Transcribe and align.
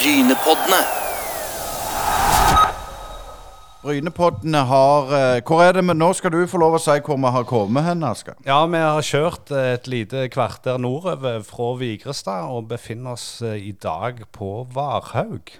Brynepoddene. 0.00 0.78
Brynepoddene 3.82 4.62
har 4.64 5.10
eh, 5.12 5.42
Hvor 5.44 5.60
er 5.60 5.76
det 5.76 5.82
men 5.84 6.00
Nå 6.00 6.08
skal 6.16 6.32
du 6.32 6.38
få 6.48 6.60
lov 6.62 6.78
å 6.78 6.80
si 6.80 6.94
hvor 7.04 7.18
vi 7.20 7.32
har 7.34 7.44
kommet 7.48 7.84
hen, 7.84 8.06
Asker. 8.08 8.38
Ja, 8.46 8.62
vi 8.64 8.80
har 8.80 9.04
kjørt 9.04 9.52
et 9.52 9.90
lite 9.92 10.24
kvarter 10.32 10.80
nordover 10.80 11.44
fra 11.44 11.68
Vigrestad 11.76 12.48
og 12.48 12.70
befinner 12.72 13.18
oss 13.18 13.42
eh, 13.44 13.60
i 13.60 13.74
dag 13.76 14.24
på 14.32 14.64
Varhaug. 14.72 15.52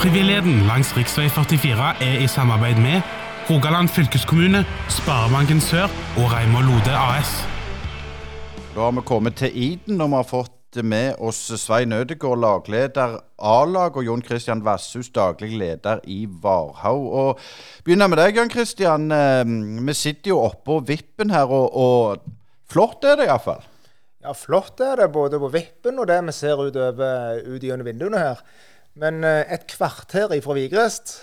Frivilligheten 0.00 0.64
langs 0.64 0.96
rv. 0.96 1.04
44 1.36 1.92
er 2.00 2.24
i 2.24 2.32
samarbeid 2.32 2.80
med 2.80 3.04
Rogaland 3.50 3.92
fylkeskommune, 3.92 4.64
Sparebanken 4.88 5.60
Sør 5.60 5.92
og 6.16 6.32
Reimar 6.32 6.64
Lode 6.64 6.96
AS. 6.96 7.42
Da 8.72 8.88
har 8.88 8.96
vi 8.96 9.04
kommet 9.04 9.36
til 9.36 9.52
Iden, 9.52 10.00
og 10.00 10.08
vi 10.08 10.22
har 10.22 10.30
fått 10.32 10.55
med 10.84 11.14
oss 11.22 11.38
Svein 11.60 11.92
Ødegård, 11.92 12.40
lagleder 12.42 13.20
A-lag, 13.38 13.96
og 13.96 14.04
Jon 14.04 14.22
Christian 14.22 14.64
Vasshus, 14.64 15.08
daglig 15.14 15.52
leder 15.58 16.00
i 16.04 16.26
Varhaug. 16.42 17.06
Og 17.12 17.40
Begynner 17.84 18.10
med 18.10 18.18
deg, 18.20 18.36
Jon 18.36 18.50
Christian. 18.50 19.10
Eh, 19.12 19.44
Vi 19.86 19.94
sitter 19.94 20.34
jo 20.34 20.42
oppå 20.44 20.80
vippen 20.86 21.30
her, 21.30 21.46
og, 21.46 21.76
og 21.76 22.18
flott 22.68 23.04
er 23.04 23.16
det 23.20 23.28
iallfall. 23.30 23.62
Ja, 24.26 24.32
flott 24.34 24.80
er 24.82 24.96
det, 24.98 25.12
både 25.14 25.38
på 25.38 25.52
vippen 25.54 26.00
og 26.02 26.08
det 26.10 26.18
vi 26.26 26.32
ser 26.34 26.58
utover, 26.58 27.40
ut 27.46 27.62
gjennom 27.62 27.86
vinduene 27.86 28.18
her. 28.18 28.42
Men 28.98 29.24
eh, 29.24 29.44
et 29.54 29.66
kvarter 29.70 30.32
ifra 30.34 30.56
Vigrest, 30.56 31.18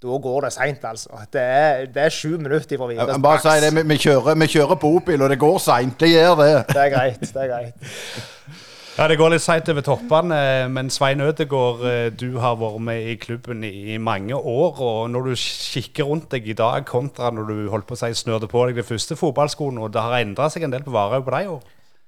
da 0.00 0.16
går 0.22 0.46
det 0.46 0.52
seint, 0.54 0.84
altså. 0.88 1.10
Det 1.32 1.40
er, 1.42 1.82
det 1.92 2.02
er 2.06 2.12
sju 2.14 2.38
minutter 2.38 2.76
ifra 2.76 2.86
videre. 2.88 3.18
Bare 3.20 3.42
si 3.42 3.56
det, 3.60 3.72
vi, 3.76 3.82
vi, 3.90 3.98
kjører, 4.00 4.38
vi 4.40 4.46
kjører 4.48 4.78
bobil, 4.80 5.20
og 5.26 5.28
det 5.32 5.36
går 5.42 5.58
seint. 5.60 5.98
Det 6.00 6.08
gjør 6.08 6.38
det. 6.40 6.52
Det 6.70 6.84
er 6.86 6.92
greit. 6.94 7.20
det 7.20 7.42
er 7.42 7.50
greit. 7.50 7.74
Ja, 8.98 9.06
Det 9.08 9.16
går 9.16 9.30
litt 9.32 9.42
seigt 9.44 9.68
over 9.72 9.84
toppene, 9.86 10.38
men 10.68 10.90
Svein 10.92 11.22
Ødegård, 11.24 11.84
eh, 11.88 12.10
du 12.10 12.38
har 12.42 12.56
vært 12.60 12.80
med 12.84 13.06
i 13.08 13.14
klubben 13.16 13.62
i 13.64 13.96
mange 13.98 14.34
år. 14.36 14.80
og 14.80 15.10
Når 15.10 15.24
du 15.30 15.34
kikker 15.36 16.04
rundt 16.04 16.28
deg 16.30 16.48
i 16.48 16.52
dag 16.58 16.84
kontra 16.84 17.30
når 17.32 17.46
du 17.48 17.70
holdt 17.70 17.86
på 17.86 17.94
å 17.96 18.00
si 18.02 18.10
snørte 18.12 18.48
på 18.50 18.66
deg 18.66 18.76
de 18.76 18.82
første 18.84 19.16
fotballskoene, 19.16 19.80
og 19.80 19.92
det 19.92 20.02
har 20.02 20.18
endra 20.20 20.50
seg 20.50 20.64
en 20.64 20.70
del 20.74 20.82
på 20.84 20.92
Varhaug 20.92 21.24
på 21.24 21.30
de 21.38 21.48
år? 21.48 21.60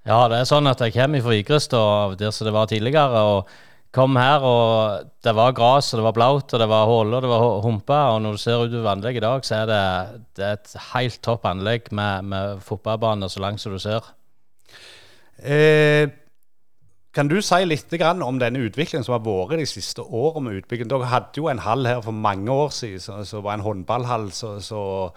Ja, 0.04 0.28
det 0.28 0.40
er 0.42 0.44
sånn 0.50 0.66
at 0.68 0.80
jeg 0.80 0.92
kommer 0.92 1.22
fra 1.22 1.30
Vigrest, 1.30 1.72
og 1.78 2.18
der 2.18 2.30
som 2.34 2.44
det 2.46 2.52
var 2.52 2.66
tidligere. 2.66 3.22
og 3.22 3.46
Kom 3.92 4.16
her, 4.16 4.40
og 4.40 5.04
det 5.22 5.34
var 5.36 5.52
gress, 5.52 5.92
og 5.92 5.98
det 6.00 6.04
var 6.04 6.12
blaut, 6.16 6.52
og 6.54 6.60
det 6.60 6.68
var 6.68 6.86
huller, 6.88 7.16
og 7.18 7.22
det 7.22 7.28
var 7.30 7.40
hu- 7.44 7.60
humper. 7.60 8.08
Og 8.14 8.22
når 8.22 8.32
du 8.32 8.38
ser 8.38 8.62
utover 8.64 8.88
anlegget 8.90 9.20
i 9.22 9.26
dag, 9.26 9.42
så 9.44 9.54
er 9.62 9.66
det, 9.68 10.22
det 10.36 10.44
er 10.44 10.52
et 10.56 10.76
helt 10.94 11.20
topp 11.22 11.44
anlegg 11.44 11.92
med, 11.92 12.24
med 12.24 12.60
fotballbane 12.64 13.28
så 13.28 13.40
langt 13.44 13.60
som 13.60 13.72
du 13.72 13.78
ser. 13.78 14.00
Eh, 15.44 16.08
kan 17.12 17.28
du 17.28 17.36
si 17.44 17.60
litt 17.66 17.92
om 18.02 18.38
denne 18.40 18.64
utviklingen 18.64 19.04
som 19.04 19.18
har 19.18 19.24
vært 19.26 19.60
de 19.60 19.66
siste 19.68 20.00
årene 20.02 20.46
med 20.46 20.62
utbygging? 20.62 20.88
Dere 20.88 21.10
hadde 21.12 21.36
jo 21.36 21.50
en 21.52 21.60
hall 21.60 21.86
her 21.86 22.00
for 22.00 22.12
mange 22.12 22.50
år 22.50 22.72
siden 22.72 23.00
som 23.00 23.24
som 23.24 23.44
var 23.44 23.58
en 23.58 23.66
håndballhall 23.66 24.30
så, 24.32 24.58
så 24.60 25.12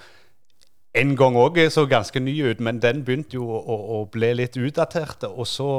en 0.95 1.15
gang 1.15 1.35
òg 1.35 1.59
så 1.71 1.85
ganske 1.85 2.19
ny 2.19 2.35
ut, 2.43 2.59
men 2.59 2.79
den 2.79 3.03
begynte 3.03 3.35
jo 3.35 3.47
å, 3.47 3.77
å 3.95 4.05
bli 4.11 4.33
litt 4.33 4.57
utdatert. 4.57 5.23
Og 5.23 5.47
så 5.47 5.69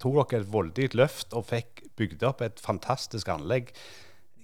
tok 0.00 0.32
dere 0.32 0.42
et 0.42 0.52
voldig 0.52 0.92
løft 0.98 1.32
og 1.36 1.48
fikk 1.50 1.84
bygd 1.96 2.24
opp 2.28 2.42
et 2.44 2.60
fantastisk 2.60 3.28
anlegg. 3.28 3.72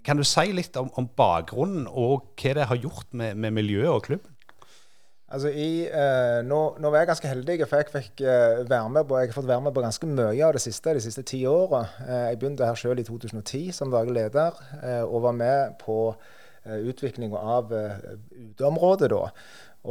Kan 0.04 0.20
du 0.20 0.24
si 0.24 0.52
litt 0.52 0.76
om, 0.80 0.90
om 0.96 1.08
bakgrunnen 1.16 1.88
og 1.88 2.34
hva 2.40 2.56
det 2.56 2.68
har 2.70 2.80
gjort 2.80 3.12
med, 3.12 3.36
med 3.36 3.56
miljøet 3.56 3.92
og 3.92 4.04
klubben? 4.08 4.37
Altså, 5.28 5.50
i, 5.52 5.84
eh, 5.84 6.38
nå, 6.48 6.58
nå 6.80 6.88
var 6.88 7.02
jeg 7.02 7.10
ganske 7.10 7.28
heldig, 7.28 7.58
for 7.68 7.82
jeg 7.82 7.92
fikk 7.92 8.22
eh, 8.24 8.62
være 8.64 8.92
med 8.94 9.04
på, 9.04 9.18
jeg 9.20 9.28
har 9.28 9.36
fått 9.36 9.50
være 9.50 9.66
med 9.66 9.74
på 9.76 9.82
ganske 9.84 10.08
mye 10.08 10.46
av 10.46 10.54
det 10.56 10.62
siste 10.64 10.94
de 10.96 11.02
siste 11.04 11.24
ti 11.28 11.42
åra. 11.50 11.82
Eh, 12.06 12.22
jeg 12.30 12.38
begynte 12.40 12.64
her 12.64 12.78
selv 12.80 13.02
i 13.02 13.04
2010 13.04 13.74
som 13.76 13.92
daglig 13.92 14.16
leder, 14.22 14.56
eh, 14.80 15.02
og 15.04 15.26
var 15.26 15.36
med 15.36 15.76
på 15.82 15.98
eh, 16.14 16.80
utviklinga 16.80 17.42
av 17.58 17.76
eh, 17.76 17.98
uteområdet 18.54 19.12
da. 19.12 19.20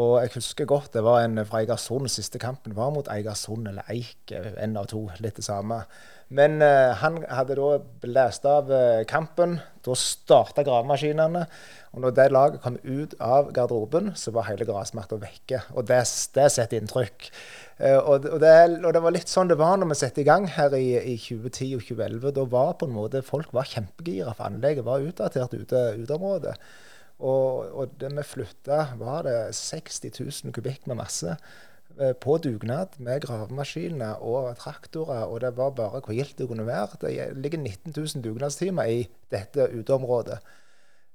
Og 0.01 0.15
jeg 0.23 0.33
husker 0.39 0.69
godt 0.73 0.97
det 0.97 1.05
var 1.05 1.21
en 1.21 1.43
fra 1.45 1.61
Eigersund. 1.61 2.09
Siste 2.09 2.41
kampen 2.41 2.73
var 2.77 2.89
mot 2.97 3.07
Eigersund 3.13 3.69
eller 3.69 3.85
Eik, 3.93 4.33
en 4.33 4.73
av 4.77 4.89
to, 4.89 5.05
litt 5.21 5.37
det 5.37 5.45
samme. 5.45 5.83
Men 6.27 6.59
uh, 6.59 6.91
han 6.99 7.21
hadde 7.31 7.55
da 7.55 7.77
lest 8.07 8.45
av 8.47 8.71
uh, 8.71 9.03
kampen. 9.07 9.57
Da 9.85 9.95
starta 9.95 10.65
gravemaskinene. 10.67 11.45
Og 11.95 12.03
når 12.03 12.15
det 12.17 12.25
laget 12.35 12.63
kom 12.65 12.75
ut 12.83 13.13
av 13.23 13.53
garderoben, 13.55 14.11
så 14.19 14.33
var 14.35 14.49
hele 14.49 14.67
gressmatta 14.67 15.19
vekke. 15.21 15.61
Og 15.73 15.87
det, 15.87 16.01
det 16.35 16.49
setter 16.51 16.81
inntrykk. 16.81 17.29
Uh, 17.79 17.95
og, 18.01 18.27
og, 18.27 18.41
det, 18.43 18.55
og 18.81 18.91
det 18.97 19.03
var 19.05 19.15
litt 19.15 19.31
sånn 19.31 19.53
det 19.53 19.59
var 19.61 19.79
når 19.79 19.93
vi 19.93 19.99
satte 20.01 20.23
i 20.23 20.27
gang 20.27 20.49
her 20.57 20.75
i, 20.75 20.89
i 21.13 21.15
2010 21.15 21.77
og 21.77 21.87
2011. 21.87 22.35
Da 22.35 22.45
var 22.57 22.75
på 22.81 22.89
en 22.89 22.97
måte 22.97 23.23
folk 23.25 23.55
var 23.55 23.69
kjempegira, 23.71 24.35
for 24.35 24.49
anlegget 24.49 24.87
var 24.87 25.07
utdatert 25.07 25.55
ute 25.55 25.85
uteområdet. 26.01 26.57
Og, 27.17 27.71
og 27.71 27.95
det 27.97 28.11
vi 28.13 28.27
flytta, 28.35 28.83
var 28.99 29.23
det 29.25 29.39
60 29.57 30.11
000 30.19 30.53
kubikk 30.53 30.85
med 30.91 30.99
masse 30.99 31.39
på 32.21 32.35
dugnad 32.37 32.99
med 33.01 33.23
gravemaskiner 33.23 34.19
og 34.21 34.51
traktorer, 34.59 35.23
og 35.25 35.41
det 35.41 35.49
var 35.57 35.71
bare 35.73 36.01
hvor 36.03 36.13
gildt 36.13 36.37
det 36.37 36.47
kunne 36.47 36.67
være. 36.67 36.99
Det 37.01 37.37
ligger 37.41 37.57
19 37.57 37.93
000 37.97 38.23
dugnadstimer 38.23 38.83
i 38.83 39.07
dette 39.33 39.65
uteområdet. 39.73 40.37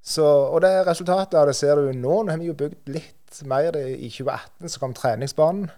Så, 0.02 0.24
og 0.24 0.62
det 0.64 0.72
resultatet 0.86 1.38
av 1.38 1.46
det 1.46 1.54
ser 1.54 1.78
du 1.78 1.92
nå. 1.94 2.22
Nå 2.26 2.32
har 2.32 2.40
vi 2.40 2.50
jo 2.50 2.58
bygd 2.58 2.90
litt 2.90 3.42
mer. 3.46 3.76
I 3.78 4.10
2018 4.10 4.72
så 4.74 4.82
kom 4.82 4.94
treningsbanen. 4.98 5.70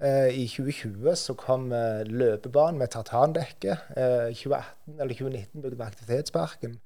Eh, 0.00 0.28
I 0.36 0.44
2020 0.48 1.16
så 1.16 1.36
kom 1.40 1.70
eh, 1.72 2.04
løpebanen 2.04 2.80
med 2.80 2.92
tartandekke. 2.92 3.78
I 3.96 4.36
2018 4.36 5.00
eller 5.00 5.16
2019 5.16 5.64
bygde 5.64 5.80
vi 5.80 5.86
aktivitetsparken. 5.86 6.76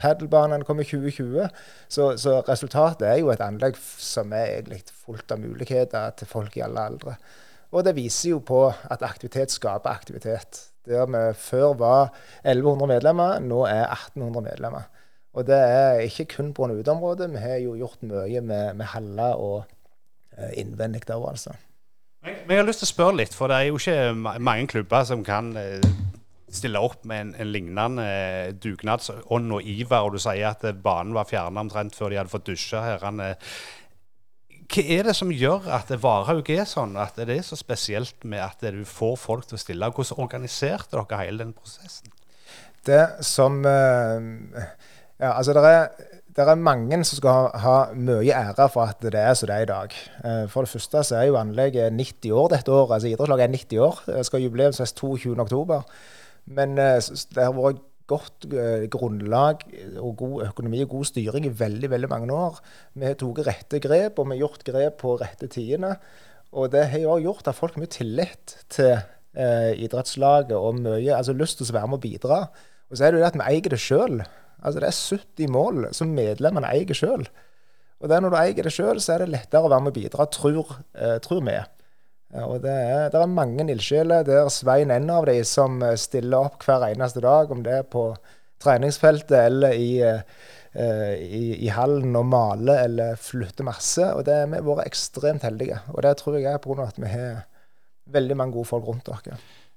Padelbanen 0.00 0.64
kom 0.66 0.80
i 0.80 0.86
2020. 0.88 1.48
Så, 1.88 2.10
så 2.20 2.40
resultatet 2.48 3.06
er 3.08 3.18
jo 3.20 3.32
et 3.32 3.42
anlegg 3.44 3.78
som 3.78 4.32
er 4.34 4.56
egentlig 4.56 4.82
fullt 4.90 5.34
av 5.34 5.42
muligheter 5.42 6.14
til 6.18 6.30
folk 6.30 6.56
i 6.58 6.64
alle 6.66 6.86
aldre. 6.90 7.16
Og 7.74 7.84
det 7.86 7.96
viser 7.96 8.34
jo 8.34 8.40
på 8.46 8.66
at 8.70 9.02
aktivitet 9.02 9.54
skaper 9.54 9.90
aktivitet. 9.90 10.62
Der 10.86 11.06
vi 11.08 11.22
før 11.40 11.72
var 11.80 12.10
1100 12.44 12.90
medlemmer, 12.90 13.38
nå 13.40 13.64
er 13.66 13.86
1800 13.88 14.44
medlemmer. 14.44 14.90
Og 15.34 15.46
det 15.46 15.58
er 15.58 16.04
ikke 16.04 16.28
kun 16.36 16.52
på 16.54 16.64
en 16.64 16.76
uteområde. 16.78 17.30
Vi 17.30 17.42
har 17.42 17.56
jo 17.62 17.74
gjort 17.74 18.02
mye 18.06 18.40
med, 18.40 18.74
med 18.74 18.86
haller 18.92 19.40
og 19.40 19.64
eh, 20.38 20.52
innvendig 20.60 21.02
òg, 21.10 21.30
altså. 21.32 21.56
Men 22.24 22.34
men 22.46 22.54
jeg 22.54 22.62
har 22.62 22.68
lyst 22.68 22.80
til 22.84 22.88
å 22.88 22.92
spørre 22.92 23.16
litt, 23.18 23.34
for 23.36 23.50
det 23.50 23.56
er 23.56 23.66
jo 23.68 23.80
ikke 23.80 24.38
mange 24.40 24.68
klubber 24.70 25.04
som 25.04 25.24
kan 25.26 25.50
eh, 25.60 25.82
stille 26.56 26.80
opp 26.80 27.04
med 27.08 27.20
en, 27.20 27.32
en 27.42 27.52
lignende 27.52 28.04
eh, 28.08 28.50
dugnadsånd 28.56 29.54
og 29.56 29.62
iver, 29.68 30.06
og 30.06 30.14
du 30.14 30.20
sier 30.22 30.50
at 30.52 30.64
eh, 30.68 30.76
banen 30.76 31.14
var 31.16 31.28
fjerna 31.30 31.64
omtrent 31.64 31.96
før 31.96 32.12
de 32.12 32.20
hadde 32.20 32.32
fått 32.32 32.46
dusja. 32.50 32.82
herrene. 32.86 33.34
Hva 34.64 34.82
er 34.96 35.04
det 35.06 35.14
som 35.18 35.30
gjør 35.30 35.66
at 35.76 35.92
Varhaug 36.00 36.48
er 36.50 36.64
sånn, 36.66 36.96
at 36.96 37.18
det 37.20 37.36
er 37.36 37.44
så 37.46 37.58
spesielt 37.58 38.24
med 38.24 38.40
at 38.42 38.64
du 38.74 38.82
får 38.88 39.18
folk 39.20 39.46
til 39.50 39.58
å 39.58 39.60
stille? 39.60 39.90
Hvordan 39.92 40.24
organiserte 40.24 40.96
dere 40.96 41.20
hele 41.20 41.44
den 41.44 41.52
prosessen? 41.56 42.10
Det 42.84 43.04
som 43.24 43.62
eh, 43.68 44.64
Ja, 45.20 45.36
altså 45.38 45.54
det 45.54 45.62
er, 45.68 45.84
det 46.34 46.42
er 46.50 46.58
mange 46.58 46.96
som 47.06 47.20
skal 47.20 47.36
ha, 47.36 47.60
ha 47.62 47.76
mye 47.94 48.34
ære 48.34 48.66
for 48.72 48.90
at 48.90 49.04
det 49.04 49.20
er 49.20 49.36
som 49.38 49.48
det 49.48 49.54
er 49.60 49.66
i 49.66 49.70
dag. 49.70 49.94
Eh, 50.24 50.42
For 50.50 50.66
det 50.66 50.72
første 50.72 51.04
så 51.06 51.20
er 51.20 51.28
jo 51.28 51.38
anlegget 51.38 51.94
90 51.94 52.34
år 52.34 52.50
dette 52.56 52.72
året. 52.74 52.96
Altså 52.96 53.12
idrettslaget 53.12 53.44
er 53.46 53.54
90 53.54 53.84
år. 53.86 54.02
Det 54.08 54.26
skal 54.26 54.42
jubileumsfest 54.42 55.04
22.10. 55.04 55.84
Men 56.44 56.78
eh, 56.80 57.00
det 57.00 57.44
har 57.44 57.56
vært 57.56 57.82
godt 58.10 58.46
eh, 58.52 58.84
grunnlag 58.92 59.64
og 59.96 60.12
god 60.20 60.44
økonomi 60.50 60.82
og 60.84 60.92
god 60.92 61.08
styring 61.08 61.48
i 61.48 61.54
veldig 61.56 61.90
veldig 61.92 62.10
mange 62.12 62.36
år. 62.36 62.60
Vi 62.92 63.08
har 63.08 63.16
tatt 63.20 63.42
rette 63.48 63.80
grep, 63.80 64.20
og 64.20 64.28
vi 64.28 64.36
har 64.36 64.44
gjort 64.44 64.66
grep 64.68 65.00
på 65.00 65.16
rette 65.22 65.48
tidene. 65.52 65.94
Og 66.54 66.70
det 66.74 66.86
har 66.92 67.02
jo 67.02 67.14
også 67.14 67.24
gjort 67.24 67.50
at 67.50 67.58
folk 67.58 67.76
har 67.76 67.82
mye 67.82 67.94
tillit 67.94 68.56
til 68.72 68.92
eh, 68.94 69.72
idrettslaget 69.86 70.54
og 70.58 70.80
mye 70.84 71.16
altså 71.16 71.34
lyst 71.36 71.58
til 71.58 71.70
å 71.72 71.78
være 71.78 71.90
med 71.90 71.98
og 71.98 72.04
bidra. 72.04 72.40
Og 72.90 72.98
så 72.98 73.06
er 73.06 73.12
det 73.12 73.18
jo 73.18 73.24
det 73.24 73.30
at 73.32 73.40
vi 73.40 73.48
eier 73.48 73.72
det 73.72 73.80
sjøl. 73.82 74.20
Altså 74.64 74.80
det 74.80 74.88
er 74.88 75.00
70 75.18 75.50
mål 75.52 75.88
som 75.96 76.12
medlemmene 76.14 76.70
eier 76.70 76.96
sjøl. 76.96 77.26
Og 78.00 78.10
det 78.10 78.16
er 78.16 78.24
når 78.24 78.34
du 78.34 78.38
eier 78.38 78.66
det 78.66 78.74
sjøl, 78.74 79.00
så 79.00 79.14
er 79.14 79.24
det 79.24 79.32
lettere 79.32 79.64
å 79.64 79.72
være 79.72 79.86
med 79.86 79.94
og 79.94 79.96
bidra, 79.96 80.28
tror, 80.28 80.76
eh, 80.92 81.16
tror 81.24 81.40
vi. 81.46 81.56
Og 82.42 82.58
det 82.64 82.72
er, 82.72 83.10
det 83.12 83.20
er 83.20 83.30
mange 83.30 83.66
ildsjeler. 83.70 84.24
Det 84.26 84.34
er 84.34 84.48
Svein 84.50 84.90
en 84.90 85.10
av 85.14 85.26
de 85.28 85.36
som 85.46 85.78
eh, 85.86 85.94
stiller 86.00 86.48
opp 86.48 86.64
hver 86.66 86.88
eneste 86.88 87.22
dag, 87.22 87.50
om 87.54 87.62
det 87.62 87.78
er 87.78 87.86
på 87.86 88.08
treningsfeltet 88.64 89.36
eller 89.38 89.76
i, 89.78 89.90
eh, 90.02 90.22
eh, 90.74 91.14
i, 91.22 91.42
i 91.66 91.70
hallen 91.70 92.16
og 92.18 92.26
maler 92.26 92.82
eller 92.88 93.20
flytter 93.20 93.66
masse. 93.68 94.08
Og 94.16 94.24
det 94.26 94.34
er 94.40 94.48
vi 94.50 94.58
har 94.58 94.70
vært 94.70 94.90
ekstremt 94.90 95.46
heldige. 95.46 95.78
Og 95.94 96.02
det 96.02 96.16
tror 96.18 96.40
jeg 96.40 96.50
er 96.50 96.62
pga. 96.64 96.88
at 96.88 96.98
vi 96.98 97.12
har 97.12 97.44
veldig 98.18 98.36
mange 98.36 98.58
gode 98.58 98.70
folk 98.72 98.88
rundt 98.90 99.08
oss. 99.14 99.22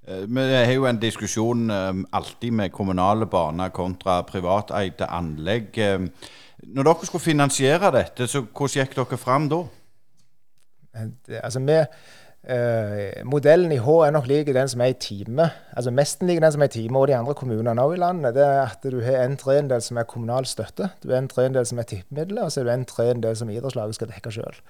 Eh, 0.07 0.25
Vi 0.25 0.49
har 0.65 0.73
jo 0.73 0.85
en 0.89 0.99
diskusjon 0.99 1.69
eh, 1.69 2.03
alltid 2.11 2.51
med 2.53 2.71
kommunale 2.71 3.25
baner 3.29 3.69
kontra 3.69 4.23
privateide 4.23 5.05
anlegg. 5.05 5.77
Eh, 5.77 6.07
Når 6.73 6.83
dere 6.83 7.05
skulle 7.05 7.21
finansiere 7.21 7.91
dette, 7.93 8.25
så 8.27 8.41
hvordan 8.41 8.81
gikk 8.81 8.95
dere 8.97 9.17
fram 9.17 9.49
da? 9.49 9.59
Eh, 10.95 11.11
Det, 11.27 11.43
altså 11.43 11.59
vi, 11.59 11.83
Eh, 12.47 13.25
modellen 13.27 13.73
i 13.75 13.79
H 13.83 13.93
er 14.05 14.13
nok 14.15 14.27
lik 14.29 14.47
den 14.55 14.69
som 14.71 14.79
er 14.79 14.93
i 14.93 14.99
Time. 15.03 15.49
Altså 15.75 15.91
Mesten 15.91 16.29
lik 16.29 16.39
den 16.39 16.51
som 16.53 16.61
er 16.63 16.69
i 16.69 16.75
Time 16.77 16.99
og 16.99 17.09
de 17.09 17.15
andre 17.17 17.33
kommunene 17.35 17.83
òg 17.83 17.97
i 17.97 17.99
landet. 17.99 18.37
Det 18.37 18.45
er 18.45 18.61
at 18.61 18.87
du 18.87 19.01
har 19.03 19.25
en 19.25 19.35
tredjedel 19.35 19.83
som 19.83 19.99
er 19.99 20.07
kommunal 20.07 20.47
støtte, 20.47 20.87
du 21.03 21.11
har 21.11 21.19
en 21.19 21.27
tredjedel 21.27 21.67
som 21.67 21.81
er 21.81 21.89
tippemidler, 21.89 22.45
og 22.45 22.53
så 22.53 22.61
er 22.61 22.69
du 22.69 22.71
en 22.71 22.87
tredjedel 22.87 23.35
som 23.35 23.51
idrettslaget 23.51 23.99
skal 23.99 24.13
dekke 24.13 24.31
sjøl. 24.31 24.61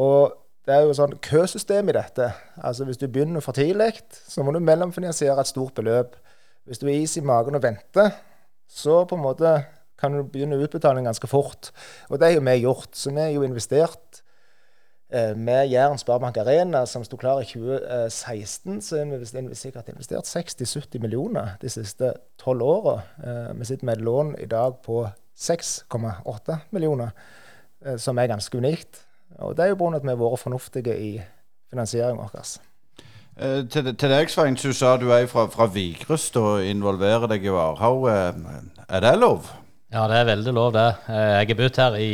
Og 0.00 0.32
det 0.64 0.78
er 0.78 0.86
jo 0.86 0.96
sånn 0.96 1.18
køsystem 1.20 1.92
i 1.92 1.96
dette. 1.98 2.30
Altså 2.56 2.88
Hvis 2.88 2.96
du 2.96 3.06
begynner 3.06 3.44
for 3.44 3.52
tidlig, 3.52 4.00
så 4.08 4.40
må 4.42 4.56
du 4.56 4.62
mellomfinansiere 4.64 5.40
et 5.40 5.52
stort 5.52 5.76
beløp. 5.76 6.16
Hvis 6.64 6.80
du 6.80 6.88
er 6.88 7.02
is 7.02 7.18
i 7.20 7.20
magen 7.20 7.58
og 7.58 7.66
venter, 7.66 8.14
så 8.64 9.02
på 9.04 9.18
en 9.18 9.26
måte 9.26 9.58
kan 10.00 10.16
du 10.16 10.24
begynne 10.24 10.56
utbetaling 10.56 11.04
ganske 11.04 11.28
fort. 11.28 11.68
Og 12.08 12.16
det 12.16 12.30
har 12.30 12.38
jo 12.38 12.48
vi 12.48 12.60
gjort. 12.64 12.96
Så 12.96 13.12
vi 13.12 13.20
har 13.20 13.28
jo 13.36 13.44
investert 13.44 14.23
med 15.36 15.68
Jæren 15.70 15.98
Sparebank 15.98 16.36
Arena, 16.42 16.80
som 16.90 17.04
sto 17.06 17.16
klar 17.16 17.38
i 17.42 17.46
2016, 17.46 18.80
så 18.82 18.98
har 18.98 19.48
vi 19.48 19.54
sikkert 19.54 19.88
investert 19.92 20.26
60-70 20.26 20.98
millioner 21.02 21.54
de 21.62 21.70
siste 21.70 22.12
tolv 22.40 22.62
åra. 22.62 22.96
Eh, 23.22 23.52
vi 23.58 23.68
sitter 23.68 23.86
med 23.86 23.98
et 23.98 24.04
lån 24.04 24.34
i 24.42 24.46
dag 24.50 24.80
på 24.82 25.04
6,8 25.38 26.58
millioner, 26.70 27.14
eh, 27.86 27.96
som 27.96 28.18
er 28.18 28.26
ganske 28.26 28.58
unikt. 28.58 29.04
Og 29.38 29.56
det 29.56 29.64
er 29.64 29.68
jo 29.68 29.74
pga. 29.74 29.96
at 29.96 30.02
vi 30.02 30.08
har 30.08 30.16
vært 30.16 30.38
fornuftige 30.38 30.98
i 30.98 31.22
finansieringen 31.70 32.18
vår. 32.18 32.60
Eh, 33.36 33.64
til, 33.66 33.96
til, 33.96 34.10
deg, 34.10 34.30
Svein, 34.30 34.54
du 34.54 34.72
sa 34.72 34.96
du 34.96 35.10
er 35.10 35.26
fra, 35.26 35.46
fra 35.50 35.66
Vigrest 35.66 36.36
og 36.36 36.62
involverer 36.62 37.26
deg 37.26 37.44
i 37.44 37.50
Varhaug. 37.50 38.08
Eh, 38.08 38.32
er 38.88 39.00
det 39.00 39.18
lov? 39.18 39.50
Ja, 39.92 40.08
det 40.10 40.20
er 40.20 40.24
veldig 40.24 40.54
lov, 40.54 40.72
det. 40.72 40.94
Eh, 41.08 41.14
jeg 41.14 41.48
har 41.48 41.58
bodd 41.58 41.80
her 41.82 41.98
i 41.98 42.12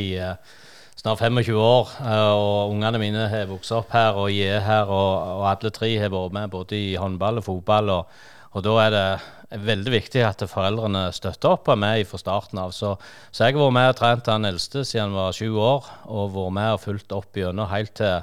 snart 1.00 1.22
25 1.22 1.56
år, 1.56 1.92
og 2.36 2.74
ungene 2.74 3.00
mine 3.00 3.26
har 3.32 3.48
vokst 3.48 3.72
opp 3.72 3.92
her 3.96 4.18
og 4.20 4.28
jeg 4.34 4.58
er 4.58 4.64
her. 4.66 4.90
Og, 4.92 5.36
og 5.40 5.44
alle 5.48 5.72
tre 5.72 5.94
har 6.00 6.12
vært 6.12 6.34
med 6.36 6.50
både 6.52 6.76
i 6.76 6.96
håndball 7.00 7.40
og 7.40 7.46
fotball. 7.46 7.92
Og, 7.94 8.18
og 8.50 8.66
da 8.66 8.74
er 8.84 8.90
det 8.94 9.62
veldig 9.64 9.94
viktig 9.94 10.22
at 10.26 10.44
foreldrene 10.50 11.06
støtter 11.16 11.54
opp 11.54 11.70
av 11.72 11.80
meg 11.80 12.04
fra 12.08 12.20
starten 12.20 12.60
av. 12.60 12.74
Så, 12.76 12.92
så 13.30 13.46
jeg 13.46 13.56
har 13.56 13.64
vært 13.64 13.76
med 13.78 13.88
og 13.94 13.96
trent 14.00 14.28
den 14.28 14.50
eldste 14.50 14.84
siden 14.84 15.08
han 15.08 15.16
var 15.16 15.36
sju 15.36 15.48
år, 15.56 15.88
og 16.12 16.36
vært 16.36 16.56
med 16.58 16.74
og 16.76 16.84
fulgt 16.84 17.16
opp 17.16 17.40
gjennom 17.40 17.72
helt 17.72 17.96
til 18.02 18.20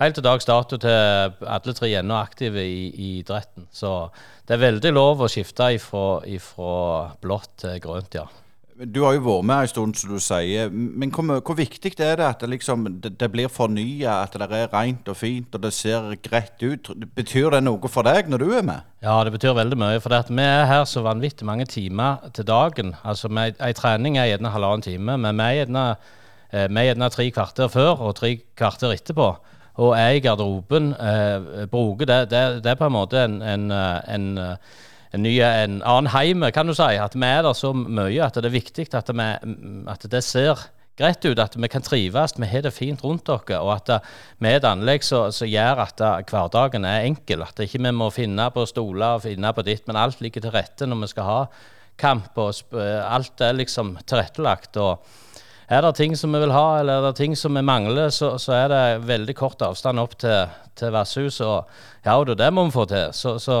helt 0.00 0.16
til 0.16 0.24
dags 0.24 0.46
dato 0.48 0.78
til 0.80 1.34
alle 1.44 1.74
tre 1.76 1.90
ennå 1.98 2.16
aktive 2.16 2.62
i, 2.64 2.86
i, 2.88 3.08
idretten. 3.20 3.66
Så 3.72 4.08
det 4.48 4.56
er 4.56 4.62
veldig 4.62 4.94
lov 4.96 5.20
å 5.20 5.28
skifte 5.28 5.74
fra 5.84 6.84
blått 7.20 7.58
til 7.64 7.82
grønt, 7.84 8.16
ja. 8.16 8.24
Du 8.80 9.02
har 9.04 9.12
jo 9.12 9.24
vært 9.26 9.44
med 9.44 9.62
en 9.62 9.68
stund, 9.68 9.96
som 10.00 10.12
du 10.14 10.20
sier. 10.24 10.70
Men 10.72 11.10
hvor, 11.12 11.26
hvor 11.44 11.56
viktig 11.58 11.92
er 12.00 12.16
det 12.16 12.24
at 12.26 12.40
det, 12.40 12.48
liksom, 12.54 12.86
det, 13.02 13.12
det 13.20 13.28
blir 13.32 13.50
fornya, 13.52 14.22
at 14.22 14.38
det 14.40 14.48
er 14.56 14.70
rent 14.72 15.10
og 15.12 15.18
fint 15.20 15.54
og 15.54 15.64
det 15.66 15.72
ser 15.76 16.14
greit 16.24 16.64
ut? 16.64 16.88
Betyr 17.16 17.50
det 17.56 17.60
noe 17.66 17.92
for 17.92 18.08
deg 18.08 18.30
når 18.32 18.44
du 18.44 18.48
er 18.56 18.64
med? 18.64 18.88
Ja, 19.04 19.18
det 19.24 19.34
betyr 19.36 19.58
veldig 19.58 19.78
mye. 19.80 20.00
For 20.00 20.16
vi 20.30 20.46
er 20.46 20.66
her 20.70 20.86
så 20.88 21.04
vanvittig 21.04 21.48
mange 21.48 21.68
timer 21.68 22.24
til 22.32 22.48
dagen. 22.48 22.96
Altså, 23.04 23.28
En 23.28 23.76
trening 23.76 24.18
er 24.18 24.32
gjerne 24.32 24.54
halvannen 24.54 24.86
time, 24.88 25.16
men 25.16 25.40
eh, 25.44 25.64
vi 25.68 26.80
er 26.80 26.90
gjerne 26.90 27.12
tre 27.12 27.30
kvarter 27.30 27.68
før 27.68 28.08
og 28.08 28.16
tre 28.16 28.38
kvarter 28.56 28.96
etterpå 28.96 29.34
og 29.80 29.96
er 29.96 30.16
i 30.16 30.20
garderoben, 30.20 30.92
eh, 30.92 31.66
bruker 31.70 32.08
det, 32.08 32.20
det, 32.30 32.42
det, 32.64 32.70
er 32.72 32.78
på 32.78 32.88
en 32.90 32.92
måte 32.94 33.24
en, 33.24 33.40
en, 33.42 33.70
eh, 33.70 34.14
en, 34.14 34.26
eh, 35.14 35.62
en, 35.64 35.80
annen 35.82 36.12
heime, 36.14 36.50
kan 36.52 36.66
du 36.66 36.74
si. 36.74 36.96
At 37.00 37.16
vi 37.16 37.26
er 37.26 37.42
der 37.46 37.56
så 37.56 37.72
mye 37.74 38.26
at 38.26 38.36
det 38.38 38.50
er 38.50 38.54
viktig 38.54 38.86
at, 38.94 39.10
vi, 39.10 39.30
at 39.90 40.06
det 40.10 40.22
ser 40.24 40.68
greit 41.00 41.24
ut, 41.24 41.38
at 41.40 41.56
vi 41.56 41.68
kan 41.72 41.82
trives, 41.82 42.36
vi 42.36 42.48
har 42.50 42.62
det 42.66 42.74
fint 42.76 43.02
rundt 43.04 43.28
oss, 43.32 43.48
og 43.56 43.70
at 43.72 43.92
vi 44.38 44.50
er 44.50 44.58
et 44.58 44.68
anlegg 44.68 45.04
som 45.06 45.30
gjør 45.32 45.84
at 45.86 46.02
hverdagen 46.28 46.84
er 46.84 47.08
enkel. 47.08 47.44
At 47.46 47.62
ikke 47.64 47.80
vi 47.80 47.94
må 47.96 48.10
finne 48.14 48.50
på 48.52 48.66
stoler 48.68 49.16
og 49.16 49.24
finne 49.24 49.54
på 49.56 49.64
ditt, 49.66 49.86
men 49.88 49.98
alt 50.00 50.20
ligger 50.20 50.44
til 50.44 50.54
rette 50.54 50.88
når 50.88 51.06
vi 51.06 51.12
skal 51.14 51.30
ha 51.30 51.40
kamp. 52.00 52.36
og 52.36 52.76
Alt 52.76 53.40
er 53.40 53.58
liksom 53.58 53.96
tilrettelagt. 54.04 54.76
og 54.76 55.04
er 55.70 55.84
det 55.84 55.94
ting 56.00 56.16
som 56.18 56.32
vi 56.34 56.40
vil 56.42 56.50
ha, 56.50 56.80
eller 56.80 56.98
er 56.98 57.04
det 57.06 57.18
ting 57.20 57.36
som 57.38 57.54
vi 57.54 57.62
mangler, 57.62 58.10
så, 58.10 58.32
så 58.42 58.56
er 58.56 58.72
det 58.72 59.06
veldig 59.06 59.34
kort 59.38 59.60
avstand 59.62 60.02
opp 60.02 60.16
til, 60.18 60.48
til 60.74 60.90
vertshuset. 60.90 61.46
Og 61.46 61.68
ja, 62.04 62.16
det, 62.26 62.38
det 62.40 62.48
må 62.52 62.64
vi 62.66 62.74
få 62.74 62.88
til. 62.90 63.12
Så, 63.14 63.36
så 63.38 63.58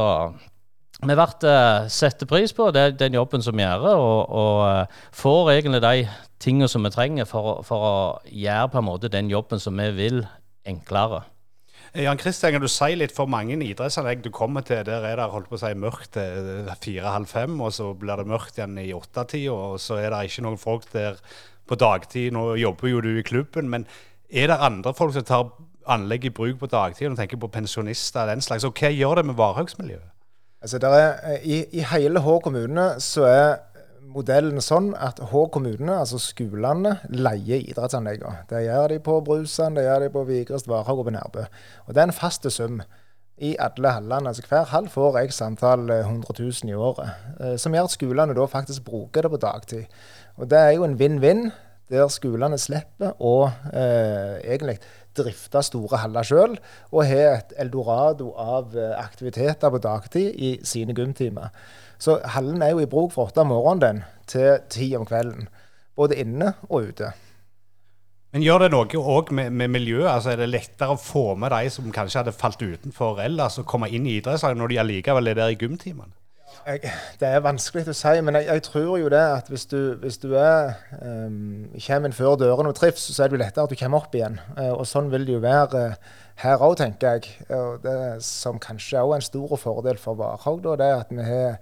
vi 1.00 1.16
blir 1.16 1.46
uh, 1.48 1.88
setter 1.88 2.28
pris 2.28 2.52
på 2.52 2.68
det, 2.76 2.98
den 3.00 3.16
jobben 3.16 3.42
som 3.42 3.56
vi 3.56 3.64
gjør, 3.64 3.86
og, 3.96 4.32
og 4.36 4.56
uh, 4.68 5.02
får 5.16 5.52
egentlig 5.54 5.80
de 5.84 6.08
tingene 6.40 6.68
som 6.68 6.84
vi 6.84 6.92
trenger 6.92 7.28
for, 7.28 7.62
for, 7.64 7.84
å 7.84 8.00
gjøre 8.28 8.70
på 8.72 8.80
en 8.80 8.88
måte 8.88 9.12
den 9.12 9.30
jobben 9.32 9.62
som 9.62 9.80
vi 9.80 9.88
vil, 9.96 10.24
enklere. 10.68 11.22
Jan 11.96 12.20
Kristian, 12.20 12.52
kan 12.54 12.62
du 12.62 12.68
si 12.70 12.92
litt 12.94 13.14
for 13.16 13.26
mange 13.26 13.56
idrettsanlegg 13.56 14.20
du 14.22 14.28
kommer 14.30 14.62
til, 14.62 14.84
der 14.86 15.02
er 15.08 15.16
det 15.18 15.30
holdt 15.32 15.48
på 15.50 15.56
å 15.56 15.62
si 15.62 15.72
mørkt 15.74 16.12
til 16.14 16.68
fire-halv 16.84 17.26
fem, 17.26 17.56
og 17.58 17.72
så 17.74 17.88
blir 17.98 18.20
det 18.20 18.28
mørkt 18.30 18.60
igjen 18.60 18.76
i 18.78 18.92
åttetida, 18.94 19.56
og 19.56 19.80
så 19.82 19.98
er 19.98 20.12
det 20.12 20.28
ikke 20.28 20.44
noen 20.46 20.60
folk 20.60 20.86
der 20.92 21.18
på 21.66 21.80
dagtid. 21.80 22.30
Nå 22.36 22.54
jobber 22.60 22.92
jo 22.92 23.02
du 23.02 23.10
i 23.16 23.26
klubben, 23.26 23.72
men 23.72 23.88
er 24.30 24.52
det 24.52 24.60
andre 24.62 24.94
folk 24.94 25.16
som 25.16 25.26
tar 25.26 25.50
anlegg 25.90 26.28
i 26.28 26.34
bruk 26.34 26.60
på 26.60 26.70
dagtid? 26.70 27.10
Du 27.10 27.18
tenker 27.18 27.40
på 27.40 27.50
pensjonister 27.50 28.22
og 28.22 28.34
den 28.36 28.44
slags. 28.44 28.68
Og 28.68 28.76
hva 28.76 28.92
gjør 28.94 29.18
det 29.18 29.30
med 29.32 29.40
varehaugsmiljøet? 29.40 30.19
Altså, 30.60 30.78
er, 30.86 31.38
i, 31.42 31.64
i, 31.72 31.84
hele 31.92 32.20
Hå 32.20 32.38
kommune 32.44 32.86
så 33.00 33.24
er 33.24 33.50
modellen 34.10 34.60
sånn 34.64 34.90
at 34.98 35.20
Hå 35.30 35.46
kommune, 35.54 35.94
altså 35.94 36.18
skolene, 36.20 36.96
leier 37.08 37.62
idrettsanleggene. 37.62 38.44
Det 38.50 38.64
gjør 38.66 38.90
de 38.92 38.98
på 39.06 39.20
Brusand, 39.24 39.78
det 39.78 39.86
gjør 39.86 40.04
de 40.04 40.10
på 40.12 40.24
Vigrest, 40.28 40.68
Varhaug 40.68 41.00
og 41.00 41.08
på 41.08 41.14
Nærbø. 41.14 41.46
Og 41.86 41.94
det 41.94 42.02
er 42.02 42.10
en 42.10 42.16
fast 42.16 42.48
sum 42.52 42.82
i 43.40 43.54
alle 43.58 43.94
hallene. 43.96 44.28
Altså 44.28 44.44
hver 44.48 44.68
hall 44.68 44.88
får 44.92 45.18
x 45.24 45.40
antall 45.46 45.88
100 45.96 46.28
eh, 46.28 46.44
000 46.44 46.70
i 46.70 46.76
året. 46.76 47.26
Eh, 47.40 47.56
som 47.56 47.74
gjør 47.74 47.88
at 47.88 47.96
skolene 47.96 48.36
da 48.36 48.46
faktisk 48.50 48.84
bruker 48.84 49.24
det 49.24 49.32
på 49.32 49.40
dagtid. 49.40 50.00
Og 50.36 50.50
det 50.50 50.58
er 50.60 50.74
jo 50.76 50.84
en 50.84 50.98
vinn-vinn, 51.00 51.48
der 51.90 52.10
skolene 52.12 52.58
slipper 52.60 53.16
å 53.18 53.48
eh, 53.72 54.36
egentlig 54.44 54.76
drifte 55.16 55.62
store 55.66 56.00
haller 56.02 56.26
sjøl, 56.26 56.58
og 56.92 57.06
har 57.08 57.38
et 57.38 57.54
eldorado 57.60 58.30
av 58.38 58.76
eh, 58.76 58.94
aktiviteter 58.98 59.72
på 59.72 59.82
dagtid 59.82 60.36
i 60.36 60.52
sine 60.66 60.96
gymtimer. 60.96 61.50
Så 62.00 62.18
hallen 62.34 62.62
er 62.62 62.74
jo 62.74 62.84
i 62.84 62.90
bruk 62.90 63.12
fra 63.14 63.26
åtte 63.28 63.42
om 63.44 63.52
morgenen 63.52 63.82
den, 63.82 64.04
til 64.30 64.62
ti 64.72 64.92
om 64.96 65.04
kvelden. 65.08 65.50
Både 65.98 66.16
inne 66.22 66.54
og 66.68 66.92
ute. 66.92 67.10
Men 68.30 68.44
gjør 68.46 68.62
det 68.62 68.70
noe 68.70 69.02
òg 69.16 69.32
med, 69.34 69.50
med, 69.50 69.72
miljøet? 69.74 70.06
Altså 70.12 70.32
Er 70.32 70.44
det 70.44 70.52
lettere 70.52 70.94
å 70.94 71.00
få 71.02 71.34
med 71.34 71.50
de 71.50 71.72
som 71.74 71.90
kanskje 71.92 72.22
hadde 72.22 72.36
falt 72.36 72.62
utenfor 72.62 73.18
ellers, 73.24 73.58
å 73.58 73.66
komme 73.66 73.90
inn 73.90 74.06
i 74.06 74.20
idrettslaget 74.20 74.60
når 74.60 74.70
de 74.70 74.80
allikevel 74.84 75.32
er 75.32 75.40
der 75.40 75.54
i 75.54 75.58
gymtimene? 75.58 76.14
Jeg, 76.66 76.92
det 77.20 77.28
er 77.28 77.42
vanskelig 77.44 77.86
å 77.88 77.94
si, 77.96 78.12
men 78.24 78.36
jeg, 78.36 78.46
jeg, 78.50 78.62
tror 78.66 78.98
jo 79.00 79.10
det 79.12 79.20
at 79.20 79.48
hvis 79.48 79.64
du, 79.70 79.78
hvis 80.02 80.18
du 80.20 80.34
er, 80.36 80.74
um, 81.00 81.68
kommer 81.86 82.10
inn 82.10 82.16
før 82.16 82.36
dørene 82.40 82.72
og 82.72 82.76
trives, 82.76 83.06
så 83.08 83.24
er 83.24 83.30
det 83.30 83.38
jo 83.38 83.42
lettere 83.42 83.64
at 83.64 83.72
du 83.72 83.78
kommer 83.80 84.02
opp 84.04 84.16
igjen. 84.16 84.36
Uh, 84.58 84.74
og 84.74 84.84
sånn 84.88 85.08
vil 85.12 85.24
det 85.28 85.38
jo 85.38 85.44
være 85.44 85.84
uh, 85.94 86.10
her 86.44 86.64
òg, 86.64 86.76
tenker 86.80 87.16
jeg. 87.16 87.46
Og 87.56 87.80
det 87.84 87.96
som 88.26 88.60
kanskje 88.62 89.00
òg 89.02 89.14
er 89.14 89.22
en 89.22 89.28
stor 89.30 89.54
fordel 89.60 90.00
for 90.00 90.18
Varhaug, 90.20 90.62
det 90.64 90.86
er 90.86 91.00
at 91.00 91.12
vi 91.12 91.24
har 91.24 91.56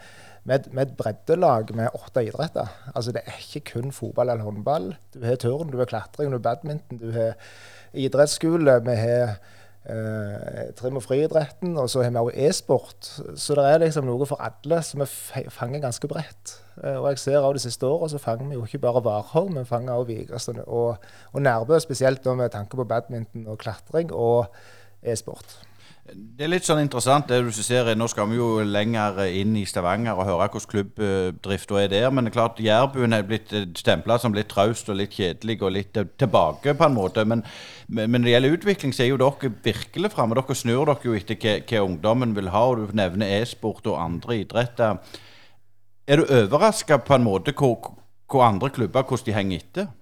med, 0.48 0.70
med, 0.72 0.82
et 0.86 0.96
breddelag 0.98 1.74
med 1.76 1.94
åtte 1.94 2.24
idretter. 2.24 2.70
Altså 2.94 3.12
Det 3.14 3.22
er 3.26 3.38
ikke 3.42 3.74
kun 3.74 3.92
fotball 3.92 4.32
eller 4.32 4.46
håndball. 4.46 4.92
Du 5.14 5.20
har 5.24 5.36
turn, 5.40 5.70
du 5.72 5.78
har 5.78 5.90
klatring, 5.90 6.30
du 6.30 6.38
har 6.38 6.46
badminton, 6.46 7.00
du 7.02 7.12
har 7.12 7.34
idrettsskole. 7.92 8.78
Vi 8.86 8.96
har 8.96 9.36
eh, 9.88 10.73
trim- 10.76 10.97
og 10.97 11.02
friidretten, 11.02 11.76
og 11.76 11.90
så 11.90 12.02
har 12.02 12.11
vi 12.11 12.16
også 12.16 12.49
e-sport. 12.49 13.11
Så 13.37 13.54
det 13.59 13.64
er 13.64 13.78
liksom 13.85 14.07
noe 14.09 14.26
for 14.26 14.40
alle 14.40 14.83
som 14.83 15.02
vi 15.02 15.09
fanger 15.50 15.80
ganske 15.85 16.09
bredt. 16.09 16.57
Eh, 16.83 16.97
og 16.97 17.09
jeg 17.11 17.18
ser 17.18 17.38
av 17.42 17.54
De 17.54 17.62
siste 17.62 17.87
åra 17.87 18.09
så 18.09 18.18
fanger 18.23 18.49
vi 18.49 18.59
jo 18.59 18.64
ikke 18.64 18.83
bare 18.85 19.04
Varhaug, 19.04 19.52
men 19.54 19.66
fanger 19.66 19.95
også 19.95 20.12
Vigrestad 20.12 20.61
og, 20.66 20.97
og 21.33 21.42
Nærbø, 21.42 21.78
spesielt 21.78 22.25
med 22.25 22.50
tanke 22.50 22.76
på 22.76 22.85
badminton 22.85 23.47
og 23.47 23.59
klatring 23.59 24.12
og 24.12 24.47
e-sport. 25.02 25.67
Det 26.08 26.46
er 26.46 26.48
litt 26.48 26.64
sånn 26.64 26.80
interessant 26.80 27.26
det 27.28 27.42
du 27.44 27.50
ser. 27.52 27.90
Nå 27.98 28.06
skal 28.08 28.30
vi 28.30 28.38
jo 28.38 28.62
lenger 28.64 29.18
inn 29.26 29.56
i 29.60 29.66
Stavanger 29.68 30.16
og 30.16 30.24
høre 30.24 30.46
hvordan 30.54 30.70
klubbdrifta 30.70 31.80
er 31.82 31.90
der. 31.92 32.06
Men 32.14 32.24
det 32.24 32.32
er 32.32 32.36
klart 32.38 32.62
Jærbuen 32.64 33.12
er 33.12 33.26
blitt 33.28 33.52
stempla 33.76 34.16
som 34.22 34.32
litt 34.36 34.48
traust 34.48 34.88
og 34.88 34.96
litt 35.00 35.12
kjedelig 35.18 35.58
og 35.60 35.74
litt 35.74 36.00
tilbake 36.20 36.72
på 36.78 36.86
en 36.86 36.96
måte. 36.96 37.26
Men, 37.28 37.44
men 37.88 38.16
når 38.16 38.24
det 38.24 38.34
gjelder 38.34 38.56
utvikling, 38.56 38.94
så 38.96 39.04
er 39.04 39.10
jo 39.12 39.20
dere 39.20 39.52
virkelig 39.66 40.12
framme. 40.14 40.38
Dere 40.38 40.56
snur 40.56 40.88
dere 40.88 41.10
jo 41.10 41.18
etter 41.18 41.36
hva, 41.42 41.58
hva 41.68 41.84
ungdommen 41.90 42.32
vil 42.38 42.52
ha. 42.54 42.64
og 42.70 42.80
Du 42.80 42.96
nevner 42.96 43.34
e-sport 43.42 43.90
og 43.90 44.00
andre 44.00 44.40
idretter. 44.46 45.02
Er 46.08 46.22
du 46.22 46.24
overraska 46.24 47.02
på 47.04 47.18
en 47.18 47.26
måte 47.26 47.52
hvor, 47.52 47.92
hvor 48.30 48.48
andre 48.48 48.72
klubber 48.72 49.04
hvordan 49.04 49.28
de 49.28 49.36
henger 49.36 49.60
etter? 49.60 49.92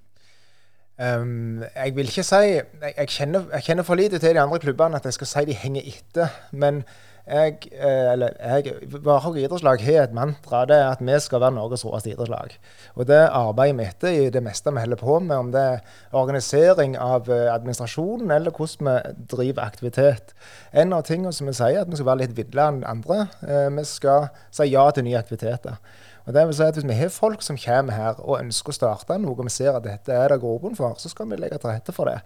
Um, 0.96 1.60
jeg 1.74 1.92
vil 1.96 2.08
ikke 2.08 2.22
si 2.24 2.38
jeg, 2.40 2.62
jeg, 2.80 3.08
kjenner, 3.12 3.42
jeg, 3.52 3.66
kjenner, 3.66 3.84
for 3.84 4.00
lite 4.00 4.18
til 4.18 4.32
de 4.32 4.40
andre 4.40 4.58
klubbene 4.58 4.96
at 4.96 5.04
jeg 5.04 5.12
skal 5.12 5.28
si 5.28 5.44
de 5.50 5.58
henger 5.60 5.90
etter. 5.92 6.38
Men 6.52 6.84
jeg, 7.26 7.56
eh, 7.74 8.12
eller 8.12 8.36
jeg, 8.38 8.74
Varhaug 9.02 9.34
idrettslag 9.36 9.82
har 9.82 10.04
et 10.04 10.14
mantra. 10.14 10.62
Det 10.64 10.76
er 10.78 10.92
at 10.92 11.02
vi 11.02 11.18
skal 11.20 11.42
være 11.42 11.56
Norges 11.56 11.82
råeste 11.84 12.12
idrettslag. 12.12 12.54
Og 12.94 13.08
det 13.08 13.18
arbeider 13.26 13.80
vi 13.80 13.86
etter 13.88 14.14
i 14.14 14.30
det 14.30 14.42
meste 14.46 14.70
vi 14.70 14.84
holder 14.84 15.00
på 15.00 15.18
med, 15.18 15.36
om 15.36 15.50
det 15.52 15.64
er 15.72 15.80
organisering 16.14 16.94
av 16.96 17.26
eh, 17.28 17.50
administrasjonen 17.50 18.30
eller 18.30 18.54
hvordan 18.54 18.88
vi 18.92 19.26
driver 19.34 19.66
aktivitet. 19.66 20.36
En 20.72 20.94
av 20.94 21.02
tingene 21.08 21.34
som 21.34 21.50
vi 21.50 21.56
sier, 21.58 21.80
er 21.80 21.82
at 21.82 21.90
vi 21.90 21.98
skal 21.98 22.12
være 22.12 22.22
litt 22.24 22.36
villere 22.38 22.72
enn 22.72 22.84
andre. 22.86 23.26
Eh, 23.42 23.68
vi 23.74 23.84
skal 23.90 24.30
si 24.54 24.70
ja 24.70 24.86
til 24.94 25.08
nye 25.08 25.18
aktiviteter. 25.18 25.82
Og 26.26 26.34
det 26.34 26.42
vil 26.46 26.56
si 26.58 26.66
at 26.66 26.74
Hvis 26.74 26.88
vi 26.88 26.98
har 26.98 27.08
folk 27.14 27.42
som 27.42 27.58
kommer 27.58 27.94
her 27.94 28.20
og 28.20 28.40
ønsker 28.40 28.74
å 28.74 28.76
starte 28.76 29.18
noe, 29.18 29.36
og 29.36 29.46
vi 29.46 29.54
ser 29.54 29.76
at 29.78 29.84
dette 29.86 30.12
er 30.12 30.34
det 30.34 30.40
grobunn 30.42 30.76
for, 30.76 30.98
så 30.98 31.10
skal 31.12 31.30
vi 31.30 31.38
legge 31.38 31.58
til 31.62 31.70
rette 31.70 31.94
for 31.94 32.10
det. 32.10 32.18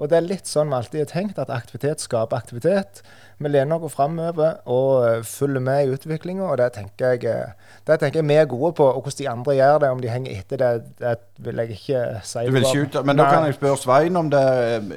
Og 0.00 0.08
det 0.08 0.16
er 0.16 0.24
litt 0.24 0.48
sånn 0.48 0.70
vi 0.70 0.76
alltid 0.78 1.02
har 1.02 1.08
tenkt, 1.10 1.38
at 1.42 1.50
aktivitet 1.52 2.00
skaper 2.00 2.38
aktivitet. 2.38 3.02
Vi 3.40 3.48
lener 3.50 3.82
oss 3.84 3.92
framover 3.92 4.62
og 4.68 5.04
eh, 5.04 5.18
følger 5.28 5.60
med 5.64 5.82
i 5.82 5.90
utviklinga, 5.92 6.46
og 6.46 6.56
det 6.60 6.70
tenker, 6.72 7.18
jeg, 7.18 7.28
eh, 7.28 7.74
det 7.88 7.98
tenker 8.00 8.22
jeg 8.22 8.28
vi 8.30 8.38
er 8.40 8.48
gode 8.48 8.72
på. 8.78 8.86
Og 8.88 9.02
hvordan 9.04 9.18
de 9.18 9.28
andre 9.28 9.56
gjør 9.58 9.82
det, 9.82 9.90
om 9.92 10.00
de 10.00 10.12
henger 10.12 10.38
etter 10.38 10.62
det, 10.62 10.70
det 11.02 11.12
vil 11.44 11.62
jeg 11.62 11.76
ikke 11.76 12.00
si. 12.30 12.46
Du 12.46 12.56
vil 12.56 12.68
ikke 12.70 12.86
ut, 12.86 12.98
men 13.10 13.20
da 13.20 13.28
kan 13.28 13.44
jeg 13.48 13.58
spørre 13.58 13.82
Svein 13.82 14.16
om 14.22 14.32
det. 14.32 14.42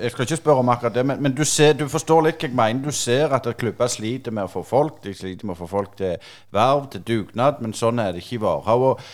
Jeg 0.05 0.15
skal 0.15 0.29
ikke 0.29 0.39
spørre 0.39 0.63
om 0.63 0.73
akkurat 0.77 0.95
det, 0.95 1.05
men, 1.11 1.21
men 1.27 1.35
du, 1.35 1.43
ser, 1.43 1.75
du, 1.79 1.85
forstår 1.91 2.25
litt 2.29 2.39
hva 2.39 2.47
jeg 2.47 2.59
mener. 2.63 2.87
Du 2.87 2.99
ser 3.03 3.35
at 3.35 3.51
klubber 3.59 3.91
sliter 3.91 4.31
med 4.31 4.47
å 4.47 4.53
få 4.55 4.63
folk. 4.67 5.03
De 5.03 5.15
sliter 5.17 5.51
med 5.51 5.57
å 5.57 5.61
få 5.65 5.71
folk 5.75 5.99
til 5.99 6.15
verv, 6.55 6.87
til 6.95 7.03
dugnad, 7.11 7.59
men 7.59 7.75
sånn 7.75 7.99
er 7.99 8.15
det 8.15 8.23
ikke 8.23 8.39
i 8.39 8.43
Varhaug. 8.47 9.05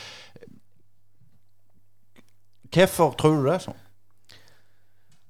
Hvorfor 2.69 3.15
tror 3.17 3.39
du 3.39 3.47
det 3.49 3.57
er 3.57 3.69
sånn? 3.71 3.85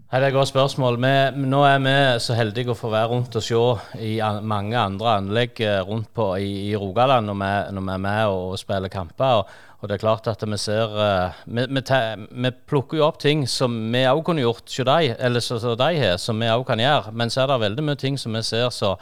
Hei, 0.10 0.18
det 0.18 0.26
er 0.26 0.32
et 0.32 0.38
godt 0.40 0.50
spørsmål. 0.50 0.96
Vi, 0.98 1.10
nå 1.46 1.58
er 1.70 1.82
vi 1.86 1.92
så 2.18 2.34
heldige 2.34 2.72
å 2.74 2.78
få 2.78 2.90
være 2.90 3.12
rundt 3.12 3.36
og 3.38 3.44
se 3.46 3.60
i 4.02 4.16
mange 4.42 4.74
andre 4.74 5.12
anlegg 5.20 5.60
eh, 5.62 5.84
rundt 5.86 6.08
på 6.18 6.32
i, 6.42 6.48
i 6.72 6.78
Rogaland 6.82 7.30
når 7.30 7.36
vi, 7.38 7.50
når 7.78 7.84
vi, 7.86 7.92
er 7.94 8.00
med 8.08 8.22
og, 8.34 8.56
spiller 8.58 8.90
kamper. 8.90 9.44
Og, 9.44 9.52
og, 9.78 9.84
det 9.86 10.00
er 10.00 10.02
klart 10.02 10.30
at 10.32 10.42
vi 10.42 10.58
ser 10.58 10.96
uh, 10.98 11.38
vi, 11.46 11.68
vi, 11.70 12.52
plukker 12.66 12.98
jo 12.98 13.04
opp 13.06 13.20
ting 13.22 13.44
som 13.46 13.76
vi 13.94 14.02
òg 14.10 14.24
kunne 14.26 14.42
gjort 14.42 14.66
hos 14.66 14.88
de, 14.90 15.12
eller 15.14 15.46
så 15.46 15.76
de 15.78 15.90
har, 16.02 16.18
som 16.18 16.42
vi 16.42 16.50
òg 16.50 16.66
kan 16.66 16.82
gjøre. 16.82 17.14
Men 17.14 17.30
så 17.30 17.44
er 17.44 17.52
det 17.52 17.60
veldig 17.68 17.86
mye 17.92 18.00
ting 18.02 18.18
som 18.18 18.34
vi 18.34 18.42
ser 18.48 18.74
så 18.74 18.96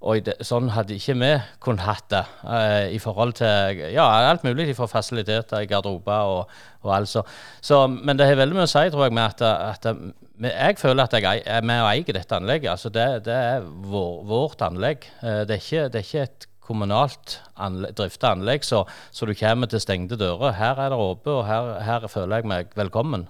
og 0.00 0.30
sånn 0.40 0.70
hadde 0.72 0.96
ikke 0.96 1.14
vi 1.20 1.28
kunnet 1.60 1.84
hatt 1.84 2.08
det 2.10 2.24
uh, 2.42 2.88
i 2.90 2.98
forhold 2.98 3.36
til 3.38 3.84
ja, 3.92 4.08
alt 4.32 4.42
mulig 4.42 4.72
fra 4.74 4.88
fasiliteter 4.90 5.62
i 5.62 5.70
garderober 5.70 6.34
og, 6.34 6.58
og 6.82 6.94
alt 6.96 7.12
så. 7.12 7.22
så. 7.62 7.84
Men 7.86 8.18
det 8.18 8.26
har 8.26 8.40
veldig 8.40 8.58
mye 8.58 8.66
å 8.66 8.72
si, 8.72 8.82
tror 8.90 9.06
jeg, 9.06 9.14
med 9.14 9.44
at, 9.44 9.46
at 9.76 10.26
jeg 10.48 10.78
føler 10.80 11.04
at 11.04 11.16
jeg 11.16 11.42
og 11.46 11.90
eier 11.90 12.14
dette 12.16 12.36
anlegget. 12.36 12.70
Altså 12.72 12.88
det, 12.88 13.08
det 13.26 13.34
er 13.34 13.66
vår, 13.66 14.22
vårt 14.28 14.62
anlegg. 14.64 15.04
Uh, 15.22 15.42
det, 15.48 15.58
er 15.58 15.64
ikke, 15.64 15.88
det 15.88 16.00
er 16.00 16.06
ikke 16.06 16.28
et 16.28 16.46
kommunalt 16.70 17.40
anlegg, 17.58 17.96
drifta 17.98 18.34
anlegg 18.36 18.64
så, 18.66 18.84
så, 19.10 19.26
du 19.26 19.34
kommer 19.38 19.70
til 19.70 19.82
stengte 19.82 20.18
dører. 20.20 20.54
Her 20.58 20.78
er 20.86 20.94
det 20.94 21.02
åpent, 21.02 21.34
og 21.34 21.44
her, 21.48 21.76
her 21.86 22.08
føler 22.10 22.40
jeg 22.40 22.50
meg 22.50 22.72
velkommen. 22.78 23.28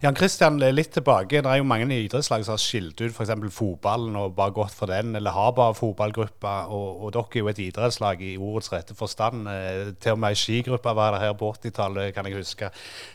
Jan 0.00 0.14
Kristian, 0.14 0.60
litt 0.60 0.92
tilbake. 0.94 1.40
Det 1.42 1.50
er 1.50 1.58
jo 1.58 1.66
mange 1.66 1.88
idrettslag 1.90 2.44
som 2.46 2.54
har 2.54 2.62
skilt 2.62 3.00
ut 3.00 3.16
f.eks. 3.16 3.32
fotballen 3.52 4.14
og 4.20 4.36
bare 4.36 4.54
gått 4.54 4.76
for 4.76 4.90
den, 4.90 5.16
eller 5.18 5.34
har 5.34 5.56
bare 5.56 5.74
fotballgruppa. 5.76 6.54
Og, 6.70 7.02
og, 7.02 7.08
dere 7.16 7.26
er 7.32 7.42
jo 7.42 7.50
et 7.50 7.62
idrettslag 7.66 8.22
i 8.22 8.36
ordets 8.36 8.70
rette 8.72 8.94
forstand. 8.98 9.48
Eh, 9.50 9.82
til 10.00 10.14
og 10.14 10.22
med 10.22 10.36
ei 10.36 10.38
skigruppe 10.38 10.94
var 10.96 11.16
det 11.16 11.24
her 11.24 11.34
på 11.38 11.50
80-tallet, 11.58 12.14
kan 12.14 12.30
jeg 12.30 12.38
huske. 12.38 12.70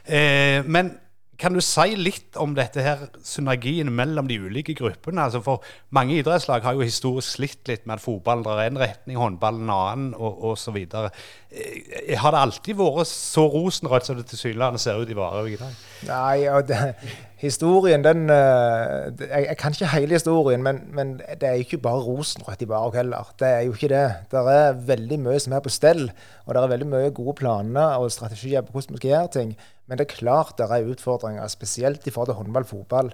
Eh, 0.05 0.59
men 0.67 0.91
kan 1.41 1.55
du 1.57 1.61
si 1.65 1.95
litt 1.97 2.37
om 2.39 2.53
dette 2.57 2.83
her, 2.85 3.07
synergien 3.25 3.89
mellom 3.93 4.27
de 4.29 4.37
ulike 4.39 4.75
gruppene? 4.77 5.25
Altså 5.25 5.41
for 5.43 5.65
Mange 5.89 6.19
idrettslag 6.19 6.63
har 6.63 6.77
jo 6.77 6.85
historisk 6.85 7.35
slitt 7.35 7.71
litt 7.71 7.87
med 7.87 7.97
at 7.97 8.03
fotballen 8.03 8.45
drar 8.45 8.61
én 8.63 8.79
retning, 8.79 9.17
håndballen 9.19 9.65
en 9.65 9.73
annen 9.75 10.11
og 10.15 10.45
osv. 10.53 10.77
Eh, 10.77 12.13
har 12.21 12.35
det 12.35 12.43
alltid 12.45 12.77
vært 12.79 13.09
så 13.09 13.47
rosenrødt 13.51 14.07
som 14.07 14.19
det 14.19 14.27
tilsynelatende 14.29 14.83
ser 14.83 15.01
ut 15.01 15.11
i 15.11 15.17
Varhaug 15.17 15.51
i 15.51 15.59
dag? 15.59 15.81
Nei, 16.07 16.37
og 16.53 16.69
det, 16.69 16.93
historien 17.41 18.03
den 18.05 18.29
eh, 18.29 19.09
jeg, 19.17 19.45
jeg, 19.47 19.57
kan 19.59 19.73
ikke 19.75 19.89
hele 19.95 20.15
historien, 20.17 20.63
men, 20.63 20.83
men 20.93 21.15
det 21.19 21.47
er 21.47 21.57
jo 21.57 21.65
ikke 21.65 21.81
bare 21.81 22.03
rosenrødt 22.05 22.61
i 22.61 22.69
Barok 22.69 22.95
heller. 22.99 23.33
Det 23.39 23.49
er 23.49 23.61
jo 23.65 23.73
ikke 23.75 23.89
det. 23.91 24.05
Det 24.31 24.45
er 24.53 24.79
veldig 24.87 25.19
mye 25.25 25.41
som 25.41 25.57
er 25.57 25.63
på 25.65 25.73
stell, 25.73 26.07
og 26.45 26.53
det 26.53 26.61
er 26.61 26.73
veldig 26.75 26.89
mye 26.91 27.13
gode 27.17 27.35
planer 27.41 27.97
og 27.97 28.11
strategier 28.13 28.65
på 28.65 28.75
hvordan 28.75 28.97
vi 28.97 29.01
skal 29.01 29.13
gjøre 29.15 29.31
ting. 29.37 29.55
Men 29.89 29.99
det 29.99 30.05
er 30.05 30.13
klart 30.13 30.53
det 30.55 30.67
er 30.71 30.85
utfordringer, 30.87 31.49
spesielt 31.51 32.05
i 32.07 32.13
forhold 32.15 32.29
til 32.31 32.37
håndball 32.37 32.63
og 32.63 32.69
fotball. 32.69 33.09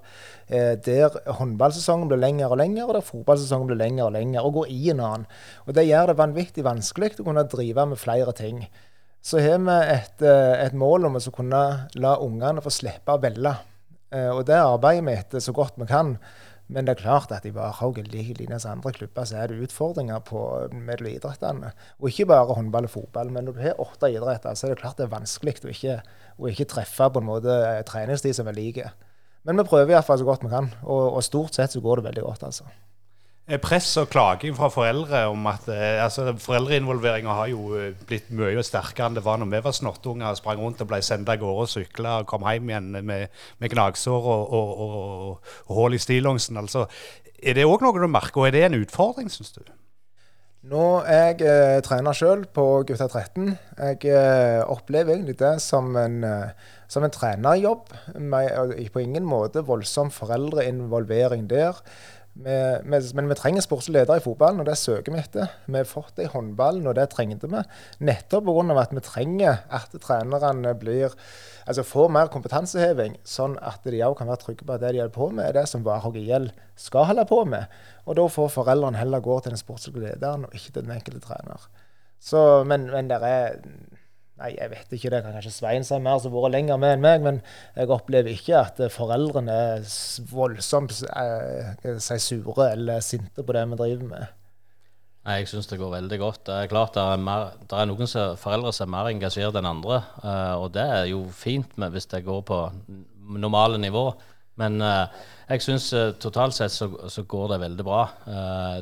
Eh, 0.46 0.75
der 0.86 1.15
håndballsesongen 1.39 2.12
blir 2.12 2.22
lengre 2.22 2.51
og 2.51 2.60
lengre, 2.62 2.86
og 2.86 2.93
der 3.00 3.07
fotballsesongen 3.07 3.72
blir 3.72 3.79
lengre 3.79 4.05
og 4.05 4.13
lengre, 4.13 4.43
og 4.43 4.60
går 4.60 4.67
i 4.75 4.91
en 4.93 5.01
annen. 5.01 5.25
Og 5.65 5.74
Det 5.74 5.88
gjør 5.88 6.12
det 6.12 6.17
vanvittig 6.19 6.67
vanskelig 6.67 7.15
å 7.17 7.25
kunne 7.25 7.48
drive 7.50 7.88
med 7.89 7.98
flere 7.98 8.36
ting. 8.38 8.67
Så 9.24 9.41
har 9.41 9.57
vi 9.57 9.79
et, 9.96 10.22
eh, 10.22 10.65
et 10.65 10.74
mål 10.74 11.05
om 11.05 11.15
å 11.17 11.31
kunne 11.34 11.89
la 11.96 12.13
ungene 12.22 12.62
få 12.62 12.69
slippe 12.69 13.15
å 13.15 13.22
velge. 13.22 13.55
Eh, 14.14 14.30
og 14.32 14.46
det 14.48 14.60
arbeider 14.60 15.06
vi 15.08 15.16
etter 15.18 15.44
så 15.44 15.54
godt 15.56 15.80
vi 15.80 15.88
kan. 15.90 16.16
Men 16.68 16.84
det 16.84 16.98
er 16.98 17.00
klart 17.00 17.32
at 17.32 17.46
i 17.48 17.54
Varhaug 17.56 18.02
like 18.12 18.34
linje 18.36 18.60
som 18.60 18.74
andre 18.76 18.92
klubber, 18.92 19.24
så 19.24 19.38
er 19.40 19.48
det 19.48 19.62
utfordringer 19.64 20.20
på 20.28 20.42
idrettene. 21.08 21.72
Og 22.00 22.10
ikke 22.10 22.28
bare 22.28 22.58
håndball 22.58 22.90
og 22.90 22.92
fotball. 22.92 23.32
Men 23.32 23.48
når 23.48 23.56
du 23.56 23.62
har 23.64 23.80
åtte 23.80 24.12
idretter, 24.12 24.54
så 24.54 24.68
er 24.68 24.76
det 24.76 24.82
klart 24.82 24.98
det 24.98 25.08
er 25.08 25.16
vanskelig 25.16 25.56
å 25.64 25.72
ikke, 25.72 26.02
å 26.38 26.50
ikke 26.52 26.68
treffe 26.76 27.08
på 27.08 27.24
en 27.24 27.30
måte 27.30 27.56
treningstid 27.88 28.36
som 28.36 28.52
er 28.52 28.60
like. 28.60 28.92
Men 29.48 29.62
vi 29.62 29.64
prøver 29.70 29.96
iallfall 29.96 30.20
så 30.20 30.28
godt 30.28 30.44
vi 30.44 30.52
kan, 30.52 30.68
og, 30.84 31.06
og, 31.14 31.24
stort 31.24 31.56
sett 31.56 31.72
så 31.72 31.80
går 31.80 32.02
det 32.02 32.10
veldig 32.10 32.24
godt, 32.26 32.44
altså. 32.44 32.68
Press 33.48 33.94
og 34.01 34.10
klaging 34.12 34.58
fra 34.58 34.68
foreldre 34.68 35.22
om 35.32 35.46
at 35.48 35.70
eh, 35.72 36.04
altså, 36.04 36.34
Foreldreinvolveringa 36.44 37.32
har 37.32 37.48
jo 37.48 37.77
eh, 37.80 37.94
blitt 38.10 38.27
mye 38.36 38.60
sterkere 38.66 39.08
enn 39.08 39.16
det 39.16 39.24
var 39.24 39.39
når 39.39 39.54
vi 39.54 39.62
var 39.63 39.75
snottunger 39.77 40.34
og 40.34 40.39
sprang 40.42 40.60
rundt 40.60 40.84
og 40.84 40.89
ble 40.89 41.00
sendt 41.00 41.32
av 41.32 41.39
gårde 41.39 41.63
og 41.63 41.72
sykla 41.72 42.18
og 42.20 42.27
kom 42.27 42.44
hjem 42.44 42.74
igjen 42.74 42.92
med, 42.98 43.32
med 43.32 43.72
gnagsår 43.72 44.27
og, 44.36 44.51
og, 44.60 44.84
og, 44.84 45.56
og 45.63 45.80
hull 45.80 45.96
i 45.96 46.04
stillongsen. 46.04 46.60
Altså, 46.60 46.89
er 47.39 47.56
det 47.56 47.70
òg 47.70 47.88
noe 47.88 47.96
du 47.96 48.12
merker, 48.12 48.44
og 48.44 48.50
er 48.50 48.58
det 48.58 48.66
en 48.68 48.82
utfordring, 48.82 49.32
syns 49.32 49.56
du? 49.56 49.63
Nå 50.68 50.84
er 51.08 51.30
jeg 51.30 51.46
eh, 51.48 51.77
trener 51.86 52.18
sjøl 52.18 52.42
på 52.51 52.63
gutta 52.89 53.06
13. 53.08 53.54
Jeg 53.77 54.10
eh, 54.12 54.60
opplever 54.68 55.13
egentlig 55.13 55.38
det 55.39 55.54
som 55.63 55.94
en, 55.96 56.18
eh, 56.27 56.74
som 56.92 57.06
en 57.06 57.13
trenerjobb. 57.13 57.94
Med, 58.20 58.74
på 58.92 59.04
ingen 59.04 59.24
måte 59.24 59.63
voldsom 59.63 60.12
foreldreinvolvering 60.12 61.48
der. 61.48 61.80
Men 62.38 63.29
vi 63.32 63.36
trenger 63.38 63.63
sportslig 63.65 63.96
leder 63.96 64.20
i 64.20 64.24
fotballen, 64.24 64.62
og 64.62 64.67
det 64.70 64.75
søker 64.77 65.13
vi 65.13 65.22
etter. 65.22 65.50
Vi 65.65 65.77
har 65.79 65.89
fått 65.89 66.15
det 66.20 66.27
i 66.27 66.32
håndballen, 66.32 66.86
og 66.89 66.94
det 66.98 67.08
trengte 67.13 67.50
vi. 67.50 67.63
Nettopp 68.06 68.46
pga. 68.46 68.77
at 68.82 68.94
vi 68.94 69.03
trenger 69.06 69.63
at 69.74 69.96
trenerne 70.03 70.74
blir, 70.77 71.15
altså 71.65 71.84
får 71.84 72.13
mer 72.13 72.29
kompetanseheving, 72.34 73.17
sånn 73.24 73.58
at 73.58 73.84
de 73.84 74.03
òg 74.06 74.17
kan 74.20 74.29
være 74.29 74.44
trygge 74.44 74.67
på 74.67 74.75
at 74.75 74.86
det 74.86 74.94
de 74.94 75.01
holder 75.01 75.15
på 75.17 75.29
med, 75.32 75.46
er 75.48 75.58
det 75.58 75.67
som 75.67 75.86
Varhaug 75.86 76.17
IL 76.17 76.51
skal 76.75 77.10
holde 77.10 77.25
på 77.25 77.44
med. 77.46 77.65
Og 78.06 78.20
da 78.20 78.27
får 78.29 78.53
foreldrene 78.53 79.01
heller 79.01 79.24
gå 79.24 79.39
til 79.41 79.56
den 79.56 79.63
sportslige 79.63 80.06
lederen, 80.06 80.46
og 80.46 80.53
ikke 80.53 80.72
til 80.75 80.84
den 80.84 80.96
enkelte 80.96 81.25
trener. 81.25 81.70
Så, 82.20 82.63
men, 82.63 82.89
men 82.91 83.10
det 83.10 83.17
er 83.22 83.58
Nei, 84.38 84.51
jeg 84.53 84.70
vet 84.70 84.91
ikke. 84.94 85.10
Det 85.10 85.24
kan 85.25 85.34
kanskje 85.34 85.51
Svein 85.53 85.86
si 85.86 85.98
mer, 85.98 86.20
som 86.22 86.36
har 86.36 86.44
vært 86.46 86.53
lenger 86.53 86.77
med 86.82 86.98
enn 86.98 87.06
meg. 87.06 87.24
Men 87.25 87.39
jeg 87.74 87.89
opplever 87.94 88.36
ikke 88.36 88.60
at 88.60 88.82
foreldrene 88.94 89.53
er 89.74 89.86
voldsomt 90.29 90.94
eh, 91.10 91.96
si, 92.03 92.20
sure 92.22 92.72
eller 92.75 93.01
sinte 93.06 93.46
på 93.46 93.56
det 93.58 93.63
vi 93.72 93.79
driver 93.79 94.12
med. 94.12 94.36
Nei, 95.27 95.39
Jeg 95.41 95.50
syns 95.51 95.70
det 95.72 95.79
går 95.82 95.96
veldig 95.96 96.20
godt. 96.22 96.44
Det 96.48 96.53
er 96.56 96.72
klart 96.72 96.94
det 96.96 97.03
er, 97.03 97.20
mer, 97.20 97.50
det 97.65 97.79
er 97.79 97.89
noen 97.89 98.12
foreldre 98.39 98.72
som 98.75 98.88
er 98.88 98.94
mer 98.94 99.10
engasjert 99.12 99.58
enn 99.58 99.70
andre. 99.74 100.01
Og 100.62 100.70
det 100.75 100.86
er 100.86 101.10
jo 101.10 101.25
fint 101.36 101.74
med, 101.75 101.91
hvis 101.96 102.08
det 102.13 102.24
går 102.27 102.46
på 102.48 102.60
normale 103.27 103.82
nivå. 103.82 104.12
Men 104.62 104.79
jeg 104.79 105.65
syns 105.65 105.89
totalt 106.24 106.56
sett 106.56 106.72
så, 106.74 106.88
så, 107.12 107.25
går 107.27 107.51
det 107.51 107.60
veldig 107.65 107.86
bra. 107.86 108.06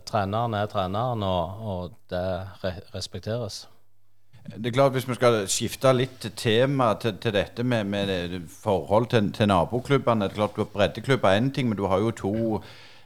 treneren 0.07 0.59
er 0.59 0.69
treneren, 0.71 1.25
og, 1.25 1.65
og 1.65 1.97
det 2.13 2.27
re 2.61 2.75
respekteres. 2.93 3.63
Det 4.45 4.65
er 4.65 4.71
klart 4.71 4.91
Hvis 4.91 5.07
vi 5.09 5.15
skal 5.17 5.47
skifte 5.49 5.93
litt 5.93 6.25
tema 6.37 6.93
til, 7.01 7.17
til 7.17 7.33
dette 7.33 7.63
med, 7.63 7.83
med, 7.83 8.41
forhold 8.61 9.07
til, 9.09 9.31
til 9.33 9.47
naboklubbene 9.49 10.25
det 10.25 10.31
er 10.31 10.35
klart 10.35 10.55
du 10.55 10.61
har 10.61 10.73
Breddeklubber 10.73 11.29
er 11.29 11.39
én 11.39 11.53
ting, 11.53 11.69
men 11.69 11.77
du 11.77 11.85
har 11.85 11.99
jo 11.99 12.11
to 12.11 12.61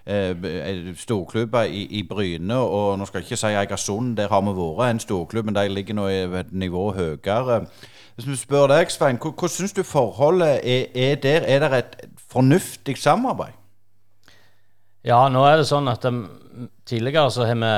eh, 0.05 0.35
eh, 0.43 0.95
storklubber 0.95 1.61
i, 1.61 1.85
i, 1.99 2.03
Bryne. 2.03 2.57
Og 2.57 2.99
nå 2.99 3.05
skal 3.05 3.19
jeg 3.19 3.25
ikke 3.25 3.37
si 3.37 3.53
Egersund, 3.53 4.17
der 4.17 4.27
har 4.27 4.41
vi 4.41 4.53
vært 4.57 4.91
en 4.91 4.99
storklubb, 4.99 5.45
men 5.45 5.55
de 5.55 5.67
ligger 5.69 5.95
nå 5.95 6.07
i 6.07 6.19
et 6.41 6.51
nivå 6.51 6.91
høyere. 6.91 7.61
Hvis 8.15 8.27
vi 8.27 8.35
spør 8.35 8.67
deg, 8.67 8.91
Svein, 8.91 9.15
hva, 9.15 9.31
hvordan 9.31 9.53
syns 9.53 9.73
du 9.73 9.83
forholdet 9.83 10.59
er, 10.63 10.85
er, 10.95 11.15
der? 11.15 11.47
Er 11.47 11.59
det 11.59 11.77
et 11.77 11.95
fornuftig 12.31 12.97
samarbeid? 12.97 13.55
Ja, 15.07 15.21
nå 15.31 15.45
er 15.47 15.61
det 15.61 15.69
sånn 15.69 15.87
at 15.87 16.03
de, 16.03 16.27
tidligere 16.85 17.31
så 17.31 17.47
har 17.47 17.55
vi 17.55 17.71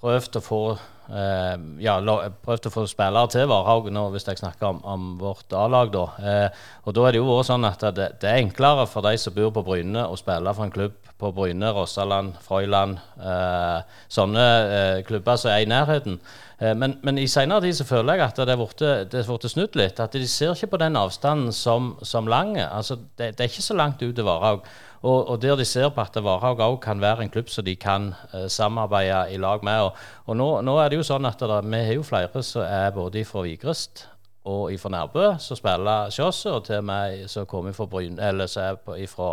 prøvd 0.00 0.40
å 0.40 0.44
få 0.44 0.62
ja, 1.10 1.96
prøvd 2.44 2.68
å 2.68 2.72
få 2.74 2.84
spillere 2.86 3.30
til 3.32 3.48
Varhaug 3.50 3.88
nå, 3.90 4.06
hvis 4.14 4.28
jeg 4.28 4.38
snakker 4.38 4.68
om, 4.68 4.80
om 4.86 5.06
vårt 5.18 5.52
A-lag. 5.56 5.90
da. 5.92 6.04
Eh, 6.22 6.66
og 6.86 6.94
da 6.94 7.06
er 7.06 7.16
det 7.16 7.22
jo 7.22 7.28
vært 7.28 7.48
sånn 7.50 7.66
at 7.66 7.82
det, 7.96 8.08
det, 8.22 8.30
er 8.30 8.42
enklere 8.44 8.86
for 8.90 9.06
de 9.06 9.16
som 9.18 9.34
bor 9.34 9.50
på 9.56 9.64
Bryne, 9.66 10.06
å 10.06 10.18
spille 10.18 10.54
for 10.54 10.66
en 10.66 10.74
klubb 10.74 11.10
på 11.20 11.32
Bryne, 11.36 11.72
Rossaland, 11.76 12.36
Frøyland. 12.44 13.00
Eh, 13.20 13.96
sånne 14.12 14.46
eh, 14.60 15.02
klubber 15.08 15.40
som 15.40 15.52
er 15.52 15.64
i 15.64 15.68
nærheten. 15.70 16.20
Eh, 16.60 16.74
men, 16.76 16.98
men, 17.02 17.18
i 17.20 17.28
senere 17.30 17.66
tid 17.66 17.80
så 17.80 17.88
føler 17.88 18.20
jeg 18.20 18.26
at 18.28 18.40
det 18.44 18.54
er 18.54 18.60
blitt 18.60 19.50
snudd 19.52 19.80
litt. 19.80 20.00
At 20.00 20.16
de 20.16 20.28
ser 20.28 20.54
ikke 20.54 20.74
på 20.76 20.82
den 20.84 20.98
avstanden 21.00 21.54
som, 21.56 21.94
som 22.02 22.30
lang. 22.30 22.56
Altså, 22.60 23.00
det, 23.18 23.34
det, 23.34 23.44
er 23.44 23.52
ikke 23.52 23.66
så 23.66 23.76
langt 23.78 24.02
ut 24.04 24.14
til 24.14 24.26
Varhaug. 24.28 24.64
Og, 25.00 25.28
og, 25.28 25.42
der 25.42 25.56
de 25.56 25.64
ser 25.64 25.88
på 25.88 26.02
at 26.02 26.16
Varhaug 26.20 26.60
òg 26.60 26.78
kan 26.84 27.00
være 27.00 27.24
en 27.24 27.32
klubb 27.32 27.48
som 27.48 27.64
de 27.64 27.72
kan 27.80 28.12
uh, 28.34 28.46
samarbeide 28.52 29.32
i 29.32 29.38
lag 29.40 29.64
med. 29.64 29.80
Og, 29.88 29.92
og 30.26 30.36
nå, 30.36 30.48
nå, 30.60 30.76
er 30.78 30.90
det 30.92 31.00
jo 31.00 31.06
sånn 31.08 31.28
at 31.28 31.40
det, 31.40 31.60
vi 31.64 31.84
har 31.86 31.94
jo 31.96 32.04
flere 32.04 32.42
som 32.44 32.66
er 32.66 32.90
både 32.92 33.24
fra 33.24 33.44
Vigrest 33.46 34.06
og 34.50 34.72
fra 34.80 34.90
Nærbø, 34.92 35.24
som 35.40 35.56
spiller 35.56 36.12
Kjosset, 36.12 36.52
og 36.52 36.64
til 36.64 36.84
meg 36.84 37.26
som 37.28 37.46
kommer 37.48 37.74
fra 37.76 37.86
Bryn, 37.88 38.18
eller 38.18 38.48
som 38.48 38.76
er 38.76 39.06
fra 39.08 39.30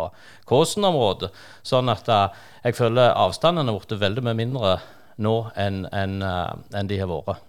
Kåsen-området. 0.48 1.30
Sånn 1.64 1.92
at 1.92 2.08
uh, 2.08 2.32
jeg 2.64 2.76
føler 2.76 3.12
avstandene 3.12 3.72
har 3.72 3.84
blitt 3.84 4.00
veldig 4.00 4.24
mye 4.24 4.40
mindre 4.40 4.78
nå 5.20 5.36
enn 5.58 5.84
en, 5.92 6.18
uh, 6.24 6.56
en 6.76 6.88
de 6.88 7.00
har 7.00 7.12
vært. 7.12 7.44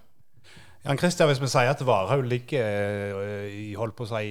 Jan 0.84 1.00
Christian, 1.00 1.28
Hvis 1.28 1.42
vi 1.44 1.48
sier 1.52 1.72
at 1.72 1.82
Varhaug 1.86 2.24
ligger 2.24 3.48
i, 3.52 3.74
holdt 3.76 3.98
på 3.98 4.08
å 4.08 4.12
si, 4.14 4.22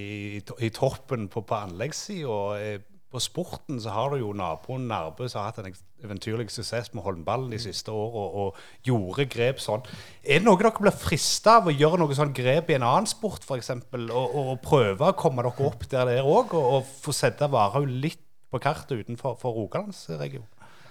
i, 0.41 0.45
i 0.65 0.71
toppen 0.73 1.29
på, 1.29 1.45
på 1.45 1.57
anleggssida 1.57 2.79
på 3.09 3.21
sporten 3.25 3.79
så 3.81 3.93
har 3.95 4.13
du 4.13 4.21
jo 4.21 4.35
naboen 4.37 4.85
Nærbø 4.91 5.29
som 5.31 5.41
har 5.41 5.53
hatt 5.53 5.63
en 5.63 5.77
eventyrlig 6.05 6.51
suksess 6.53 6.91
med 6.93 7.07
håndballen 7.07 7.49
de 7.53 7.61
siste 7.63 7.93
åra 7.93 8.25
og, 8.25 8.35
og, 8.43 8.59
gjorde 8.85 9.25
grep 9.33 9.63
sånn. 9.65 9.87
Er 10.23 10.43
det 10.43 10.47
noe 10.47 10.61
dere 10.61 10.75
blir 10.77 10.93
frista 10.95 11.57
av 11.63 11.71
å 11.71 11.75
gjøre 11.75 12.03
noe 12.03 12.17
sånn 12.17 12.35
grep 12.37 12.69
i 12.69 12.77
en 12.77 12.85
annen 12.87 13.09
sport 13.09 13.47
f.eks., 13.47 13.73
og, 13.73 14.11
og, 14.13 14.53
prøve 14.65 15.09
å 15.09 15.17
komme 15.17 15.45
dere 15.47 15.71
opp 15.71 15.87
der 15.89 16.11
dere 16.11 16.27
òg, 16.27 16.53
og, 16.53 16.69
og, 16.79 16.91
få 17.07 17.15
sette 17.17 17.49
Varhaug 17.53 17.89
litt 17.89 18.21
på 18.53 18.61
kartet 18.65 19.01
utenfor 19.01 19.41
Rogalandsregionen? 19.45 20.49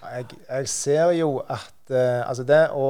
Jeg, 0.07 0.27
jeg, 0.47 0.71
ser 0.71 1.13
jo 1.17 1.37
at 1.43 1.91
uh, 1.91 2.23
altså 2.23 2.45
det 2.47 2.63
å 2.71 2.87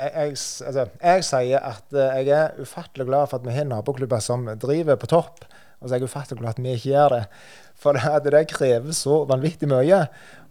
jeg, 0.00 0.10
jeg, 0.10 0.36
altså, 0.66 0.84
jeg, 0.96 1.24
sier 1.28 1.64
at 1.68 1.96
uh, 1.96 2.06
jeg 2.16 2.30
er 2.32 2.60
ufattelig 2.60 3.08
glad 3.08 3.28
for 3.30 3.40
at 3.40 3.48
vi 3.48 3.56
har 3.56 3.68
naboklubber 3.68 4.22
som 4.24 4.48
driver 4.60 4.96
på 5.00 5.10
topp. 5.12 5.44
Og 5.80 5.88
så 5.88 5.94
er 5.96 6.00
jeg 6.00 6.10
ufattelig 6.10 6.40
glad 6.40 6.54
for 6.54 6.60
at 6.60 6.64
vi 6.64 6.76
ikke 6.76 6.92
gjør 6.92 7.14
det. 7.14 7.20
For 7.80 7.96
det, 7.96 8.32
det 8.34 8.44
krever 8.50 8.92
så 8.96 9.22
vanvittig 9.28 9.68
mye. 9.70 10.04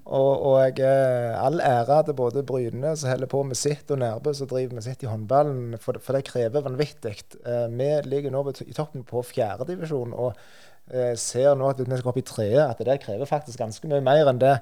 Og, 0.09 0.45
og 0.49 0.55
jeg 0.63 0.81
er 0.89 1.35
all 1.37 1.59
ære 1.61 1.99
til 2.07 2.15
både 2.17 2.41
Bryne, 2.43 2.95
som 2.97 3.11
holder 3.11 3.29
på 3.29 3.43
med 3.45 3.57
sitt, 3.59 3.91
og 3.93 3.99
Nærbø, 4.01 4.33
som 4.33 4.49
driver 4.49 4.73
med 4.79 4.85
sitt 4.85 5.03
i 5.05 5.09
håndballen. 5.09 5.77
For, 5.81 5.99
for 6.01 6.17
det 6.17 6.25
krever 6.31 6.65
vanvittig. 6.65 7.13
Eh, 7.45 7.67
vi 7.69 7.91
ligger 8.09 8.33
nå 8.33 8.41
i 8.65 8.73
toppen 8.73 9.05
på 9.05 9.21
fjerdedivisjon 9.29 10.15
og 10.17 10.33
eh, 10.89 11.13
ser 11.13 11.53
nå 11.57 11.69
at 11.69 11.83
vi 11.83 12.01
skal 12.01 12.09
opp 12.09 12.21
i 12.21 12.25
tredje, 12.25 12.65
at 12.65 12.81
det 12.89 13.01
krever 13.05 13.29
faktisk 13.29 13.61
ganske 13.61 13.91
mye 13.91 14.01
mer 14.05 14.31
enn 14.31 14.41
det, 14.41 14.55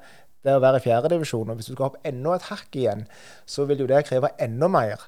det 0.43 0.57
å 0.57 0.63
være 0.63 0.81
i 0.81 0.85
fjerdedivisjon. 0.89 1.47
Og 1.47 1.61
hvis 1.61 1.71
du 1.71 1.77
skal 1.77 1.93
opp 1.93 1.99
enda 2.07 2.35
et 2.35 2.51
hakk 2.51 2.75
igjen, 2.75 3.07
så 3.47 3.69
vil 3.69 3.85
jo 3.85 3.89
det 3.89 4.03
kreve 4.09 4.35
enda 4.43 4.67
mer. 4.71 5.07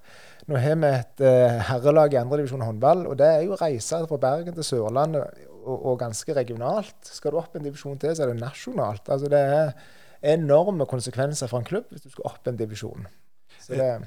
Nå 0.49 0.57
har 0.57 0.79
vi 0.81 0.87
et 0.87 1.21
uh, 1.21 1.59
herrelag 1.67 2.15
i 2.15 2.17
andredivisjon 2.17 2.63
håndball, 2.65 3.03
og 3.11 3.19
det 3.19 3.27
er 3.27 3.43
jo 3.45 3.59
reise 3.59 3.99
fra 4.09 4.17
Bergen 4.23 4.55
til 4.55 4.65
Sørlandet 4.65 5.43
og, 5.69 5.85
og, 5.85 5.97
ganske 6.01 6.35
regionalt. 6.35 6.97
Skal 7.05 7.33
du 7.33 7.39
opp 7.41 7.55
en 7.55 7.65
divisjon 7.65 7.99
til, 8.01 8.15
så 8.15 8.25
er 8.25 8.33
det 8.33 8.41
nasjonalt. 8.41 9.09
Altså 9.09 9.29
Det 9.31 9.39
er 9.39 9.73
enorme 10.35 10.87
konsekvenser 10.89 11.47
for 11.47 11.61
en 11.61 11.67
klubb 11.67 11.91
hvis 11.91 12.07
du 12.07 12.09
skal 12.13 12.31
opp 12.33 12.49
en 12.49 12.57
divisjon. 12.59 13.05
Så 13.59 13.77
det, 13.77 13.85
ja. 13.85 13.99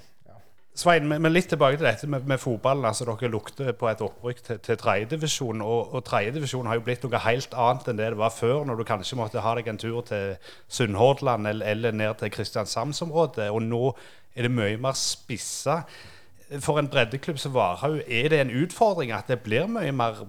Svein, 0.75 1.05
men 1.05 1.33
litt 1.35 1.51
tilbake 1.53 1.77
til 1.77 1.85
dette 1.85 2.09
med, 2.09 2.25
med 2.29 2.41
fotballen. 2.41 2.85
altså 2.89 3.05
Dere 3.05 3.31
lukter 3.31 3.73
på 3.77 3.89
et 3.91 4.01
opprykk 4.01 4.39
til, 4.47 4.61
til 4.65 4.79
tredjedivisjon. 4.81 5.61
Og, 5.61 5.95
og 5.95 6.05
tredjedivisjon 6.09 6.69
har 6.71 6.81
jo 6.81 6.85
blitt 6.87 7.05
noe 7.05 7.21
helt 7.27 7.53
annet 7.53 7.91
enn 7.93 8.01
det 8.01 8.09
det 8.15 8.21
var 8.21 8.33
før, 8.33 8.65
når 8.69 8.81
du 8.81 8.87
kanskje 8.89 9.19
måtte 9.21 9.45
ha 9.45 9.55
deg 9.59 9.69
en 9.69 9.81
tur 9.81 10.01
til 10.09 10.35
Sunnhordland 10.73 11.51
eller, 11.51 11.69
eller 11.75 11.97
ned 11.97 12.17
til 12.21 12.33
Kristiansandsområdet. 12.33 13.51
Og 13.53 13.61
nå 13.67 13.83
er 14.33 14.49
det 14.49 14.55
mye 14.55 14.81
mer 14.81 14.97
spissa. 14.97 15.83
For 16.61 16.81
en 16.81 16.89
breddeklubb 16.93 17.39
som 17.41 17.55
Varhaug, 17.55 18.01
er 18.09 18.33
det 18.33 18.41
en 18.41 18.57
utfordring 18.65 19.13
at 19.13 19.29
det 19.29 19.41
blir 19.45 19.69
mye 19.69 19.93
mer 19.93 20.25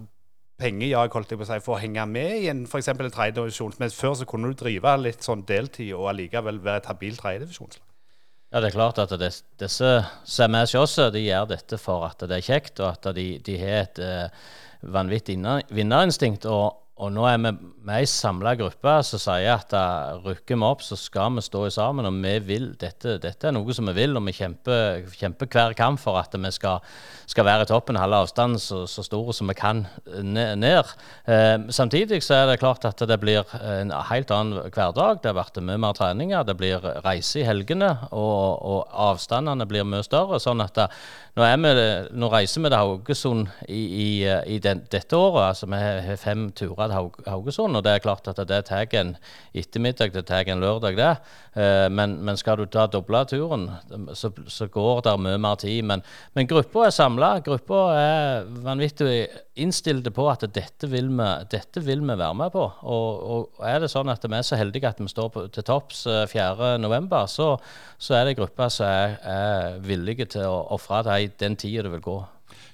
pengejag 0.62 1.16
holdt 1.16 1.34
jeg 1.34 1.40
på 1.40 1.46
å 1.46 1.50
si, 1.50 1.62
for 1.66 1.78
å 1.78 1.82
henge 1.82 2.06
med 2.10 2.44
i 2.44 2.50
en 2.52 2.66
f.eks. 2.68 2.92
en 2.94 3.00
tredjedivisjon. 3.02 3.74
Men 3.82 3.94
før 3.94 4.18
så 4.20 4.28
kunne 4.30 4.52
du 4.52 4.60
drive 4.60 4.94
litt 5.02 5.26
sånn 5.26 5.46
deltid 5.48 5.94
og 5.98 6.12
allikevel 6.14 6.62
være 6.64 6.84
et 6.84 6.92
habilt 6.92 7.22
tredjedivisjonslag. 7.24 7.86
Ja, 8.54 8.62
det 8.62 8.70
er 8.70 8.76
klart 8.76 9.00
at 9.02 9.16
det, 9.18 9.32
disse 9.58 9.92
som 10.30 10.56
er 10.56 10.70
hos 10.78 10.94
de 11.16 11.24
gjør 11.24 11.48
dette 11.50 11.80
for 11.82 12.06
at 12.06 12.22
det 12.30 12.38
er 12.38 12.46
kjekt, 12.46 12.84
og 12.84 12.92
at 12.92 13.08
de, 13.18 13.40
de 13.42 13.56
har 13.58 13.80
et 13.88 14.02
uh, 14.04 14.52
vanvittig 14.94 15.40
vinnerinstinkt. 15.74 16.46
Og, 16.46 16.83
og 17.02 17.10
nå 17.10 17.24
er 17.26 17.40
vi, 17.42 17.50
vi 17.88 17.94
ei 17.98 18.06
samla 18.06 18.52
gruppe 18.60 18.92
som 19.02 19.18
sier 19.18 19.56
at 19.56 19.74
uh, 19.74 20.20
rykker 20.22 20.60
vi 20.60 20.68
opp, 20.68 20.84
så 20.86 20.94
skal 21.00 21.34
vi 21.34 21.42
stå 21.42 21.64
sammen. 21.74 22.06
Og 22.06 22.20
vi 22.22 22.34
vil, 22.46 22.68
dette, 22.78 23.16
dette 23.22 23.50
er 23.50 23.56
noe 23.56 23.74
som 23.74 23.90
vi 23.90 23.96
vil, 23.98 24.14
og 24.14 24.22
vi 24.28 24.36
kjemper, 24.38 25.02
kjemper 25.18 25.50
hver 25.50 25.74
kamp 25.78 25.98
for 26.04 26.20
at 26.22 26.38
vi 26.38 26.52
skal, 26.54 26.86
skal 27.26 27.48
være 27.48 27.66
i 27.66 27.72
toppen, 27.72 27.98
halve 27.98 28.20
avstanden 28.22 28.62
så, 28.62 28.84
så 28.86 29.02
store 29.08 29.34
som 29.34 29.50
vi 29.50 29.58
kan 29.58 29.88
ned. 30.22 30.94
Uh, 31.26 31.66
samtidig 31.74 32.22
så 32.22 32.44
er 32.44 32.52
det 32.52 32.60
klart 32.62 32.86
at 32.86 33.02
det 33.10 33.18
blir 33.24 33.50
en 33.58 33.96
helt 34.12 34.30
annen 34.32 34.70
hverdag. 34.70 35.24
Det 35.24 35.34
har 35.34 35.40
vært 35.42 35.58
mye 35.66 35.82
mer 35.82 35.98
treninger, 35.98 36.46
det 36.46 36.58
blir 36.62 36.88
reise 37.02 37.42
i 37.42 37.48
helgene, 37.50 37.90
og, 38.12 38.62
og 38.62 38.96
avstandene 39.10 39.66
blir 39.66 39.90
mye 39.90 40.06
større. 40.06 40.38
sånn 40.44 40.62
at 40.62 40.78
uh, 40.78 41.04
nå, 41.34 41.50
vi, 41.66 41.74
nå, 42.22 42.30
reiser 42.30 42.62
vi 42.62 42.70
til 42.70 42.78
Haugesund 42.78 43.52
i, 43.66 43.82
i, 43.82 44.08
i 44.54 44.62
den, 44.62 44.86
dette 44.94 45.18
året. 45.18 45.50
altså 45.50 45.74
Vi 45.74 45.82
har 45.82 46.22
fem 46.22 46.52
turer 46.54 46.93
Haugesund. 46.94 47.76
og 47.76 47.84
Det 47.84 47.92
er 47.92 48.04
klart 48.04 48.28
at 48.28 48.40
det 48.48 48.66
tar 48.70 48.88
en 49.00 49.16
ettermiddag, 49.54 50.14
det 50.14 50.26
tar 50.30 50.50
en 50.50 50.62
lørdag, 50.64 50.98
det. 50.98 51.12
Eh, 51.54 51.90
men, 51.90 52.18
men, 52.26 52.38
skal 52.38 52.58
du 52.58 52.66
ta 52.66 52.86
doble 52.88 53.24
turen, 53.30 53.68
så, 54.14 54.32
så, 54.48 54.68
går 54.68 55.04
det 55.06 55.16
mye 55.22 55.38
mer 55.42 55.56
tid. 55.62 55.84
Men, 55.90 56.04
men 56.34 56.50
gruppa 56.50 56.88
er 56.88 56.96
samla. 56.96 57.32
Gruppa 57.46 57.82
er 57.98 58.50
vanvittig 58.66 59.28
innstilte 59.62 60.14
på 60.14 60.28
at 60.32 60.46
dette 60.54 60.90
vil, 60.90 61.12
vi, 61.14 61.30
dette 61.54 61.84
vil 61.86 62.02
vi 62.02 62.18
være 62.18 62.34
med 62.38 62.54
på. 62.54 62.66
Og, 62.82 63.24
og, 63.36 63.64
er 63.66 63.84
det 63.84 63.92
sånn 63.94 64.12
at 64.14 64.26
vi 64.26 64.38
er 64.38 64.48
så 64.48 64.60
heldige 64.60 64.90
at 64.90 65.02
vi 65.02 65.10
står 65.12 65.34
på, 65.34 65.48
til 65.54 65.68
topps 65.68 66.06
4.11, 66.34 66.86
eh, 66.88 67.26
så, 67.30 67.50
så 67.98 68.20
er 68.20 68.30
det 68.30 68.38
grupper 68.40 68.74
som 68.74 68.90
er, 68.90 69.18
er 69.22 69.82
villige 69.86 70.32
til 70.38 70.50
å 70.50 70.64
ofre 70.74 71.04
den 71.40 71.60
tida 71.60 71.86
det 71.86 71.94
vil 71.94 72.08
gå. 72.08 72.22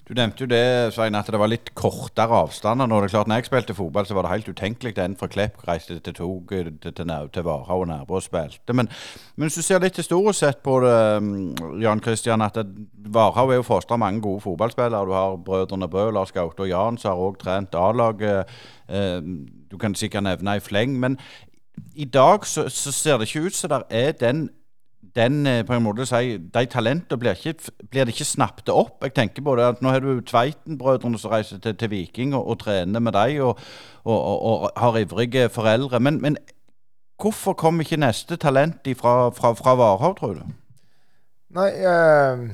Du 0.10 0.16
nevnte 0.18 0.42
jo 0.42 0.48
det, 0.50 0.90
Svein, 0.96 1.14
at 1.14 1.28
det 1.30 1.38
var 1.38 1.52
litt 1.52 1.68
kortere 1.78 2.34
avstander. 2.34 2.88
Når 2.90 3.04
det 3.04 3.08
er 3.08 3.12
klart, 3.14 3.28
når 3.30 3.38
jeg 3.44 3.46
spilte 3.46 3.76
fotball, 3.78 4.08
så 4.10 4.16
var 4.18 4.26
det 4.26 4.32
helt 4.32 4.48
utenkelig 4.50 4.98
en 4.98 5.16
fra 5.20 5.28
Klepp 5.30 5.60
reiste 5.68 6.00
til 6.02 6.16
Tog, 6.18 6.50
til, 6.50 6.72
til, 6.82 7.12
til 7.34 7.46
Varhaug 7.46 7.84
og 7.84 7.88
Nærbø 7.92 8.16
og 8.18 8.24
spilte. 8.26 8.74
Men, 8.74 8.90
men, 9.36 9.46
hvis 9.46 9.60
du 9.60 9.62
ser 9.62 9.84
litt 9.84 10.02
historisk 10.02 10.40
sett 10.40 10.64
på 10.66 10.80
det, 10.82 10.96
mm, 11.22 11.78
Jan 11.84 12.02
Kristian, 12.02 12.42
at 12.42 12.58
Varhaug 13.06 13.54
er 13.54 13.62
jo 13.62 13.68
fostra 13.70 14.02
mange 14.02 14.22
gode 14.26 14.42
fotballspillere. 14.42 15.06
Du 15.06 15.14
har 15.14 15.38
brødrene 15.46 15.92
Bø, 15.94 16.10
Lars 16.10 16.34
Gaute 16.34 16.66
og 16.66 16.74
Jan, 16.74 16.98
som 16.98 17.14
har 17.14 17.22
òg 17.28 17.38
trent 17.46 17.78
A-laget. 17.78 18.50
Eh, 18.90 19.22
du 19.70 19.78
kan 19.78 19.94
sikkert 19.94 20.26
nevne 20.26 20.58
i 20.58 20.66
fleng. 20.72 20.98
Men 21.00 21.20
i 21.94 22.10
dag 22.10 22.50
så, 22.50 22.66
så 22.70 22.92
ser 22.92 23.22
det 23.22 23.30
ikke 23.30 23.46
ut 23.46 23.56
som 23.62 23.78
det 23.78 23.84
er 23.94 24.18
den 24.18 24.48
den 25.16 25.48
eh, 25.48 25.66
på 25.66 25.74
en 25.74 25.84
måte 25.84 26.06
si, 26.06 26.38
De 26.38 26.66
talentene 26.70 27.20
blir, 27.20 27.56
blir 27.90 28.06
det 28.06 28.14
ikke 28.14 28.28
snappet 28.28 28.70
opp. 28.74 29.04
Jeg 29.04 29.16
tenker 29.18 29.46
på 29.46 29.56
det 29.58 29.66
at 29.66 29.82
Nå 29.82 29.94
har 29.94 30.04
du 30.04 30.22
Tveiten-brødrene 30.22 31.20
som 31.20 31.34
reiser 31.34 31.60
til, 31.64 31.76
til 31.76 31.92
Viking 31.92 32.36
og, 32.36 32.48
og, 32.48 32.60
trener 32.60 33.00
med 33.00 33.16
deg, 33.18 33.42
og, 33.42 33.60
og, 34.04 34.46
og 34.52 34.70
har 34.78 34.98
ivrige 34.98 35.50
foreldre. 35.50 36.00
Men, 36.00 36.22
men, 36.22 36.38
hvorfor 37.22 37.54
kommer 37.54 37.84
ikke 37.84 38.00
neste 38.00 38.36
talent 38.36 38.88
fra, 38.98 39.30
fra, 39.30 39.54
fra 39.54 39.76
Varhaug, 39.76 40.18
tror 40.18 40.34
du? 40.34 40.44
Nei, 41.58 41.70
øh, 41.82 42.50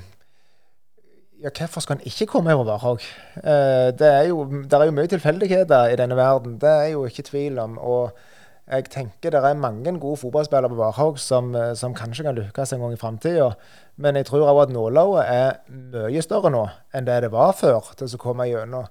ja, 1.44 1.50
hvorfor 1.60 1.82
skal 1.82 1.98
han 1.98 2.06
ikke 2.06 2.26
komme 2.26 2.52
fra 2.52 2.64
Varhaug? 2.64 3.04
Uh, 3.36 3.92
det, 4.00 4.08
er 4.08 4.24
jo, 4.30 4.42
er 4.72 4.86
jo 4.86 4.96
mye 4.96 5.08
tilfeldigheter 5.12 5.92
i 5.92 6.00
denne 6.00 6.16
verden. 6.16 6.56
Det 6.62 6.70
er 6.70 6.88
jo 6.94 7.06
ikke 7.06 7.24
tvil 7.24 7.60
om. 7.60 7.78
og 7.78 8.18
jeg 8.66 8.88
tenker 8.90 9.30
det 9.30 9.42
er 9.46 9.58
mange 9.62 9.92
gode 10.02 10.18
fotballspillere 10.18 10.72
på 10.72 10.80
Varhaug 10.80 11.20
som, 11.22 11.52
eh, 11.56 11.76
som, 11.78 11.94
kanskje 11.94 12.24
kan 12.26 12.36
lykkes 12.36 12.74
en 12.74 12.82
gang 12.82 12.94
i 12.94 12.98
framtida. 13.02 13.52
Men 13.96 14.16
jeg 14.16 14.26
tror 14.26 14.48
òg 14.50 14.64
at 14.64 14.74
nålauget 14.74 15.26
er 15.30 15.60
mye 15.70 16.22
større 16.26 16.50
nå 16.50 16.66
enn 16.94 17.06
det 17.06 17.22
det 17.22 17.32
var 17.32 17.54
før. 17.54 17.94
til 17.96 18.08
å 18.08 18.18
komme 18.18 18.50
gjennom. 18.50 18.88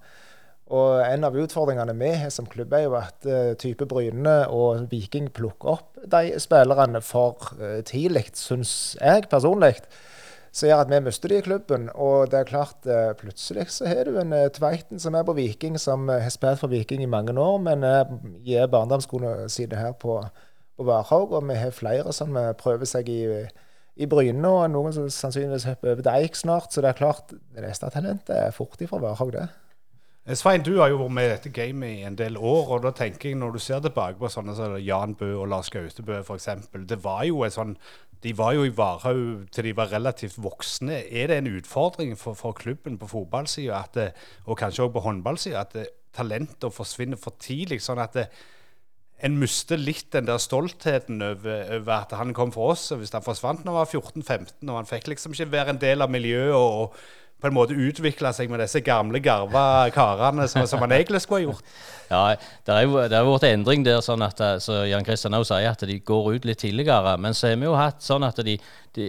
Og 0.71 1.03
En 1.03 1.25
av 1.25 1.35
utfordringene 1.37 1.93
vi 1.99 2.15
har 2.15 2.31
som 2.31 2.47
klubb, 2.47 2.73
er 2.73 2.85
jo 2.85 2.95
at 2.95 3.27
uh, 3.27 3.55
type 3.55 3.85
Bryne 3.87 4.49
og 4.49 4.91
Viking 4.91 5.29
plukker 5.31 5.69
opp 5.69 5.99
de 6.07 6.39
spillerne 6.41 7.03
for 7.03 7.37
uh, 7.61 7.83
tidlig, 7.83 8.31
syns 8.33 8.97
jeg 9.01 9.29
personlig 9.29 9.75
som 10.55 10.69
gjør 10.69 10.85
at 10.85 10.91
vi 10.93 11.01
mister 11.03 11.33
de 11.33 11.39
i 11.41 11.45
klubben. 11.45 11.89
Og 11.99 12.31
det 12.31 12.41
er 12.41 12.49
klart, 12.49 12.87
eh, 12.87 13.11
plutselig 13.19 13.67
så 13.75 13.89
har 13.91 14.07
du 14.07 14.19
en 14.21 14.33
eh, 14.33 14.51
Tveiten 14.55 15.03
som 15.03 15.15
er 15.19 15.27
på 15.27 15.35
Viking, 15.35 15.79
som 15.81 16.09
eh, 16.09 16.23
har 16.23 16.31
spilt 16.31 16.63
for 16.63 16.71
Viking 16.71 17.03
i 17.03 17.11
mange 17.11 17.35
år, 17.35 17.59
men 17.59 17.83
gir 18.47 18.71
barndomsskoene 18.71 19.49
sine 19.51 19.81
her 19.81 19.93
på, 19.99 20.21
på 20.77 20.87
Varhaug. 20.87 21.35
Og 21.35 21.49
vi 21.49 21.59
har 21.59 21.75
flere 21.75 22.15
som 22.15 22.39
prøver 22.61 22.87
seg 22.87 23.11
i, 23.11 23.21
i 23.97 24.07
Bryne, 24.07 24.47
og 24.47 24.71
noen 24.71 24.95
som 24.95 25.11
sannsynligvis 25.11 25.67
hopper 25.73 25.97
over 25.97 26.07
Deik 26.07 26.39
snart. 26.39 26.71
Så 26.71 26.85
det 26.85 26.93
er 26.93 27.03
klart, 27.03 27.35
det 27.35 27.67
neste 27.67 27.91
talentet 27.91 28.37
er 28.39 28.55
fort 28.55 28.79
ifra 28.81 29.03
Varhaug, 29.03 29.35
det. 29.35 29.49
Eh, 30.27 30.35
Svein, 30.35 30.63
du 30.65 30.79
har 30.79 30.89
jo 30.89 31.03
vært 31.03 31.13
med 31.13 31.27
i 31.27 31.33
dette 31.35 31.51
gamet 31.53 31.99
i 31.99 32.05
en 32.09 32.15
del 32.17 32.39
år. 32.41 32.71
og 32.73 32.83
da 32.83 32.91
tenker 32.97 33.29
jeg 33.29 33.37
Når 33.37 33.51
du 33.53 33.59
ser 33.59 33.81
tilbake 33.81 34.19
på 34.19 34.29
sånne 34.29 34.55
som 34.57 34.77
Jan 34.81 35.15
Bø 35.15 35.35
og 35.37 35.49
Lars 35.49 35.69
Gautebø 35.71 36.23
f.eks. 36.23 36.49
Sånn 37.55 37.77
De 38.23 38.33
var 38.33 38.55
jo 38.55 38.65
i 38.65 38.73
Varhaug 38.73 39.51
til 39.53 39.65
de 39.65 39.77
var 39.77 39.93
relativt 39.93 40.39
voksne. 40.39 41.13
Er 41.13 41.27
det 41.27 41.37
en 41.37 41.57
utfordring 41.59 42.17
for, 42.17 42.33
for 42.33 42.53
klubben 42.53 42.97
på 42.99 43.07
fotballsida, 43.07 43.85
og 44.47 44.57
kanskje 44.57 44.85
òg 44.85 44.95
på 44.95 45.05
håndballsida, 45.05 45.61
at 45.61 45.77
eh, 45.77 45.93
talenter 46.15 46.71
forsvinner 46.71 47.21
for 47.21 47.37
tidlig? 47.39 47.83
sånn 47.83 48.01
at 48.01 48.15
det, 48.15 48.29
en 49.25 49.37
mister 49.39 49.79
litt 49.81 50.11
den 50.13 50.27
der 50.29 50.41
stoltheten 50.43 51.23
over, 51.23 51.69
over, 51.79 51.93
at 52.01 52.15
han 52.19 52.35
kom 52.37 52.53
for 52.53 52.75
oss. 52.75 52.91
Hvis 52.99 53.15
han 53.15 53.25
forsvant 53.25 53.65
når 53.65 53.77
han 53.77 53.85
var 53.85 53.93
14-15 53.93 54.69
og 54.69 54.79
han 54.81 54.89
fikk 54.89 55.13
liksom 55.13 55.37
ikke 55.37 55.53
være 55.53 55.75
en 55.75 55.85
del 55.85 56.05
av 56.05 56.13
miljøet 56.13 56.57
og, 56.59 56.99
på 57.45 57.51
en 57.51 57.57
måte 57.59 57.77
utvikle 57.77 58.31
seg 58.33 58.49
med 58.49 58.63
disse 58.63 58.81
gamle, 58.81 59.21
garva 59.21 59.91
karene 59.93 60.47
som, 60.49 60.65
som 60.65 60.81
han 60.81 60.95
egentlig 60.97 61.21
skulle 61.21 61.43
ha 61.43 61.51
gjort. 61.51 61.67
Ja, 62.15 62.37
det 62.69 62.75
er 62.77 62.85
jo 62.85 63.31
vært 63.33 63.47
endring 63.49 63.83
der, 63.85 64.03
sånn 64.05 64.23
at 64.23 64.39
så 64.63 64.83
Jan 64.85 65.05
Kristian 65.07 65.35
også 65.35 65.57
sier 65.57 65.73
at 65.73 65.85
de 65.89 65.97
går 66.05 66.35
ut 66.37 66.45
litt 66.47 66.61
tidligere. 66.61 67.15
Men 67.19 67.35
så 67.35 67.49
har 67.49 67.57
vi 67.59 67.67
jo 67.67 67.73
hatt 67.77 68.05
sånn 68.05 68.27
at 68.29 68.39
de, 68.45 68.59
de 68.95 69.07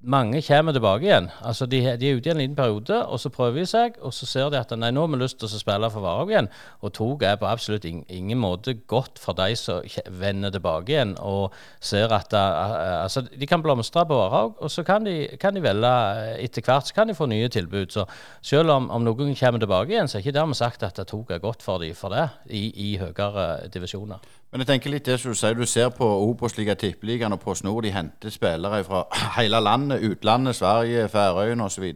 mange 0.00 0.42
kommer 0.46 0.72
tilbake 0.72 1.06
igjen. 1.08 1.26
Altså 1.42 1.66
de, 1.66 1.80
de, 1.98 2.06
er 2.06 2.18
ute 2.18 2.30
i 2.30 2.32
en 2.32 2.38
liten 2.38 2.56
periode, 2.56 3.00
og 3.06 3.18
så 3.20 3.32
prøver 3.34 3.58
de 3.58 3.66
seg, 3.66 3.96
og 3.98 4.12
så 4.14 4.26
ser 4.30 4.50
de 4.52 4.60
at 4.60 4.70
nei, 4.78 4.92
nå 4.94 5.02
har 5.02 5.10
vi 5.10 5.18
lyst 5.18 5.40
til 5.40 5.50
å 5.50 5.58
spille 5.58 5.90
for 5.90 6.04
Varhaug 6.04 6.30
igjen. 6.30 6.50
Og 6.86 6.92
tog 6.94 7.24
er 7.26 7.34
på 7.40 7.48
absolutt 7.50 7.86
ingen, 7.88 8.04
ingen 8.06 8.38
måte 8.38 8.76
godt 8.86 9.18
for 9.18 9.34
de 9.38 9.56
som 9.58 9.82
vender 10.20 10.54
tilbake 10.54 10.94
igjen 10.94 11.16
og 11.18 11.56
ser 11.82 12.14
at 12.14 12.30
uh, 12.30 13.02
altså, 13.02 13.24
De 13.26 13.50
kan 13.50 13.62
blomstre 13.64 14.06
på 14.06 14.20
Varhaug, 14.20 14.54
og 14.62 14.70
så 14.70 14.86
kan 14.86 15.06
de, 15.08 15.16
kan 15.40 15.58
de 15.58 15.64
velge 15.66 15.94
etter 16.38 16.62
hvert 16.62 16.86
så 16.86 16.94
kan 16.94 17.10
de 17.10 17.18
få 17.18 17.26
nye 17.26 17.50
tilbud. 17.50 17.90
Så 17.90 18.06
selv 18.38 18.70
om, 18.76 18.90
om 18.94 19.02
noen 19.02 19.34
kommer 19.34 19.58
tilbake 19.58 19.96
igjen, 19.96 20.06
så 20.06 20.18
er 20.18 20.26
ikke 20.26 20.38
dermed 20.38 20.58
sagt 20.58 20.86
at 20.86 21.02
tog 21.10 21.30
er 21.34 21.42
godt 21.42 21.66
for 21.66 21.82
dem 21.82 21.96
for 21.98 22.14
det 22.14 22.28
i, 22.54 22.68
i 22.70 22.92
høyere 23.02 23.66
divisjoner. 23.74 24.22
Men 24.48 24.62
jeg 24.62 24.68
tenker 24.70 24.92
litt 24.94 25.04
det 25.04 25.18
som 25.20 25.34
du 25.34 25.36
sier, 25.36 25.56
du 25.56 25.68
ser 25.68 25.90
på 25.92 26.06
Obos-ligaen, 26.06 26.78
Tippeligaen 26.80 27.34
og 27.36 27.42
PostNord, 27.42 27.82
de 27.84 27.92
henter 27.92 28.32
spillere 28.32 28.80
fra 28.86 29.02
hele 29.36 29.60
landet, 29.60 30.04
utlandet, 30.08 30.56
Sverige, 30.56 31.08
Færøyene 31.12 31.66
osv. 31.66 31.90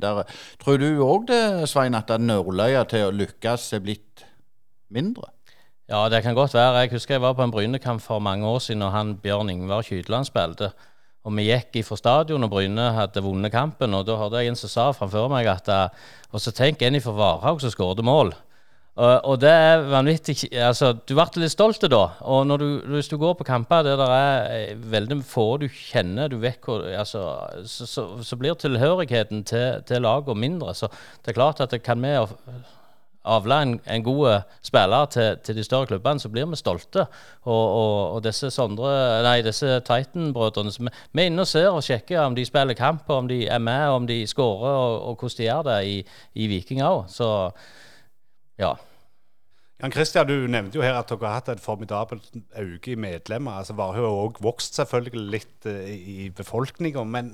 Tror 0.61 0.81
du 0.83 0.89
òg 1.01 1.31
det, 1.31 1.43
Svein, 1.73 1.97
at 1.97 2.13
nåløya 2.21 2.85
til 2.91 3.09
å 3.09 3.15
lykkes 3.17 3.71
er 3.79 3.85
blitt 3.87 4.27
mindre? 4.93 5.33
Ja, 5.89 6.05
det 6.13 6.23
kan 6.23 6.37
godt 6.37 6.53
være. 6.55 6.85
Jeg 6.85 6.93
husker 6.93 7.17
jeg 7.17 7.25
var 7.25 7.35
på 7.37 7.45
en 7.45 7.53
Bryne-kamp 7.53 8.05
for 8.05 8.21
mange 8.21 8.47
år 8.49 8.61
siden 8.65 8.85
når 8.85 8.95
han 8.99 9.17
Bjørn 9.25 9.51
Ingvar 9.53 9.83
Kydland 9.89 10.29
spilte. 10.29 10.71
Og 11.25 11.35
vi 11.37 11.49
gikk 11.49 11.81
fra 11.87 11.97
stadion, 11.97 12.45
og 12.45 12.53
Bryne 12.53 12.93
hadde 12.97 13.25
vunnet 13.25 13.53
kampen. 13.53 13.95
Og 13.97 14.07
da 14.07 14.17
hørte 14.21 14.41
jeg 14.43 14.53
en 14.53 14.59
som 14.59 14.73
sa 14.73 14.87
framfor 14.97 15.29
meg 15.33 15.49
at 15.49 15.69
Og 16.33 16.41
så 16.41 16.53
tenk 16.53 16.83
en 16.83 17.01
fra 17.01 17.13
Varhaug 17.17 17.61
som 17.61 17.71
skåret 17.71 18.05
mål. 18.05 18.33
Og, 18.93 19.25
og, 19.25 19.39
det 19.41 19.49
er 19.49 19.87
vanvittig 19.89 20.35
altså, 20.53 20.91
Du 20.93 21.15
ble 21.17 21.25
litt 21.41 21.55
stolt 21.55 21.81
da. 21.89 22.03
Og 22.29 22.51
du, 22.61 22.67
hvis 22.93 23.09
du 23.09 23.17
går 23.21 23.39
på 23.39 23.47
kamper 23.49 23.87
der 23.87 23.97
det 23.97 24.09
er 24.13 24.53
eh, 24.53 24.83
veldig 24.93 25.23
få 25.25 25.47
du 25.63 25.65
kjenner, 25.73 26.29
du 26.29 26.37
vet 26.43 26.61
hvor, 26.61 26.85
altså, 26.85 27.25
så, 27.65 27.89
så, 27.89 28.05
så, 28.21 28.37
blir 28.37 28.59
tilhørigheten 28.61 29.47
til, 29.49 29.81
til 29.89 30.05
laget 30.05 30.37
mindre. 30.37 30.75
Så 30.77 30.93
det 31.25 31.33
er 31.33 31.41
klart 31.41 31.65
at 31.65 31.73
det 31.73 31.81
kan 31.83 32.05
vi 32.05 32.13
avle 33.25 33.59
en, 33.63 33.75
en 33.87 34.05
god 34.05 34.43
spiller 34.67 35.07
til, 35.07 35.37
til, 35.47 35.57
de 35.57 35.65
større 35.65 35.87
klubbene, 35.87 36.21
så 36.21 36.29
blir 36.29 36.51
vi 36.51 36.59
stolte. 36.61 37.07
Og, 37.49 37.65
og, 37.65 38.15
og 38.17 38.25
disse 38.25 38.51
Sondre, 38.53 38.91
nei, 39.25 39.39
disse 39.47 39.79
Titan-brødrene 39.87 40.75
Vi, 40.77 40.93
vi 41.13 41.23
er 41.23 41.31
inne 41.31 41.47
og 41.47 41.49
ser 41.49 41.71
og 41.71 41.85
sjekker 41.87 42.27
om 42.27 42.37
de 42.37 42.45
spiller 42.45 42.77
kamp, 42.77 43.09
om 43.09 43.31
de 43.31 43.47
er 43.47 43.63
med, 43.63 43.87
om 43.89 44.07
de 44.07 44.27
skårer, 44.27 44.69
og, 44.69 44.99
og 45.09 45.17
hvordan 45.17 45.39
de 45.39 45.49
gjør 45.49 45.63
det 45.71 45.79
i, 45.87 46.03
i 46.35 46.51
Viking 46.51 46.85
òg. 46.85 47.07
Ja. 48.61 48.75
Jan 49.83 49.91
Christian, 49.91 50.29
du 50.29 50.47
nevnte 50.47 50.79
jo 50.79 50.85
her 50.85 50.95
at 50.95 51.09
dere 51.11 51.27
har 51.27 51.41
hatt 51.41 51.49
et 51.51 51.63
formidabelt 51.63 52.29
øke 52.61 52.93
i 52.93 52.95
medlemmer. 52.95 53.59
altså 53.59 53.75
Varhaug 53.75 54.05
har 54.05 54.21
òg 54.29 54.37
vokst 54.45 54.79
selvfølgelig 54.79 55.25
litt 55.33 55.67
uh, 55.67 55.89
i 55.91 56.29
befolkninga. 56.31 57.03
Men 57.03 57.33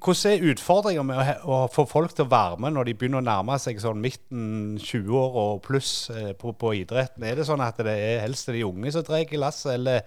hvordan 0.00 0.32
er 0.32 0.46
utfordringa 0.54 1.04
med 1.04 1.44
å, 1.44 1.58
få 1.70 1.84
folk 1.86 2.14
til 2.16 2.24
å 2.24 2.32
være 2.32 2.56
med 2.64 2.74
når 2.74 2.88
de 2.88 2.94
begynner 2.98 3.20
å 3.20 3.26
nærme 3.28 3.58
seg 3.60 3.76
sånn 3.82 4.00
midten 4.00 4.78
20 4.80 5.20
år 5.20 5.38
og 5.44 5.62
pluss 5.68 5.92
uh, 6.14 6.32
på, 6.32 6.54
på, 6.56 6.72
idretten? 6.80 7.28
Er 7.28 7.36
det 7.36 7.46
sånn 7.50 7.62
at 7.66 7.76
det 7.84 7.92
er 7.92 8.24
helst 8.24 8.48
de 8.48 8.64
unge 8.64 8.96
som 8.96 9.04
drar 9.04 9.28
i 9.28 9.44
lasset, 9.44 9.74
eller 9.76 10.00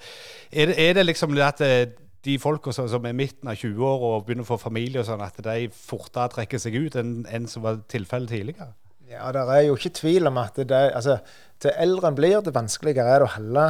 er 0.49 0.73
det, 0.73 0.79
er 0.81 0.97
det 0.97 1.05
liksom 1.05 1.37
at 1.37 1.61
uh, 1.61 1.85
de 2.25 2.39
folka 2.41 2.73
som, 2.73 2.89
som, 2.89 3.05
er 3.05 3.17
midten 3.17 3.49
av 3.49 3.61
20 3.61 3.85
år 3.93 4.09
og 4.09 4.25
begynner 4.25 4.49
å 4.49 4.55
få 4.55 4.57
familie, 4.61 5.05
og 5.05 5.05
sånn, 5.05 5.21
at 5.21 5.37
de 5.45 5.69
fortere 5.73 6.33
trekker 6.33 6.61
seg 6.61 6.81
ut 6.81 6.97
enn, 6.97 7.19
enn 7.29 7.45
som 7.49 7.69
var 7.69 7.83
tilfellet 7.93 8.33
tidligere? 8.33 8.73
Ja, 9.11 9.31
Det 9.35 9.41
er 9.43 9.65
jo 9.67 9.75
ikke 9.75 9.91
tvil 9.97 10.27
om 10.29 10.37
at 10.39 10.55
det, 10.55 10.71
altså, 10.71 11.17
til 11.59 11.73
eldre 11.77 12.07
en 12.07 12.15
blir, 12.15 12.39
det 12.41 12.55
vanskeligere 12.55 13.11
er 13.11 13.19
det 13.19 13.27
å 13.27 13.33
holde 13.33 13.65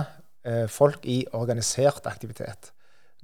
eh, 0.46 0.68
folk 0.70 1.06
i 1.10 1.24
organisert 1.34 2.06
aktivitet. 2.06 2.70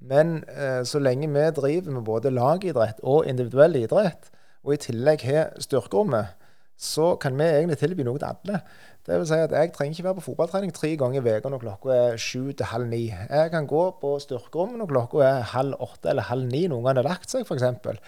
Men 0.02 0.42
eh, 0.50 0.82
så 0.86 1.02
lenge 1.02 1.30
vi 1.30 1.46
driver 1.54 1.94
med 1.94 2.06
både 2.06 2.34
lagidrett 2.34 3.00
og 3.04 3.30
individuell 3.30 3.78
idrett, 3.78 4.32
og 4.66 4.74
i 4.74 4.82
tillegg 4.82 5.24
har 5.30 5.54
styrkerommet, 5.62 6.34
så 6.78 7.16
kan 7.22 7.38
vi 7.38 7.46
egentlig 7.46 7.80
tilby 7.82 8.06
noe 8.06 8.20
til 8.22 8.30
alle. 8.30 8.62
Det 9.08 9.16
vil 9.18 9.28
si 9.30 9.38
at 9.40 9.54
Jeg 9.56 9.72
trenger 9.74 9.96
ikke 9.96 10.04
være 10.04 10.18
på 10.18 10.26
fotballtrening 10.26 10.74
tre 10.76 10.92
ganger 11.00 11.26
i 11.26 11.36
uka 11.38 11.50
når 11.50 11.62
klokka 11.64 11.94
er 11.96 12.18
sju 12.22 12.52
til 12.52 12.70
halv 12.70 12.90
ni. 12.92 13.08
Jeg 13.08 13.52
kan 13.54 13.70
gå 13.70 13.84
på 14.02 14.18
styrkerommet 14.22 14.82
når 14.82 14.90
klokka 14.92 15.22
er 15.26 15.48
halv 15.54 15.78
åtte 15.82 16.12
eller 16.12 16.28
halv 16.28 16.50
ni 16.52 16.66
når 16.68 16.82
ungene 16.82 17.02
har 17.02 17.08
lagt 17.08 17.32
seg, 17.32 17.48
f.eks. 17.48 17.64
For, 17.86 18.02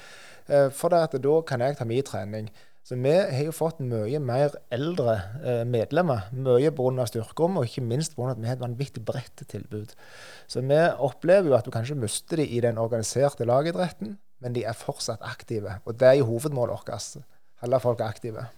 eh, 0.50 0.68
for 0.76 0.94
det 0.94 1.06
at 1.08 1.18
da 1.24 1.38
kan 1.48 1.64
jeg 1.66 1.80
ta 1.80 1.88
min 1.88 2.04
trening. 2.06 2.52
Så 2.90 2.98
vi 2.98 3.12
har 3.14 3.44
jo 3.46 3.52
fått 3.54 3.84
mye 3.86 4.18
mer 4.18 4.56
eldre 4.74 5.14
eh, 5.46 5.62
medlemmer. 5.62 6.24
Mye 6.34 6.72
pga. 6.74 7.06
styrkerommet, 7.06 7.62
og 7.62 7.70
ikke 7.70 7.86
minst 7.86 8.16
pga. 8.18 8.32
at 8.32 8.42
vi 8.42 8.50
har 8.50 8.58
et 8.58 8.64
vanvittig 8.64 9.04
bredt 9.06 9.46
tilbud. 9.46 9.94
Så 10.50 10.66
vi 10.66 10.80
opplever 10.98 11.52
jo 11.52 11.58
at 11.60 11.70
du 11.70 11.72
kanskje 11.76 12.00
mister 12.02 12.42
dem 12.42 12.50
i 12.50 12.64
den 12.66 12.82
organiserte 12.82 13.46
lagidretten, 13.46 14.18
men 14.42 14.58
de 14.58 14.66
er 14.66 14.74
fortsatt 14.74 15.22
aktive. 15.22 15.78
Og 15.86 16.00
det 16.02 16.08
er 16.08 16.18
jo 16.18 16.32
hovedmålet 16.32 16.82
vårt. 16.82 17.22
Holde 17.62 17.84
folk 17.84 18.02
aktive 18.02 18.50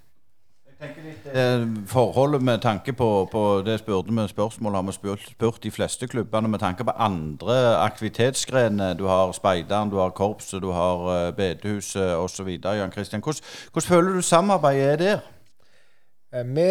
tenker 0.82 1.06
litt 1.06 1.28
eh, 1.30 1.64
Forholdet 1.90 2.44
med 2.44 2.62
tanke 2.64 2.94
på, 2.98 3.10
på 3.32 3.44
det 3.66 3.78
spurte 3.82 4.14
vi 4.16 4.28
spørsmål 4.32 4.78
har 4.78 4.86
vi 4.88 4.96
spurt, 4.96 5.26
spurt 5.34 5.64
de 5.64 5.72
fleste 5.72 6.08
klubbene 6.08 6.50
med 6.52 6.60
tanke 6.64 6.86
på 6.88 6.96
andre 6.98 7.58
aktivitetsgrener. 7.84 8.96
Du 8.98 9.06
har 9.10 9.32
speideren, 9.38 9.92
du 9.92 10.00
har 10.02 10.16
korpset, 10.18 10.62
du 10.62 10.72
har 10.72 11.06
uh, 11.06 11.36
bedehuset 11.36 12.16
osv. 12.18 12.50
Jan 12.64 12.92
Kristian, 12.92 13.22
hvordan, 13.22 13.44
hvordan 13.72 13.88
føler 13.88 14.14
du 14.14 14.22
samarbeidet 14.22 14.92
er 14.92 14.96
der? 14.96 15.20
Eh, 16.34 16.46
vi 16.56 16.70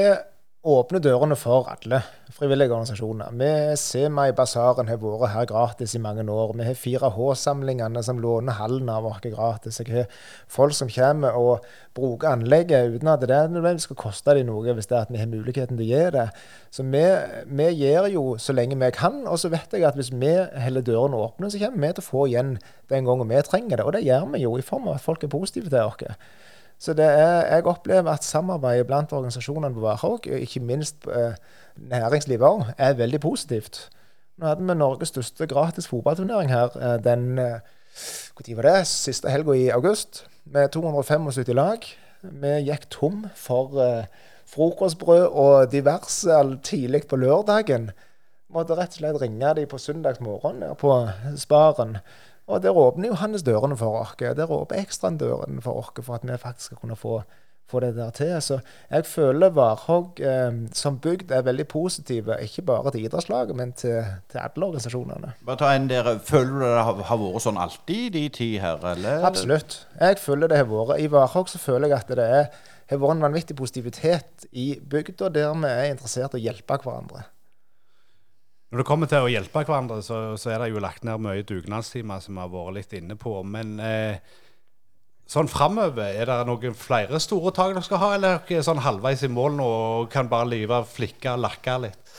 åpner 0.60 1.00
dørene 1.00 1.36
for 1.40 1.68
alle 1.72 2.02
frivillige 2.36 2.68
organisasjoner. 2.68 3.32
Vi 3.32 3.76
ser 3.80 4.10
meg 4.12 4.30
i 4.30 4.34
Basaren 4.36 4.90
har 4.90 4.98
vært 5.00 5.32
her 5.32 5.46
gratis 5.48 5.94
i 5.96 6.00
mange 6.02 6.24
år. 6.28 6.52
Vi 6.58 6.66
har 6.66 6.76
4H-samlingene 6.76 8.02
som 8.04 8.20
låner 8.20 8.58
hallen 8.58 8.88
av 8.92 9.06
oss 9.08 9.22
gratis. 9.24 9.80
Jeg 9.80 9.94
har 9.94 10.18
folk 10.48 10.76
som 10.76 10.90
kommer 10.92 11.36
og 11.36 11.64
bruker 11.96 12.34
anlegget 12.34 12.92
uten 12.92 13.08
at 13.08 13.24
det 13.24 13.40
nødvendigvis 13.54 13.88
skal 13.88 14.00
koste 14.04 14.36
dem 14.36 14.50
noe, 14.50 14.76
hvis 14.76 14.90
det 14.90 14.98
er 14.98 15.08
at 15.08 15.14
vi 15.14 15.22
har 15.22 15.32
muligheten 15.32 15.80
til 15.80 15.86
å 15.86 15.88
gi 15.88 16.12
det. 16.18 16.26
Så 16.70 16.84
vi, 16.84 17.06
vi 17.48 17.70
gjør 17.80 18.10
jo 18.12 18.26
så 18.36 18.56
lenge 18.56 18.76
vi 18.80 18.92
kan. 18.96 19.24
Og 19.26 19.40
så 19.40 19.48
vet 19.52 19.72
jeg 19.72 19.88
at 19.88 19.96
hvis 19.96 20.12
vi 20.12 20.36
holder 20.60 20.84
dørene 20.84 21.24
åpne, 21.24 21.48
så 21.48 21.62
kommer 21.64 21.86
vi 21.88 21.94
til 21.96 22.04
å 22.04 22.10
få 22.10 22.28
igjen 22.28 22.54
den 22.92 23.08
gangen 23.08 23.32
vi 23.32 23.42
trenger 23.48 23.80
det. 23.80 23.88
Og 23.88 23.96
det 23.96 24.04
gjør 24.04 24.28
vi 24.36 24.44
jo 24.44 24.54
i 24.60 24.66
form 24.66 24.92
av 24.92 25.00
at 25.00 25.08
folk 25.08 25.24
er 25.24 25.32
positive 25.32 25.72
til 25.72 25.88
oss. 25.88 26.20
Så 26.80 26.94
er, 26.96 27.44
jeg 27.44 27.66
opplever 27.68 28.08
at 28.08 28.24
samarbeidet 28.24 28.86
blant 28.88 29.12
organisasjonene 29.12 29.74
på 29.74 29.82
Varhaug, 29.84 30.26
ikke 30.26 30.62
minst 30.64 31.04
eh, 31.12 31.34
næringslivet 31.76 32.46
òg, 32.46 32.62
er 32.78 32.96
veldig 32.96 33.20
positivt. 33.20 33.82
Nå 34.40 34.48
hadde 34.48 34.64
vi 34.64 34.76
Norges 34.78 35.12
største 35.12 35.46
gratis 35.46 35.90
fotballturnering 35.90 36.48
her 36.48 36.72
eh, 36.80 36.96
den 37.04 37.38
eh, 37.38 37.60
var 38.56 38.64
det? 38.64 38.86
siste 38.88 39.28
helga 39.28 39.52
i 39.52 39.68
august, 39.68 40.24
med 40.44 40.70
275 40.72 41.52
lag. 41.52 41.84
Vi 42.22 42.54
gikk 42.64 42.88
tom 42.90 43.26
for 43.36 43.76
frokostbrød 44.48 45.26
og 45.26 45.72
diverse 45.72 46.36
tidlig 46.64 47.02
på 47.08 47.16
lørdagen. 47.16 47.90
Måtte 48.50 48.74
rett 48.74 48.96
og 48.96 49.02
slett 49.02 49.20
ringe 49.20 49.52
dem 49.54 49.68
på 49.68 49.78
søndagsmorgen 49.78 50.64
på 50.80 50.94
Sparen 51.36 51.98
og 52.50 52.62
der 52.64 52.76
åpner 52.76 53.12
Johannes 53.12 53.44
dørene 53.46 53.76
for 53.78 54.00
oss. 54.00 54.16
Der 54.18 54.50
åpner 54.50 54.82
Ekstraen 54.82 55.20
dørene 55.20 55.62
for 55.62 55.80
oss 55.80 55.94
for 56.02 56.18
at 56.18 56.26
vi 56.26 56.36
faktisk 56.40 56.70
skal 56.70 56.80
kunne 56.82 56.96
få, 56.98 57.20
få 57.70 57.80
det 57.84 57.92
der 57.96 58.10
til. 58.10 58.32
Så 58.42 58.58
jeg 58.90 59.06
føler 59.06 59.54
Varhaug 59.54 60.20
eh, 60.20 60.50
som 60.74 60.98
bygd 60.98 61.30
er 61.30 61.46
veldig 61.46 61.66
positive, 61.70 62.36
ikke 62.42 62.66
bare 62.66 62.90
til 62.90 63.06
idrettslaget, 63.06 63.56
men 63.56 63.72
til, 63.72 64.02
til 64.30 64.42
alle 64.42 64.66
organisasjonene. 64.66 65.32
Bare 65.46 65.60
ta 65.62 65.72
en 65.76 65.88
der, 65.90 66.18
Føler 66.18 66.52
du 66.52 66.66
det 66.66 66.84
har, 66.88 67.02
har 67.12 67.22
vært 67.22 67.46
sånn 67.46 67.60
alltid 67.60 68.12
de 68.18 68.26
ti 68.28 68.50
her, 68.58 68.82
eller? 68.94 69.24
Absolutt. 69.30 69.84
Jeg 70.00 70.18
føler 70.18 70.50
det 70.50 70.62
har 70.62 70.70
vært. 70.70 70.98
I 71.00 71.10
Varhaug 71.12 71.50
så 71.52 71.62
føler 71.62 71.92
jeg 71.92 72.02
at 72.02 72.14
det 72.18 72.30
er, 72.40 72.62
har 72.90 73.02
vært 73.02 73.18
en 73.18 73.28
vanvittig 73.28 73.56
positivitet 73.56 74.48
i 74.52 74.72
bygda, 74.90 75.30
der 75.30 75.54
vi 75.54 75.70
er 75.70 75.92
interessert 75.92 76.34
i 76.34 76.42
å 76.42 76.48
hjelpe 76.50 76.82
hverandre. 76.82 77.28
Når 78.70 78.78
det 78.78 78.86
kommer 78.86 79.10
til 79.10 79.24
å 79.24 79.30
hjelpe 79.30 79.64
hverandre, 79.66 79.98
så, 80.06 80.20
så 80.38 80.52
er 80.52 80.62
det 80.62 80.68
jo 80.70 80.82
lagt 80.82 81.02
ned 81.06 81.18
mye 81.22 81.42
dugnadstimer 81.46 82.22
som 82.22 82.36
vi 82.38 82.44
har 82.44 82.52
vært 82.52 82.76
litt 82.76 82.92
inne 83.00 83.16
på. 83.18 83.32
Men 83.42 83.72
eh, 83.82 84.20
sånn 85.30 85.50
framover, 85.50 86.12
er 86.14 86.30
det 86.30 86.36
noen 86.46 86.76
flere 86.78 87.18
store 87.22 87.50
tak 87.56 87.74
dere 87.74 87.82
skal 87.86 88.02
ha, 88.02 88.10
eller 88.14 88.36
er 88.36 88.44
dere 88.46 88.66
sånn 88.66 88.82
halvveis 88.84 89.24
i 89.26 89.32
mål 89.32 89.56
nå 89.58 89.66
og 89.70 90.12
kan 90.12 90.30
bare 90.30 90.52
live, 90.52 90.84
flikke 90.86 91.34
lakke 91.42 91.74
litt? 91.82 92.14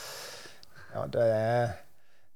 Ja, 0.91 1.05
det 1.07 1.29
er, 1.37 1.71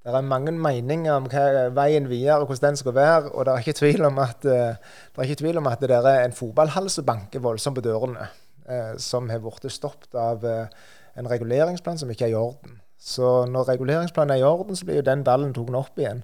det 0.08 0.16
er 0.16 0.32
mange 0.32 0.56
meninger 0.56 1.18
om 1.18 1.28
hva 1.32 1.68
veien 1.76 2.08
videre 2.08 2.40
og 2.40 2.54
hvordan 2.54 2.72
den 2.72 2.80
skal 2.80 2.96
være. 2.96 3.34
Og 3.34 3.44
det 3.44 3.52
er 3.52 3.66
ikke 3.66 3.80
tvil 3.82 4.08
om 4.08 4.24
at 4.24 4.48
eh, 4.48 4.80
det 4.80 5.20
er, 5.20 5.28
ikke 5.28 5.42
tvil 5.44 5.60
om 5.60 5.70
at 5.74 5.84
det 5.84 6.00
er 6.00 6.24
en 6.24 6.40
fotballhall 6.40 6.88
som 6.94 7.12
banker 7.12 7.44
voldsomt 7.44 7.82
på 7.82 7.84
dørene. 7.84 8.32
Eh, 8.66 8.96
som 8.98 9.28
har 9.30 9.44
blitt 9.44 9.68
stoppet 9.76 10.16
av 10.18 10.48
eh, 10.48 10.72
en 11.20 11.28
reguleringsplan 11.30 12.00
som 12.00 12.16
ikke 12.16 12.30
er 12.30 12.34
i 12.38 12.40
orden. 12.40 12.80
Så 13.06 13.46
når 13.46 13.70
reguleringsplanen 13.70 14.34
er 14.34 14.42
i 14.42 14.48
orden, 14.48 14.76
så 14.76 14.86
blir 14.86 15.00
jo 15.00 15.06
den 15.06 15.24
ballen 15.24 15.54
tatt 15.54 15.76
opp 15.78 16.00
igjen. 16.02 16.24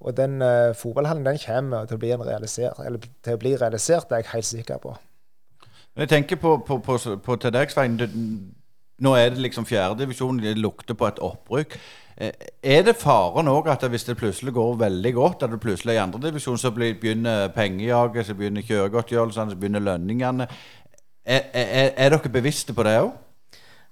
Og 0.00 0.16
den 0.16 0.42
uh, 0.42 0.72
fotballhallen 0.74 1.26
den 1.26 1.38
kommer 1.38 1.84
til 1.86 1.98
å, 1.98 2.00
bli 2.00 2.14
realisert, 2.16 2.80
til 3.22 3.36
å 3.36 3.40
bli 3.40 3.52
realisert, 3.60 4.08
det 4.08 4.16
er 4.16 4.24
jeg 4.24 4.32
helt 4.32 4.48
sikker 4.48 4.80
på. 4.82 4.94
Jeg 6.00 6.08
tenker 6.08 6.40
på, 6.40 6.56
på, 6.66 6.78
på, 6.80 6.96
på 7.24 7.36
til 7.36 7.52
deg, 7.52 7.70
Svein. 7.70 7.98
Nå 9.02 9.12
er 9.18 9.34
det 9.34 9.44
liksom 9.44 9.66
fjerdedivisjon, 9.68 10.40
det 10.40 10.56
lukter 10.56 10.96
på 10.96 11.06
et 11.10 11.20
opprykk. 11.22 11.76
Eh, 12.16 12.48
er 12.62 12.86
det 12.86 12.96
faren 12.96 13.50
òg 13.52 13.68
at 13.72 13.84
hvis 13.92 14.08
det 14.08 14.16
plutselig 14.16 14.54
går 14.56 14.78
veldig 14.80 15.12
godt, 15.14 15.44
at 15.44 15.52
det 15.52 15.60
plutselig 15.60 15.94
er 15.94 16.00
i 16.00 16.02
andredivisjon, 16.06 16.58
så 16.58 16.72
begynner 16.72 17.52
pengejaget, 17.52 18.26
så 18.26 18.36
begynner 18.38 18.64
kjøregodtgjørelsene, 18.64 19.52
så 19.52 19.60
begynner 19.60 19.84
lønningene. 19.84 20.48
Er, 21.24 21.44
er, 21.52 21.92
er 21.96 22.16
dere 22.16 22.32
bevisste 22.32 22.74
på 22.74 22.88
det 22.88 22.96
òg? 23.04 23.12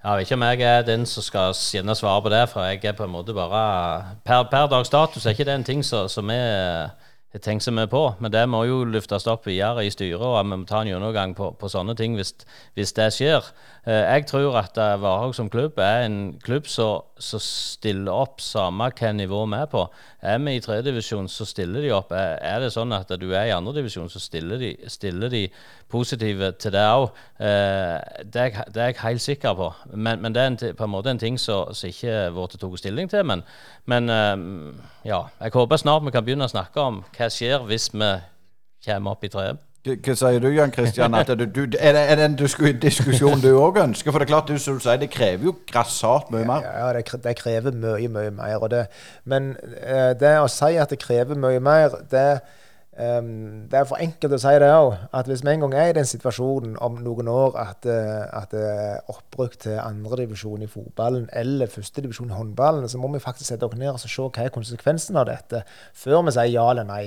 Jeg 0.00 0.16
vet 0.16 0.20
ikke 0.20 0.34
om 0.34 0.42
jeg 0.48 0.62
er 0.64 0.82
den 0.82 1.06
som 1.06 1.22
skal 1.22 1.52
gjerne 1.52 1.94
svare 1.94 2.22
på 2.24 2.32
det, 2.32 2.48
for 2.48 2.64
jeg 2.64 2.84
er 2.84 2.96
på 2.96 3.04
en 3.04 3.12
måte 3.12 3.34
bare 3.36 4.16
Per, 4.24 4.46
per 4.48 4.66
dags 4.72 4.88
status 4.88 5.26
er 5.26 5.36
ikke 5.36 5.44
det 5.44 5.54
en 5.54 5.64
ting 5.64 5.84
som 5.84 6.30
er 6.30 6.94
har 7.32 7.42
tenkt 7.44 7.62
så 7.62 7.72
mye 7.74 7.86
på. 7.90 8.02
Men 8.18 8.32
det 8.34 8.42
må 8.50 8.64
jo 8.66 8.82
løftes 8.88 9.28
opp 9.30 9.46
videre 9.46 9.84
i 9.86 9.92
styret, 9.92 10.22
og 10.22 10.38
vi 10.40 10.48
må 10.50 10.66
ta 10.66 10.82
en 10.82 10.90
gjennomgang 10.90 11.34
på, 11.38 11.52
på, 11.58 11.70
sånne 11.70 11.94
ting 11.98 12.16
hvis, 12.18 12.34
hvis 12.78 12.94
det 12.96 13.10
skjer. 13.14 13.52
Eh, 13.86 14.04
jeg 14.12 14.26
tror 14.28 14.58
at 14.60 14.76
uh, 14.76 15.00
Varhaug 15.00 15.32
som 15.34 15.48
klubb 15.48 15.78
er 15.80 16.04
en 16.04 16.34
klubb 16.44 16.66
som 16.68 17.40
stiller 17.40 18.12
opp 18.12 18.42
samme 18.44 18.90
hva 18.92 19.12
nivå 19.16 19.38
vi 19.48 19.56
er 19.56 19.70
på. 19.72 19.86
Er 20.20 20.38
vi 20.44 20.54
i 20.58 20.60
tredjedivisjon, 20.60 21.28
så 21.32 21.46
stiller 21.48 21.80
de 21.80 21.92
opp. 21.96 22.12
Er, 22.12 22.36
er, 22.44 22.60
det 22.60 22.74
sånn 22.74 22.92
at 22.92 23.08
du 23.20 23.30
er 23.32 23.48
i 23.48 23.54
andredivisjon, 23.56 24.10
så 24.12 24.20
stiller 24.20 24.60
de, 24.60 24.74
stiller 24.92 25.32
de 25.32 25.46
positive 25.88 26.52
til 26.60 26.74
det 26.76 26.84
òg. 26.84 27.08
Eh, 27.40 27.96
det, 28.28 28.50
er 28.52 28.90
jeg 28.90 29.00
helt 29.00 29.24
sikker 29.24 29.56
på. 29.56 29.70
Men, 29.94 30.20
men 30.20 30.36
det 30.36 30.42
er 30.42 30.52
en, 30.52 30.60
på 30.76 30.84
en 30.84 30.94
måte 30.98 31.14
en 31.14 31.22
ting 31.22 31.40
som 31.40 31.72
ikke 31.72 32.18
har 32.36 32.60
tok 32.60 32.76
stilling 32.78 33.08
til. 33.08 33.24
Men, 33.24 33.46
men 33.88 34.12
ja, 35.04 35.24
jeg 35.40 35.56
håper 35.56 35.80
snart 35.80 36.04
vi 36.04 36.12
kan 36.12 36.24
begynne 36.26 36.48
å 36.48 36.52
snakke 36.52 36.84
om 36.84 37.02
hva 37.16 37.32
skjer 37.32 37.64
hvis 37.70 37.90
vi 37.96 38.12
kommer 38.84 39.16
opp 39.16 39.24
i 39.24 39.32
treet. 39.32 39.69
Hva 39.80 40.12
sier 40.12 40.42
du, 40.44 40.50
Jan 40.52 40.72
Kristian? 40.74 41.14
Er, 41.16 41.30
er, 41.32 42.16
det, 42.18 42.24
en 42.26 42.34
diskusjon 42.36 43.40
du 43.40 43.48
òg 43.56 43.78
ønsker? 43.80 44.12
For 44.12 44.20
det 44.20 44.26
er 44.26 44.32
klart, 44.34 44.50
du, 44.52 44.60
som 44.60 44.76
du 44.76 44.84
sier, 44.84 45.00
det 45.00 45.08
krever 45.08 45.48
jo 45.48 45.54
grassat 45.70 46.28
mye 46.34 46.44
mer. 46.44 46.66
Ja, 46.68 46.90
det, 46.92 47.06
det, 47.24 47.36
krever 47.40 47.72
mye, 47.72 48.10
mye 48.12 48.34
mer. 48.36 48.66
Det, 48.68 48.82
men 49.24 49.54
eh, 49.80 50.12
det 50.20 50.36
å 50.36 50.50
si 50.52 50.74
at 50.76 50.92
det 50.92 51.00
krever 51.00 51.40
mye 51.40 51.64
mer, 51.64 51.96
det, 52.12 52.26
um, 52.92 53.32
det 53.72 53.80
er 53.80 53.88
for 53.88 54.04
enkelt 54.04 54.36
å 54.36 54.42
si 54.44 54.54
det 54.60 54.68
òg. 54.68 54.92
At 55.16 55.32
hvis 55.32 55.46
vi 55.48 55.54
en 55.54 55.64
gang 55.64 55.78
er 55.80 55.94
i 55.94 55.98
den 56.02 56.12
situasjonen 56.12 56.76
om 56.84 57.00
noen 57.00 57.32
år 57.32 57.56
at, 57.64 57.88
eh, 57.88 58.24
at 58.36 58.52
det 58.52 58.68
er 58.76 59.00
oppbrukt 59.08 59.62
til 59.64 59.80
andredivisjon 59.80 60.68
i 60.68 60.68
fotballen 60.68 61.30
eller 61.32 61.72
førstedivisjon 61.72 62.28
i 62.28 62.36
håndballen, 62.36 62.84
så 62.84 63.00
må 63.00 63.14
vi 63.16 63.24
faktisk 63.24 63.48
sette 63.48 63.64
oss 63.64 63.80
ned 63.80 63.94
og 63.94 64.04
se 64.04 64.12
hva 64.12 64.44
er 64.44 64.52
konsekvensen 64.52 65.16
av 65.24 65.32
dette, 65.32 65.64
før 65.96 66.26
vi 66.28 66.36
sier 66.36 66.52
ja 66.52 66.68
eller 66.74 66.92
nei. 66.92 67.06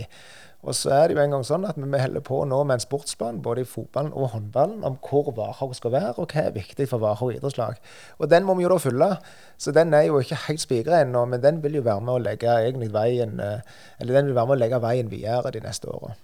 Og 0.63 0.75
så 0.79 0.93
er 0.95 1.09
det 1.09 1.17
jo 1.17 1.21
en 1.23 1.33
gang 1.35 1.43
sånn 1.43 1.65
at 1.67 1.75
vi 1.75 1.99
holder 1.99 2.23
på 2.23 2.37
nå 2.47 2.61
med 2.63 2.77
en 2.77 2.83
sportsplan 2.83 3.41
både 3.43 3.65
i 3.65 3.67
fotballen 3.67 4.13
og 4.15 4.31
håndballen 4.31 4.85
om 4.87 4.95
hvor 5.03 5.33
Varhaug 5.35 5.75
skal 5.75 5.91
være, 5.91 6.13
og 6.23 6.31
hva 6.31 6.45
er 6.47 6.55
viktig 6.55 6.87
for 6.87 7.03
Varhaug 7.03 7.35
idrettslag. 7.35 7.81
Og 8.23 8.31
den 8.31 8.47
må 8.47 8.55
vi 8.55 8.63
jo 8.63 8.71
da 8.71 8.79
fylle. 8.79 9.09
Så 9.59 9.75
den 9.75 9.91
er 9.93 10.07
jo 10.07 10.21
ikke 10.23 10.39
helt 10.47 10.63
spikra 10.63 11.01
ennå, 11.03 11.25
men 11.27 11.43
den 11.43 11.59
vil 11.63 11.81
jo 11.81 11.83
være 11.83 12.05
med 12.07 12.15
å 12.15 12.23
legge 12.23 12.55
veien, 12.93 13.39
eh, 13.43 13.79
eller 13.99 14.19
den 14.19 14.31
vil 14.31 14.39
være 14.39 14.47
med 14.47 14.55
å 14.55 14.61
legge 14.63 14.83
veien 14.83 15.11
videre 15.11 15.51
de 15.51 15.63
neste 15.63 15.91
åra. 15.91 16.15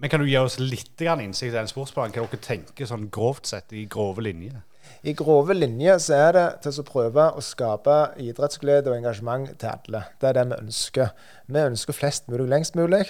Men 0.00 0.10
kan 0.10 0.20
du 0.20 0.26
gi 0.26 0.38
oss 0.40 0.58
litt 0.58 1.00
innsikt 1.00 1.52
i 1.52 1.54
den 1.54 1.68
sportsplanen? 1.70 2.16
Hva 2.16 2.24
dere 2.26 2.42
tenker 2.42 2.88
sånn 2.88 3.10
grovt 3.14 3.52
sett 3.52 3.72
i 3.76 3.84
grove 3.84 4.24
linjer? 4.24 4.64
I 5.04 5.12
grove 5.16 5.54
linjer 5.56 5.98
så 6.00 6.16
er 6.16 6.36
det 6.36 6.44
til 6.64 6.80
å 6.80 6.86
prøve 6.88 7.26
å 7.36 7.42
skape 7.44 7.96
idrettsglede 8.24 8.90
og 8.90 8.98
engasjement 8.98 9.50
til 9.60 9.70
alle. 9.70 10.02
Det 10.20 10.30
er 10.30 10.36
det 10.38 10.44
vi 10.50 10.58
ønsker. 10.62 11.14
Vi 11.46 11.64
ønsker 11.70 11.96
flest 11.96 12.28
mulig 12.32 12.48
lengst 12.50 12.78
mulig, 12.78 13.04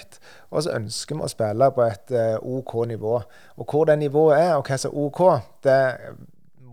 og 0.51 0.65
så 0.65 0.75
ønsker 0.75 1.19
vi 1.19 1.25
å 1.25 1.31
spille 1.31 1.69
på 1.75 1.85
et 1.85 2.15
uh, 2.15 2.37
OK 2.57 2.77
nivå. 2.91 3.17
Og 3.55 3.67
hvor 3.71 3.87
det 3.89 3.99
nivået 4.01 4.41
er, 4.41 4.53
og 4.55 4.67
hva 4.67 4.79
som 4.81 4.91
er 4.91 5.03
OK, 5.05 5.21
det 5.65 5.81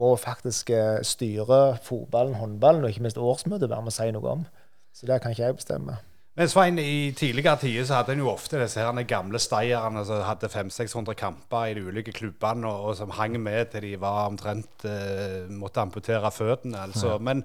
må 0.03 0.15
faktisk 0.19 0.75
uh, 0.75 0.99
styre 1.07 1.62
fotballen, 1.87 2.38
håndballen 2.41 2.85
og 2.85 2.95
ikke 2.95 3.07
minst 3.09 3.21
årsmøtet 3.21 3.71
være 3.71 3.87
med 3.87 3.95
å 3.95 3.99
si 4.01 4.11
noe 4.15 4.38
om. 4.38 4.49
Så 4.93 5.09
det 5.09 5.23
kan 5.23 5.35
ikke 5.35 5.47
jeg 5.47 5.62
bestemme. 5.62 6.03
Men 6.33 6.49
Svein, 6.49 6.79
i 6.81 7.12
tidligere 7.12 7.59
tider 7.61 7.85
så 7.85 7.99
hadde 7.99 8.14
en 8.14 8.23
jo 8.23 8.31
ofte 8.33 8.57
disse 8.57 8.81
her 8.81 9.05
gamle 9.05 9.37
steierne 9.42 10.05
som 10.09 10.23
hadde 10.25 10.49
500-600 10.49 11.12
kamper 11.21 11.66
i 11.68 11.75
de 11.77 11.85
ulike 11.85 12.14
klubbene, 12.16 12.68
og, 12.71 12.87
og, 12.87 12.97
som 12.97 13.12
hang 13.12 13.37
med 13.40 13.66
til 13.75 13.85
de 13.85 14.01
var 14.01 14.31
omtrent 14.31 14.87
uh, 14.88 15.51
måtte 15.53 15.85
amputere 15.85 16.31
føttene. 16.33 16.87
Altså. 16.87 17.11
Ja. 17.12 17.18
Men 17.18 17.45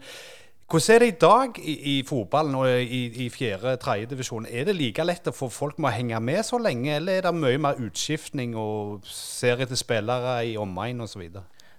hvordan 0.70 0.96
er 0.96 1.00
det 1.00 1.08
i 1.08 1.18
dag 1.20 1.60
i, 1.60 1.76
i 1.98 2.04
fotballen 2.08 2.56
og 2.56 2.70
i, 2.70 3.26
i 3.26 3.30
fjerde-tredje 3.30 4.06
divisjon? 4.06 4.48
Er 4.52 4.64
det 4.68 4.76
like 4.80 5.04
lett 5.04 5.28
å 5.28 5.36
få 5.36 5.52
folk 5.52 5.80
med 5.80 5.92
å 5.92 5.96
henge 5.98 6.24
med 6.24 6.48
så 6.48 6.60
lenge, 6.60 6.96
eller 6.96 7.20
er 7.20 7.28
det 7.28 7.36
mye 7.36 7.60
mer 7.60 7.84
utskiftning 7.84 8.56
og 8.56 9.04
serie 9.12 9.68
til 9.68 9.84
spillere 9.84 10.40
i 10.48 10.56
omegn 10.60 11.04
osv.? 11.04 11.28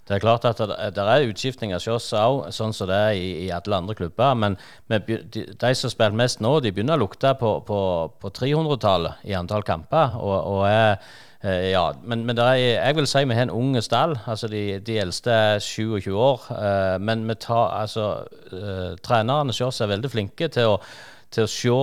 Det 0.09 0.17
er 0.17 0.23
klart 0.25 0.47
at 0.49 0.61
det, 0.97 1.03
er 1.05 1.27
utskiftning 1.29 1.75
av 1.77 1.85
oss 1.93 2.09
òg, 2.17 2.47
sånn 2.57 2.73
som 2.73 2.89
det 2.89 2.97
er 2.97 3.17
i, 3.19 3.29
i, 3.45 3.49
alle 3.53 3.77
andre 3.83 3.97
klubber. 3.99 4.33
Men 4.41 4.57
de, 4.89 5.19
de 5.53 5.73
som 5.77 5.93
spiller 5.93 6.17
mest 6.17 6.41
nå, 6.41 6.55
de 6.65 6.73
begynner 6.73 6.97
å 6.97 7.03
lukte 7.05 7.35
på, 7.37 7.59
på, 7.69 7.81
på 8.17 8.31
300-tallet 8.41 9.29
i 9.29 9.37
antall 9.37 9.67
kamper. 9.69 10.17
og, 10.17 10.37
og 10.55 10.63
er 10.71 10.97
eh, 11.45 11.69
ja, 11.75 11.85
men, 12.09 12.25
men 12.25 12.41
er, 12.41 12.57
jeg 12.57 12.97
vil 12.97 13.11
si 13.11 13.25
vi 13.29 13.37
har 13.37 13.51
en 13.51 13.57
ung 13.61 13.77
stall. 13.85 14.17
altså 14.25 14.49
De, 14.49 14.65
de 14.81 14.97
eldste 15.05 15.37
er 15.53 15.61
27 15.61 16.09
år. 16.17 16.49
Uh, 16.57 16.97
men 17.05 17.29
vi 17.29 17.37
tar, 17.45 17.77
altså, 17.83 18.09
uh, 18.55 18.97
trenerne 19.05 19.53
hos 19.53 19.61
oss 19.69 19.83
er 19.85 19.93
veldig 19.93 20.13
flinke 20.15 20.49
til 20.57 20.73
å, 20.73 20.81
til 21.29 21.45
å 21.45 21.53
se 21.53 21.77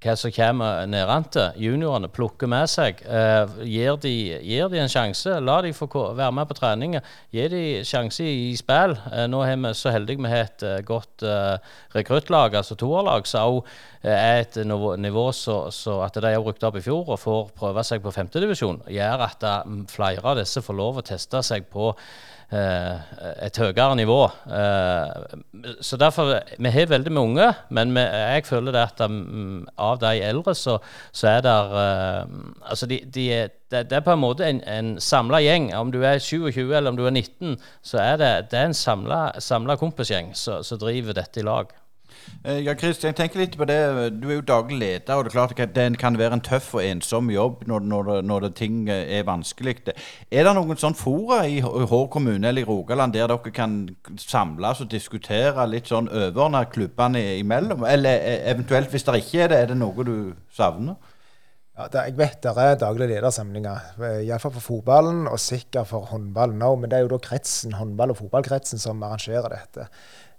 hva 0.00 0.14
som 0.16 0.32
kommer 0.32 0.86
nedentil. 0.88 1.56
Juniorene 1.60 2.08
plukker 2.12 2.48
med 2.50 2.70
seg. 2.72 3.02
Eh, 3.04 3.58
gir, 3.68 3.98
de, 4.00 4.12
gir, 4.40 4.70
de, 4.72 4.80
en 4.80 4.90
sjanse. 4.90 5.34
La 5.44 5.58
de 5.64 5.74
få 5.76 5.88
være 5.90 6.32
med 6.36 6.48
på 6.48 6.56
trening. 6.56 6.96
Gi 7.34 7.46
de 7.52 7.62
sjanse 7.86 8.24
i, 8.24 8.50
i 8.50 8.56
spill. 8.58 8.96
Eh, 9.12 9.26
nå 9.30 9.42
er 9.44 9.60
vi 9.60 9.74
så 9.76 9.92
heldige 9.92 10.24
vi 10.24 10.32
har 10.32 10.46
et 10.46 10.64
uh, 10.64 10.78
godt 10.86 11.24
eh, 11.26 11.76
rekruttlag, 11.94 12.56
altså 12.56 12.76
toerlag, 12.80 13.28
som 13.28 13.60
òg 13.60 13.70
er 14.00 14.40
et 14.40 14.56
nivå, 14.64 14.94
nivå 14.96 15.26
så, 15.36 15.66
så, 15.74 15.98
at 16.06 16.16
de 16.16 16.32
har 16.32 16.40
rykket 16.40 16.64
opp 16.70 16.78
i 16.80 16.84
fjor 16.84 17.12
og 17.12 17.20
får 17.20 17.50
prøve 17.56 17.84
seg 17.84 18.00
på 18.04 18.12
femtedivisjon, 18.14 18.80
gjør 18.88 19.24
at 19.26 19.44
flere 19.92 20.24
av 20.24 20.40
disse 20.40 20.62
får 20.64 20.78
lov 20.78 21.00
å 21.00 21.04
teste 21.04 21.42
seg 21.44 21.68
på 21.72 21.90
Eh, 21.92 22.39
et 22.52 23.58
høyere 23.62 23.96
nivå. 23.96 24.24
Eh, 24.50 25.74
så 25.80 25.96
derfor, 25.96 26.40
Vi 26.58 26.70
har 26.70 26.86
veldig 26.86 27.12
mange, 27.12 27.52
men 27.70 27.94
vi, 27.94 28.00
jeg 28.00 28.46
føler 28.46 28.72
det 28.72 28.82
at 28.82 29.00
um, 29.00 29.68
av 29.78 30.00
de 30.00 30.22
eldre 30.22 30.54
så, 30.54 30.78
så 31.12 31.28
er 31.28 31.40
det 31.40 31.54
uh, 31.70 32.26
altså 32.66 32.86
de, 32.86 33.00
de 33.06 33.48
det, 33.70 33.90
det, 33.90 33.96
er 33.96 34.00
på 34.00 34.12
en 34.12 34.22
måte 34.22 34.46
en, 34.48 34.60
en 34.66 34.96
samla 35.00 35.38
gjeng. 35.40 35.70
Om 35.74 35.92
du 35.92 36.02
er 36.02 36.18
27 36.18 36.74
eller 36.74 36.90
om 36.90 36.96
du 36.96 37.06
er 37.06 37.14
19, 37.14 37.56
så 37.82 37.98
er 38.02 38.16
det, 38.16 38.32
det 38.50 38.58
er 38.58 38.70
en 38.70 38.74
samla 38.74 39.76
kompisgjeng 39.78 40.34
som 40.34 40.80
driver 40.80 41.14
dette 41.14 41.40
i 41.40 41.46
lag. 41.46 41.70
Eh, 42.44 42.62
ja, 42.64 42.72
Kristian, 42.74 43.12
tenker 43.12 43.42
litt 43.42 43.56
på 43.60 43.66
det. 43.68 43.76
Du 44.16 44.30
er 44.30 44.38
jo 44.38 44.44
daglig 44.48 44.78
leder, 44.80 45.18
og 45.18 45.26
det 45.26 45.30
er 45.30 45.34
klart 45.34 45.58
at 45.60 45.74
det 45.76 45.98
kan 46.00 46.16
være 46.16 46.38
en 46.38 46.44
tøff 46.44 46.70
og 46.78 46.80
ensom 46.80 47.28
jobb 47.28 47.66
når, 47.68 47.84
når, 47.90 48.10
når 48.24 48.48
ting 48.56 48.88
eh, 48.88 49.18
er 49.18 49.26
vanskelig. 49.28 49.76
Er 50.32 50.48
det 50.48 50.54
noen 50.56 50.80
sånn 50.80 50.96
fora 50.96 51.42
i 51.44 51.60
Hår 51.60 52.06
kommune 52.12 52.48
eller 52.48 52.64
i 52.64 52.68
Rogaland 52.68 53.12
der 53.12 53.28
dere 53.28 53.52
kan 53.52 53.76
samles 54.16 54.80
og 54.80 54.88
diskutere 54.88 55.68
litt 55.68 55.92
sånn 55.92 56.08
overordna 56.08 56.64
klubbene 56.72 57.22
imellom? 57.42 57.84
Eller 57.84 58.24
eh, 58.24 58.42
eventuelt, 58.54 58.88
hvis 58.88 59.04
det 59.04 59.20
ikke 59.20 59.44
er 59.44 59.52
det, 59.52 59.60
er 59.60 59.72
det 59.74 59.80
noe 59.82 60.08
du 60.08 60.14
savner? 60.56 60.96
Ja, 61.80 61.86
det, 61.92 62.00
jeg 62.10 62.16
vet 62.18 62.40
det 62.44 62.50
er 62.60 62.74
daglige 62.76 63.14
ledersamlinger, 63.14 63.84
iallfall 64.20 64.52
for 64.56 64.64
fotballen 64.64 65.22
og 65.30 65.38
sikkert 65.40 65.88
for 65.88 66.08
håndballen 66.10 66.60
òg. 66.66 66.80
Men 66.80 66.90
det 66.92 66.98
er 66.98 67.06
jo 67.06 67.12
da 67.14 67.20
kretsen, 67.24 67.76
håndball- 67.78 68.12
og 68.12 68.18
fotballkretsen 68.18 68.82
som 68.82 69.00
arrangerer 69.06 69.48
dette. 69.54 69.86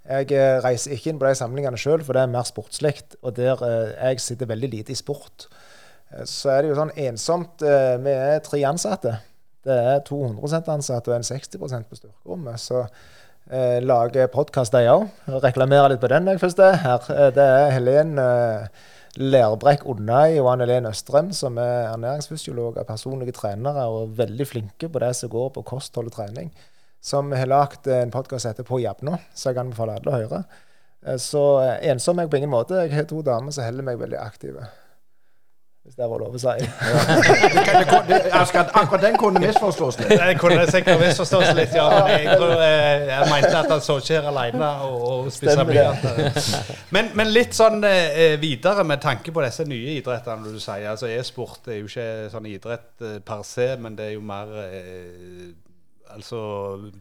Jeg 0.02 0.32
eh, 0.34 0.58
reiser 0.64 0.96
ikke 0.96 1.12
inn 1.12 1.20
på 1.20 1.28
de 1.28 1.38
samlingene 1.38 1.78
sjøl, 1.78 2.02
for 2.02 2.16
det 2.16 2.24
er 2.24 2.32
mer 2.32 2.46
sportslig. 2.48 2.96
Og 3.22 3.36
der 3.36 3.62
eh, 3.66 3.92
jeg 4.10 4.24
sitter 4.24 4.50
veldig 4.50 4.72
lite 4.72 4.94
i 4.94 4.98
sport. 4.98 5.46
Eh, 6.10 6.26
så 6.28 6.56
er 6.56 6.62
det 6.62 6.72
jo 6.72 6.78
sånn 6.80 6.94
ensomt. 7.08 7.62
Vi 7.62 8.14
er 8.14 8.42
tre 8.46 8.62
ansatte. 8.68 9.18
Det 9.62 9.74
er 9.94 10.00
200 10.08 10.72
ansatte 10.74 11.12
og 11.12 11.20
en 11.20 11.26
60% 11.26 11.90
på 11.90 12.00
styrkerommet. 12.00 12.58
Så 12.58 12.86
Eh, 13.50 13.82
lager 13.82 14.28
podkast, 14.30 14.72
de 14.72 14.86
òg. 14.86 15.08
Reklamerer 15.42 15.90
litt 15.92 16.02
på 16.02 16.10
den 16.12 16.30
jeg 16.30 16.38
først 16.40 16.60
er 16.62 16.76
her. 16.84 17.06
Det 17.34 17.42
er 17.42 17.72
Helen 17.74 18.14
eh, 18.22 18.68
Lærbrekk 19.18 19.82
Undai 19.90 20.38
og 20.38 20.52
Anne 20.52 20.68
Helen 20.68 20.86
Østrem, 20.86 21.32
som 21.34 21.58
er 21.58 21.90
ernæringsfysiologer, 21.90 22.86
personlige 22.88 23.34
trenere 23.36 23.88
og 23.90 24.14
veldig 24.16 24.46
flinke 24.46 24.88
på 24.88 25.02
det 25.02 25.10
som 25.18 25.32
går 25.32 25.50
på 25.56 25.66
kosthold 25.68 26.12
og 26.12 26.16
trening. 26.20 26.52
Som 27.02 27.32
har 27.34 27.48
lagd 27.50 27.88
en 27.90 28.12
podkast 28.14 28.44
som 28.44 28.52
heter 28.52 28.62
På 28.68 28.78
jabna, 28.78 29.16
så 29.34 29.50
jeg 29.50 29.58
anbefaler 29.58 29.96
alle 29.98 30.12
å 30.12 30.18
høre. 30.20 30.38
Eh, 31.06 31.16
Så 31.18 31.40
eh, 31.64 31.80
ensom 31.90 32.20
er 32.20 32.28
jeg 32.28 32.30
på 32.30 32.38
ingen 32.38 32.52
måte. 32.52 32.78
Jeg 32.84 32.94
har 32.94 33.08
to 33.10 33.24
damer 33.26 33.50
som 33.50 33.64
holder 33.66 33.82
meg 33.88 33.98
veldig 33.98 34.20
aktive. 34.22 34.68
Hvis 35.82 35.96
det 35.98 36.06
var 36.06 36.20
lov 36.22 36.36
å 36.38 36.40
si. 36.40 36.46
Akkurat 38.78 39.02
den 39.02 39.16
kunne 39.18 39.40
misforstås 39.42 39.96
litt. 39.98 40.12
Den 40.14 40.38
kunne 40.38 40.62
sikkert 40.70 41.00
misforstås 41.00 41.50
litt, 41.58 41.74
ja. 41.74 41.88
Men 42.06 42.22
jeg, 42.22 42.36
tror, 42.38 42.54
eh, 42.68 43.02
jeg 43.08 43.26
mente 43.32 43.50
at 43.64 43.72
han 43.74 43.82
så 43.82 43.96
ikke 43.98 44.20
her 44.20 44.28
alene 44.30 44.68
og, 44.86 44.94
og 45.08 45.32
spiste 45.34 45.66
blyanter. 45.66 46.22
Men, 46.94 47.10
men 47.18 47.32
litt 47.34 47.58
sånn 47.58 47.82
videre 48.38 48.86
med 48.86 49.02
tanke 49.02 49.34
på 49.34 49.42
disse 49.42 49.66
nye 49.66 49.98
idrettene 49.98 50.54
du 50.54 50.62
sier. 50.62 50.86
Altså 50.94 51.10
E-sport 51.10 51.66
er 51.74 51.82
jo 51.82 51.90
ikke 51.90 52.06
sånn 52.36 52.46
idrett 52.54 53.08
per 53.26 53.42
se, 53.50 53.72
men 53.82 53.98
det 53.98 54.12
er 54.12 54.14
jo 54.14 54.22
mer 54.30 54.54
altså 56.12 56.42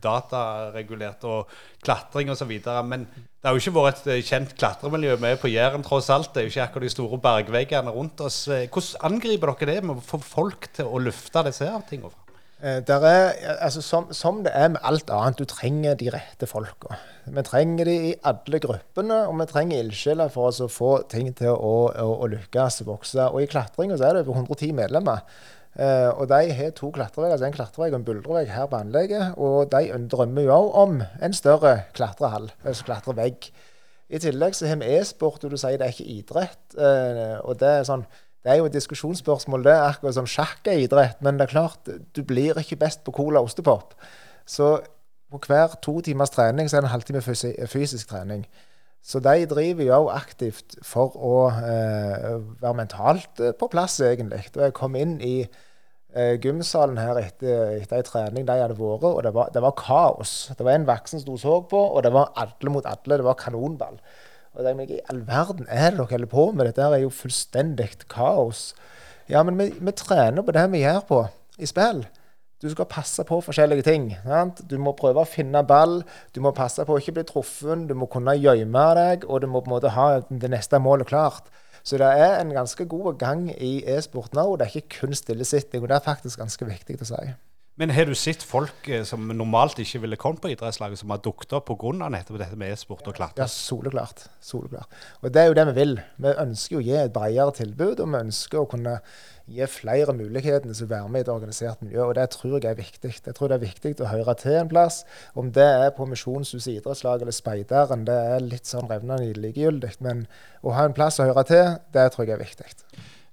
dataregulert 0.04 1.26
og 1.30 1.52
klatring 1.84 2.32
osv. 2.34 2.54
Men 2.88 3.06
det 3.08 3.50
har 3.50 3.58
jo 3.58 3.62
ikke 3.64 3.76
vært 3.78 4.08
et 4.14 4.28
kjent 4.28 4.56
klatremiljø 4.58 5.16
med 5.22 5.40
på 5.42 5.50
Jæren, 5.52 5.86
tross 5.86 6.12
alt. 6.14 6.34
Det 6.34 6.44
er 6.44 6.48
jo 6.48 6.54
ikke 6.54 6.66
akkurat 6.68 6.88
de 6.88 6.96
store 6.96 7.22
bergveggene 7.22 7.94
rundt 7.94 8.22
oss. 8.22 8.44
Eh, 8.48 8.68
Hvordan 8.70 9.12
angriper 9.12 9.56
dere 9.56 9.78
det 9.78 9.86
med 9.86 9.98
å 9.98 10.10
få 10.12 10.22
folk 10.22 10.68
til 10.76 10.90
å 10.90 11.02
løfte 11.02 11.46
disse 11.48 11.66
her 11.66 11.82
tingene? 11.90 12.14
Eh, 12.62 12.78
er, 12.86 13.32
altså 13.58 13.82
som, 13.82 14.12
som 14.14 14.44
det 14.46 14.52
er 14.54 14.68
med 14.70 14.84
alt 14.86 15.10
annet, 15.10 15.40
du 15.42 15.50
trenger 15.50 15.96
de 15.98 16.12
rette 16.14 16.46
folka. 16.46 17.00
Vi 17.26 17.44
trenger 17.48 17.90
de 17.90 17.96
i 18.12 18.14
alle 18.22 18.60
gruppene, 18.62 19.24
og 19.26 19.40
vi 19.40 19.48
trenger 19.50 19.82
ildsjeler 19.82 20.30
for 20.30 20.54
å 20.54 20.70
få 20.70 20.92
ting 21.10 21.32
til 21.34 21.56
å, 21.56 21.74
å, 21.90 22.12
å 22.22 22.30
lykkes, 22.30 22.84
vokse. 22.86 23.26
Og 23.34 23.42
i 23.42 23.50
klatringa 23.50 23.98
er 23.98 24.20
det 24.20 24.28
over 24.28 24.44
110 24.44 24.78
medlemmer. 24.78 25.26
Eh, 25.80 26.10
og 26.10 26.28
de 26.28 26.54
har 26.54 26.74
to 26.76 26.90
klatrevegger, 26.92 27.38
altså 27.38 27.48
en 27.48 27.56
klatrevegg 27.56 27.94
og 27.94 28.02
en 28.02 28.08
buldrevegg 28.08 28.50
her 28.52 28.66
på 28.72 28.80
anlegget. 28.82 29.36
Og 29.38 29.72
de 29.72 30.08
drømmer 30.12 30.48
jo 30.48 30.56
òg 30.58 30.74
om 30.84 30.98
en 31.24 31.38
større 31.38 31.78
klatrehall, 31.98 32.52
altså 32.64 32.88
klatrevegg. 32.90 33.52
I 34.12 34.20
tillegg 34.20 34.56
så 34.58 34.68
har 34.68 34.82
vi 34.82 34.92
e-sport, 34.98 35.44
og 35.44 35.54
du 35.54 35.58
sier 35.58 35.80
det 35.80 35.88
er 35.88 35.96
ikke 35.96 36.18
idrett. 36.18 36.76
Eh, 36.76 37.38
og 37.46 37.60
det 37.62 37.78
er 37.78 37.88
sånn 37.88 38.06
det 38.42 38.50
er 38.50 38.58
jo 38.58 38.66
et 38.66 38.74
diskusjonsspørsmål, 38.74 39.64
det 39.64 39.74
er 39.76 39.84
akkurat 39.86 40.16
som 40.18 40.26
sjakk 40.26 40.66
er 40.66 40.80
idrett. 40.82 41.20
Men 41.22 41.38
det 41.38 41.46
er 41.46 41.52
klart, 41.52 41.90
du 42.16 42.24
blir 42.26 42.58
ikke 42.58 42.80
best 42.82 43.04
på 43.06 43.14
cola 43.14 43.40
og 43.40 43.52
ostepop. 43.52 43.94
Så 44.50 44.80
på 45.32 45.40
hver 45.46 45.76
to 45.86 46.00
timers 46.02 46.34
trening 46.34 46.70
så 46.70 46.78
er 46.78 46.82
det 46.82 46.90
en 46.90 46.96
halvtime 46.96 47.22
fysisk 47.22 48.10
trening. 48.10 48.48
Så 49.02 49.20
de 49.24 49.48
driver 49.50 49.84
jo 49.84 49.98
òg 50.04 50.12
aktivt 50.14 50.78
for 50.86 51.16
å 51.18 51.36
eh, 51.50 52.38
være 52.62 52.78
mentalt 52.78 53.42
eh, 53.42 53.54
på 53.58 53.70
plass, 53.74 53.98
egentlig. 54.06 54.44
Da 54.54 54.68
jeg 54.68 54.76
kom 54.78 54.96
inn 55.00 55.16
i 55.26 55.42
eh, 55.42 56.36
gymsalen 56.42 57.00
her 57.02 57.18
etter, 57.24 57.80
etter 57.80 57.98
en 57.98 58.08
trening 58.08 58.46
de 58.46 58.60
hadde 58.62 58.78
vært, 58.78 59.08
og 59.10 59.24
det 59.26 59.34
var, 59.34 59.50
det 59.56 59.64
var 59.66 59.74
kaos. 59.80 60.36
Det 60.54 60.68
var 60.68 60.78
en 60.78 60.88
voksen 60.90 61.18
som 61.18 61.26
sto 61.26 61.40
så 61.42 61.58
på, 61.72 61.82
og 61.82 62.06
det 62.06 62.14
var 62.14 62.30
alle 62.38 62.74
mot 62.74 62.86
alle. 62.86 63.18
Det 63.18 63.26
var 63.26 63.40
kanonball. 63.42 63.98
Og 64.54 64.62
jeg 64.62 64.78
tenker, 64.78 64.96
I 65.00 65.04
all 65.10 65.26
verden 65.26 65.68
er 65.68 65.90
det 65.90 65.98
dere 65.98 66.10
holder 66.14 66.34
på 66.36 66.48
med? 66.52 66.68
Dette 66.70 66.86
er 66.86 67.02
jo 67.02 67.14
fullstendig 67.16 67.92
kaos. 68.12 68.72
Ja, 69.32 69.42
men 69.48 69.58
vi, 69.58 69.72
vi 69.80 69.98
trener 69.98 70.46
på 70.46 70.54
det 70.54 70.68
vi 70.74 70.84
gjør 70.84 71.06
på 71.10 71.24
i 71.58 71.70
spill. 71.70 72.06
Du 72.62 72.70
skal 72.70 72.86
passe 72.86 73.24
på 73.26 73.40
forskjellige 73.42 73.84
ting. 73.88 74.12
Sant? 74.24 74.62
Du 74.70 74.78
må 74.78 74.94
prøve 74.98 75.24
å 75.24 75.28
finne 75.30 75.64
ball, 75.66 76.04
du 76.36 76.42
må 76.46 76.52
passe 76.54 76.86
på 76.86 76.94
å 76.94 77.02
ikke 77.02 77.16
bli 77.18 77.24
truffet, 77.26 77.88
du 77.90 77.96
må 77.98 78.06
kunne 78.12 78.36
gjemme 78.38 78.86
deg, 79.00 79.26
og 79.28 79.42
du 79.42 79.48
må 79.50 79.64
på 79.66 79.72
en 79.72 79.76
måte 79.80 79.96
ha 79.96 80.08
det 80.30 80.52
neste 80.54 80.78
målet 80.80 81.10
klart. 81.10 81.50
Så 81.84 81.98
det 81.98 82.06
er 82.06 82.36
en 82.38 82.52
ganske 82.54 82.86
god 82.86 83.16
gang 83.18 83.48
i 83.58 83.80
e-sport 83.90 84.36
nå, 84.38 84.44
og 84.52 84.60
det 84.62 84.68
er 84.68 84.76
ikke 84.84 85.00
kun 85.08 85.18
stillesitting. 85.18 85.82
Og 85.82 85.90
det 85.90 85.98
er 85.98 86.06
faktisk 86.06 86.38
ganske 86.38 86.68
viktig 86.70 87.00
å 87.02 87.08
si. 87.10 87.32
Men 87.82 87.90
har 87.96 88.06
du 88.06 88.14
sett 88.14 88.44
folk 88.46 88.86
eh, 88.92 89.02
som 89.08 89.24
normalt 89.34 89.80
ikke 89.82 90.04
ville 90.04 90.18
kommet 90.20 90.44
på 90.44 90.52
idrettslaget, 90.52 91.00
som 91.02 91.10
har 91.10 91.22
dukket 91.24 91.56
opp 91.58 91.72
pga. 91.72 92.10
nettopp 92.14 92.38
dette 92.38 92.60
med 92.60 92.76
e-sport 92.76 93.08
og 93.08 93.16
Ja, 93.16 93.18
klatring? 93.18 93.48
soleklart. 93.50 94.28
soleklart. 94.44 94.92
Og 95.24 95.32
det 95.34 95.42
er 95.42 95.48
jo 95.50 95.56
det 95.58 95.66
vi 95.72 95.74
vil. 95.80 95.96
Vi 96.22 96.34
ønsker 96.44 96.78
å 96.78 96.84
gi 96.86 96.94
et 97.00 97.14
bredere 97.16 97.52
tilbud, 97.58 98.00
og 98.04 98.12
vi 98.12 98.22
ønsker 98.28 98.60
å 98.62 98.70
kunne 98.70 99.00
gi 99.56 99.68
flere 99.70 100.14
mulighetene 100.18 100.74
til 100.78 100.88
å 100.88 100.92
være 100.94 101.10
med 101.14 101.22
i 101.22 101.26
et 101.26 101.32
organisert 101.34 101.82
miljø. 101.86 102.06
Og 102.10 102.16
det 102.18 102.30
tror 102.34 102.58
jeg 102.60 102.72
er 102.72 102.80
viktig. 102.80 103.14
Jeg 103.26 103.36
tror 103.38 103.52
det 103.52 103.60
er 103.60 103.66
viktig 103.68 103.94
å 104.02 104.10
høre 104.12 104.36
til 104.42 104.58
en 104.62 104.72
plass. 104.72 105.04
Om 105.36 105.52
det 105.56 105.68
er 105.86 105.94
på 105.98 106.08
Misjonshuset 106.10 106.80
idrettslag 106.80 107.22
eller 107.24 107.36
Speideren, 107.36 108.06
det 108.10 108.18
er 108.36 108.44
litt 108.46 108.68
sånn 108.70 108.90
revnende 108.92 109.32
likegyldig. 109.38 109.96
Men 110.02 110.26
å 110.64 110.76
ha 110.78 110.86
en 110.90 110.98
plass 110.98 111.20
å 111.22 111.30
høre 111.32 111.44
til, 111.50 111.74
det 111.96 112.10
tror 112.16 112.28
jeg 112.30 112.38
er 112.40 112.46
viktig. 112.46 112.70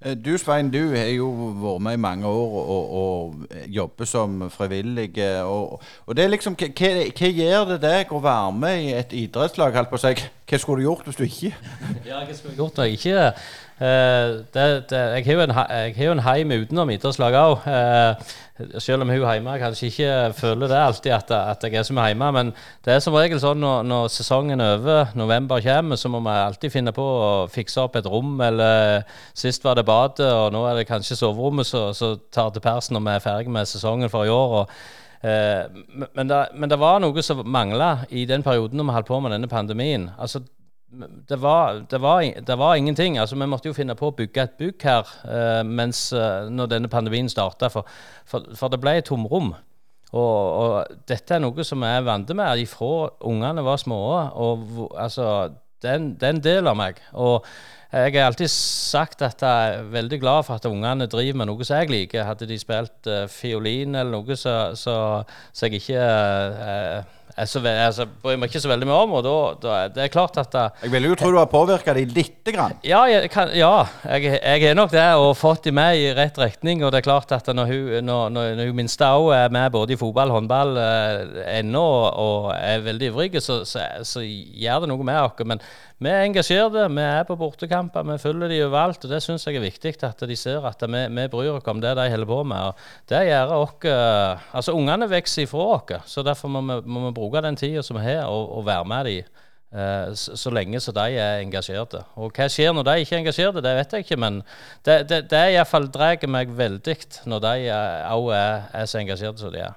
Eh, 0.01 0.15
Du 0.15 0.37
Svein, 0.39 0.69
du 0.71 0.93
har 0.95 1.09
jo 1.11 1.27
vært 1.59 1.83
med 1.83 1.97
i 1.97 2.01
mange 2.05 2.27
år 2.31 2.53
og, 2.61 2.93
og 3.01 3.57
jobber 3.67 4.07
som 4.07 4.45
frivillig. 4.55 5.09
eh, 5.19 5.43
Og, 5.43 5.81
og 6.07 6.15
det 6.17 6.25
er 6.25 6.31
liksom, 6.37 6.55
hva, 6.55 6.69
hva 6.71 7.31
gjør 7.35 7.65
det 7.73 7.81
deg 7.83 8.13
å 8.15 8.21
være 8.23 8.53
med 8.55 8.83
i 8.85 8.93
et 8.95 9.13
idrettslag? 9.25 9.75
Holdt 9.75 9.91
på 9.91 9.99
seg? 9.99 10.23
Hva 10.49 10.61
skulle 10.63 10.85
du 10.85 10.87
gjort 10.87 11.09
hvis 11.09 11.19
du 11.19 11.25
ikke 11.27 11.51
Ja, 12.07 12.23
hva 12.23 12.33
skulle 12.35 12.55
jeg 12.55 12.61
gjort? 12.63 12.79
Jeg 12.79 13.01
ikke 13.01 13.25
det, 13.79 14.65
det, 14.91 14.99
Jeg 14.99 15.25
har 15.25 15.33
jo 15.33 15.41
en, 15.45 15.53
jo 16.03 16.13
en 16.13 16.23
heim 16.27 16.53
utenom 16.53 16.91
idrettslaget 16.91 17.39
òg. 17.39 17.69
Eh, 17.71 18.35
selv 18.83 19.05
om 19.05 19.13
hun 19.13 19.23
hjemme 19.23 19.55
kanskje 19.61 19.87
ikke 19.87 20.11
føler 20.35 20.71
det 20.73 20.81
alltid 20.83 21.13
at, 21.15 21.31
at 21.31 21.63
jeg 21.63 21.79
er 21.79 21.87
som 21.87 22.01
hjemme. 22.03 22.33
Men 22.35 22.53
det 22.85 22.97
er 22.97 23.03
som 23.05 23.15
regel 23.15 23.39
sånn 23.43 23.63
når, 23.63 23.87
når 23.87 24.11
sesongen 24.11 24.61
er 24.61 24.75
over, 24.81 25.15
november 25.15 25.63
kommer, 25.63 25.97
så 25.97 26.11
må 26.11 26.21
vi 26.27 26.35
alltid 26.35 26.75
finne 26.75 26.95
på 26.97 27.07
å 27.07 27.33
fikse 27.55 27.81
opp 27.85 28.01
et 28.01 28.11
rom. 28.11 28.35
Eller 28.43 29.07
sist 29.31 29.65
var 29.65 29.79
det 29.79 29.87
badet, 29.87 30.27
og 30.27 30.51
nå 30.55 30.67
er 30.67 30.81
det 30.81 30.89
kanskje 30.91 31.21
soverommet 31.21 31.69
som 31.69 32.19
tar 32.35 32.51
til 32.55 32.65
pers 32.65 32.91
når 32.91 33.07
vi 33.07 33.15
er 33.15 33.29
ferdig 33.29 33.59
med 33.59 33.71
sesongen 33.71 34.11
for 34.11 34.27
i 34.27 34.35
år. 34.35 34.63
og 34.63 34.97
Eh, 35.21 35.65
men, 36.15 36.29
det, 36.29 36.37
men 36.55 36.71
det 36.71 36.79
var 36.79 37.01
noe 37.03 37.23
som 37.27 37.43
mangla 37.43 38.05
i 38.15 38.23
den 38.29 38.45
perioden 38.47 38.79
når 38.79 38.87
vi 38.87 38.95
holdt 38.99 39.11
på 39.11 39.19
med 39.25 39.35
denne 39.35 39.51
pandemien. 39.51 40.11
Altså, 40.19 40.45
det 41.29 41.37
var, 41.37 41.85
det, 41.91 41.99
var, 42.01 42.23
det 42.47 42.59
var 42.59 42.75
ingenting. 42.75 43.19
Altså, 43.19 43.37
vi 43.37 43.47
måtte 43.47 43.69
jo 43.69 43.77
finne 43.77 43.97
på 43.99 44.09
å 44.09 44.17
bygge 44.17 44.45
et 44.45 44.59
bygg 44.61 44.85
her 44.89 45.11
eh, 45.29 45.63
mens, 45.67 46.07
eh, 46.17 46.49
når 46.49 46.71
denne 46.73 46.89
pandemien 46.89 47.29
starta, 47.29 47.69
for, 47.73 47.89
for, 48.25 48.47
for 48.57 48.73
det 48.73 48.81
ble 48.81 48.97
et 48.97 49.09
tomrom. 49.09 49.53
Og, 50.09 50.21
og 50.25 51.01
dette 51.09 51.37
er 51.37 51.43
noe 51.45 51.65
som 51.69 51.85
jeg 51.85 52.01
er 52.01 52.07
vant 52.07 52.31
med 52.33 52.63
ifra 52.63 53.11
ungene 53.29 53.65
var 53.67 53.81
små. 53.81 54.01
Og 54.41 54.87
altså, 54.97 55.51
det 55.83 55.93
er, 55.93 56.31
en, 56.31 56.41
del 56.43 56.71
av 56.71 56.79
meg. 56.81 57.03
Og 57.13 57.45
jeg 57.93 58.17
har 58.17 58.31
alltid 58.31 58.51
sagt 58.53 59.23
at 59.25 59.45
jeg 59.45 59.77
er 59.77 59.93
veldig 59.93 60.21
glad 60.21 60.49
for 60.49 60.57
at 60.57 60.67
ungene 60.69 61.09
driver 61.09 61.43
med 61.43 61.51
noe 61.53 61.69
som 61.69 61.83
jeg 61.83 61.93
liker. 61.93 62.25
Hadde 62.25 62.49
de 62.49 62.59
spilt 62.61 63.13
uh, 63.13 63.27
fiolin 63.29 63.95
eller 63.95 64.17
noe 64.17 64.37
så, 64.37 64.57
så, 64.77 64.97
så 65.53 65.69
jeg 65.69 65.83
ikke 65.83 66.09
uh, 66.09 67.18
så, 67.47 67.61
ve- 67.63 67.75
altså, 67.87 68.07
bryr 68.23 68.37
meg 68.41 68.49
ikke 68.51 68.61
så 68.65 68.69
veldig 68.73 68.87
mye 68.89 68.99
om, 69.05 69.13
og 69.19 69.23
da, 69.27 69.35
da 69.63 69.75
er 69.85 69.89
det 69.95 70.03
er 70.05 70.13
klart 70.15 70.37
at 70.41 70.55
eh, 70.59 70.83
Jeg 70.87 70.93
vil 70.97 71.07
jo 71.11 71.15
tro 71.21 71.31
du 71.31 71.39
har 71.39 71.47
påvirka 71.53 71.95
dem 71.95 72.09
lite 72.17 72.53
grann. 72.57 72.75
ja, 72.83 73.05
jeg, 73.07 73.31
kan, 73.31 73.53
ja 73.55 73.85
jeg, 74.09 74.39
jeg 74.43 74.63
er 74.71 74.75
nok 74.79 74.91
det, 74.91 75.05
og 75.21 75.37
fått 75.37 75.65
dem 75.69 75.75
med 75.79 75.97
i 76.01 76.09
rett 76.17 76.39
retning. 76.39 76.83
Og 76.85 76.91
det 76.93 77.03
er 77.03 77.07
klart 77.11 77.33
at 77.37 77.47
når 77.55 77.67
hun, 77.71 78.05
når, 78.09 78.29
når, 78.35 78.55
når 78.59 78.71
hun 78.73 78.77
minste 78.81 79.05
òg 79.05 79.31
er 79.37 79.53
med 79.55 79.71
både 79.77 79.93
i 79.95 80.01
fotball 80.01 80.33
håndball 80.35 80.75
eh, 80.81 81.59
ennå, 81.61 81.85
og 82.19 82.51
er 82.57 82.83
veldig 82.87 83.13
ivrig, 83.13 83.37
så, 83.45 83.61
så, 83.69 83.85
så 84.03 84.25
gjør 84.25 84.87
det 84.87 84.91
noe 84.95 85.05
med 85.07 85.21
oss. 85.23 85.45
Men 85.47 85.61
vi 85.99 86.11
er 86.15 86.25
engasjerte, 86.29 86.85
vi 86.95 87.03
er 87.03 87.25
på 87.27 87.35
bortekamper, 87.41 88.05
vi 88.07 88.19
følger 88.23 88.53
de 88.53 88.61
overalt. 88.69 89.03
Og 89.05 89.11
det 89.11 89.19
syns 89.25 89.45
jeg 89.49 89.59
er 89.59 89.65
viktig, 89.67 89.95
at 90.07 90.23
de 90.31 90.37
ser 90.39 90.65
at 90.69 90.85
vi, 90.87 91.01
vi 91.19 91.25
bryr 91.33 91.57
oss 91.57 91.67
om 91.71 91.81
det 91.83 91.97
de 91.99 92.05
holder 92.13 92.29
på 92.31 92.41
med. 92.47 92.71
Og 92.71 93.09
det 93.11 93.25
gjør 93.29 93.55
oss 93.59 93.67
Altså, 94.59 94.73
ungene 94.73 95.07
vokser 95.11 95.43
ifra 95.45 95.65
oss, 95.77 96.13
så 96.15 96.23
derfor 96.25 96.49
må 96.53 96.61
vi, 96.65 96.77
må 96.89 97.03
vi 97.09 97.11
bruke 97.17 97.28
den 97.35 97.57
tida 97.57 97.83
som 97.83 97.99
vi 97.99 98.07
har, 98.07 98.27
og, 98.27 98.59
og 98.59 98.67
være 98.67 98.89
med 98.89 99.11
dem. 99.11 99.25
Eh, 99.69 100.15
så, 100.17 100.37
så 100.41 100.53
lenge 100.55 100.81
så 100.81 100.95
de 100.97 101.19
er 101.21 101.43
engasjerte. 101.43 102.01
Og 102.17 102.33
hva 102.33 102.47
skjer 102.49 102.73
når 102.73 102.87
de 102.89 102.95
ikke 103.03 103.19
er 103.19 103.25
engasjerte, 103.25 103.65
det 103.65 103.75
vet 103.77 103.93
jeg 103.93 104.07
ikke, 104.07 104.21
men 104.21 104.41
det, 104.87 105.03
det, 105.11 105.27
det 105.29 105.43
er 105.43 105.59
iallfall 105.59 105.91
drar 105.93 106.25
meg 106.31 106.55
veldig 106.57 106.97
når 107.29 107.45
de 107.45 107.53
òg 108.15 108.33
er, 108.33 108.65
er 108.73 108.89
så 108.89 109.03
engasjerte 109.03 109.45
som 109.45 109.53
de 109.53 109.67
er. 109.67 109.77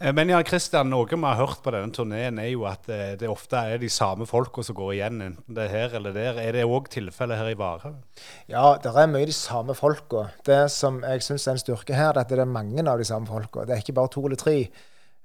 Eh, 0.00 0.12
Men 0.16 0.30
ja, 0.32 0.42
Christian, 0.44 0.88
noe 0.92 1.08
vi 1.08 1.16
har 1.24 1.36
hørt 1.36 1.62
på 1.64 1.72
denne 1.74 1.92
turneen, 1.92 2.38
er 2.40 2.52
jo 2.52 2.64
at 2.68 2.88
eh, 2.88 3.16
det 3.20 3.28
ofte 3.28 3.56
er 3.56 3.80
de 3.80 3.88
samme 3.92 4.28
folka 4.28 4.64
som 4.64 4.76
går 4.76 4.94
igjen, 4.98 5.20
enten 5.30 5.56
det 5.56 5.66
er 5.66 5.74
her 5.74 5.96
eller 5.98 6.12
der. 6.16 6.40
Er 6.40 6.56
det 6.56 6.64
òg 6.68 6.88
tilfellet 6.92 7.40
her 7.40 7.50
i 7.52 7.58
Varhaug? 7.58 7.98
Ja, 8.48 8.76
det 8.80 8.92
er 8.92 9.10
mye 9.12 9.28
de 9.28 9.36
samme 9.36 9.76
folka. 9.76 10.28
Det 10.44 10.62
som 10.72 11.02
jeg 11.04 11.24
syns 11.24 11.46
er 11.48 11.56
en 11.56 11.64
styrke 11.64 11.96
her, 11.96 12.14
er 12.14 12.24
at 12.24 12.32
det 12.32 12.40
er 12.40 12.48
mange 12.48 12.84
av 12.84 13.00
de 13.00 13.08
samme 13.08 13.28
folka. 13.28 13.64
Det 13.64 13.76
er 13.76 13.84
ikke 13.84 13.96
bare 14.00 14.12
to 14.12 14.24
eller 14.24 14.40
tre. 14.40 14.56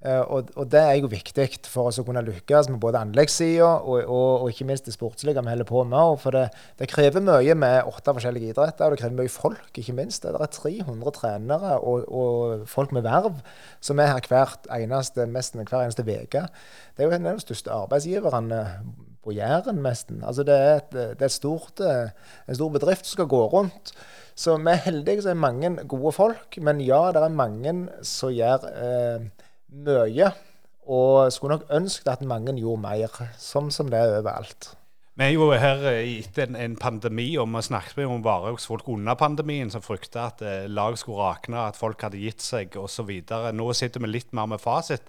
Eh, 0.04 0.22
og, 0.22 0.52
og, 0.60 0.68
det 0.70 0.82
er 0.84 0.98
jo 1.00 1.10
viktig 1.10 1.46
for 1.72 1.90
oss 1.90 1.98
å 2.02 2.04
kunne 2.06 2.22
lykkes 2.26 2.68
med 2.70 2.82
både 2.84 3.00
anleggssida 3.06 3.70
og, 3.80 4.04
og, 4.04 4.44
og, 4.44 4.50
ikke 4.52 4.68
minst 4.68 4.90
det 4.90 4.94
sportslige 4.94 5.42
vi 5.42 5.54
holder 5.54 5.70
på 5.70 5.82
med. 5.88 6.20
For 6.22 6.36
det, 6.36 6.44
det, 6.82 6.90
krever 6.92 7.24
mye 7.24 7.56
med 7.58 7.90
åtte 7.90 8.14
forskjellige 8.18 8.54
idretter, 8.54 8.86
og 8.86 8.94
det 8.94 9.02
krever 9.02 9.18
mye 9.22 9.32
folk, 9.32 9.72
ikke 9.72 9.96
minst. 9.98 10.28
Det 10.28 10.36
er 10.36 10.54
300 10.60 11.16
trenere 11.16 11.80
og, 11.80 12.68
folk 12.70 12.94
med 12.96 13.08
verv 13.08 13.40
som 13.84 14.02
er 14.02 14.12
her 14.12 14.30
hvert 14.30 14.70
eneste, 14.76 15.26
nesten 15.32 15.64
hver 15.64 15.86
eneste 15.86 16.06
uke. 16.06 16.46
Det 16.96 17.04
er 17.04 17.10
jo 17.10 17.16
en 17.16 17.32
av 17.32 17.40
de 17.40 17.46
største 17.46 17.74
arbeidsgiverne 17.74 18.62
på 19.26 19.34
Jæren, 19.34 19.82
nesten. 19.82 20.22
Altså 20.28 20.46
det 20.46 20.54
er, 20.54 20.76
et, 20.84 20.94
det 21.18 21.26
er 21.26 21.34
stort, 21.34 21.82
eh, 21.82 22.12
en 22.46 22.58
stor 22.60 22.70
bedrift 22.76 23.08
som 23.08 23.18
skal 23.18 23.32
gå 23.32 23.42
rundt. 23.50 23.96
Så 24.38 24.58
vi 24.60 24.70
er 24.70 24.84
heldige 24.84 25.24
som 25.24 25.32
er 25.34 25.42
mange 25.48 25.88
gode 25.88 26.12
folk, 26.14 26.60
men 26.62 26.84
ja, 26.84 27.08
det 27.16 27.24
er 27.24 27.34
mange 27.34 27.74
som 28.06 28.34
gjør 28.36 28.68
eh, 28.70 29.45
mye. 29.70 30.32
Og 30.86 31.32
skulle 31.34 31.58
nok 31.58 31.70
ønsket 31.74 32.12
at 32.12 32.26
mange 32.26 32.54
gjorde 32.60 32.84
mer, 32.84 33.22
sånn 33.42 33.72
som 33.74 33.88
det 33.90 33.98
er 33.98 34.20
overalt. 34.20 34.76
Vi 35.16 35.24
er 35.24 35.32
jo 35.32 35.48
her 35.56 35.80
etter 35.96 36.50
en, 36.50 36.58
en 36.60 36.74
pandemi, 36.76 37.30
og 37.40 37.48
vi 37.48 37.62
snakket 37.64 38.04
om 38.04 38.22
folk 38.60 38.90
under 38.92 39.16
pandemien 39.16 39.72
som 39.72 39.82
frykta 39.82 40.26
at 40.28 40.42
eh, 40.44 40.68
lag 40.68 40.98
skulle 41.00 41.24
rakne, 41.24 41.70
at 41.70 41.80
folk 41.80 42.04
hadde 42.04 42.20
gitt 42.20 42.44
seg 42.44 42.76
osv. 42.76 43.14
Nå 43.56 43.70
sitter 43.74 44.04
vi 44.04 44.12
litt 44.12 44.34
mer 44.36 44.52
med 44.52 44.60
fasit. 44.60 45.08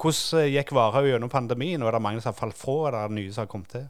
Hvordan 0.00 0.46
eh, 0.46 0.54
gikk 0.56 0.72
Varhaug 0.72 1.10
gjennom 1.10 1.28
pandemien? 1.28 1.82
og 1.82 1.90
er 1.90 1.98
det 1.98 2.02
mange 2.06 2.24
som 2.24 2.32
har 2.32 2.40
falt 2.40 2.56
fra, 2.56 2.72
og 2.72 2.88
er 2.88 3.12
det 3.12 3.18
nye 3.18 3.34
som 3.34 3.44
har 3.44 3.52
kommet 3.52 3.74
til? 3.76 3.86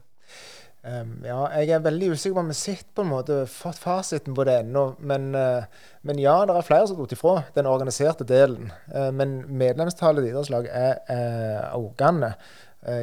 Um, 0.79 1.17
ja, 1.27 1.41
jeg 1.59 1.73
er 1.75 1.81
veldig 1.83 2.13
usikker 2.13 2.37
på 2.37 2.41
om 2.45 2.51
vi 2.53 2.55
sitter 2.55 2.93
på 2.95 3.03
en 3.03 3.09
måte 3.11 3.35
fått 3.51 3.81
fasiten 3.81 4.35
på 4.35 4.45
det 4.47 4.61
ennå. 4.61 4.83
Men, 5.11 5.27
uh, 5.35 5.65
men, 6.07 6.21
ja, 6.23 6.37
det 6.47 6.55
er 6.55 6.67
flere 6.67 6.87
som 6.87 6.95
har 6.95 7.03
gått 7.03 7.17
ifra 7.17 7.33
den 7.57 7.67
organiserte 7.67 8.27
delen. 8.27 8.71
Uh, 8.87 9.09
men 9.11 9.41
medlemstallet 9.59 10.23
i 10.23 10.31
idrettslag 10.31 10.69
er 10.71 11.01
uh, 11.11 11.75
økende. 11.81 12.33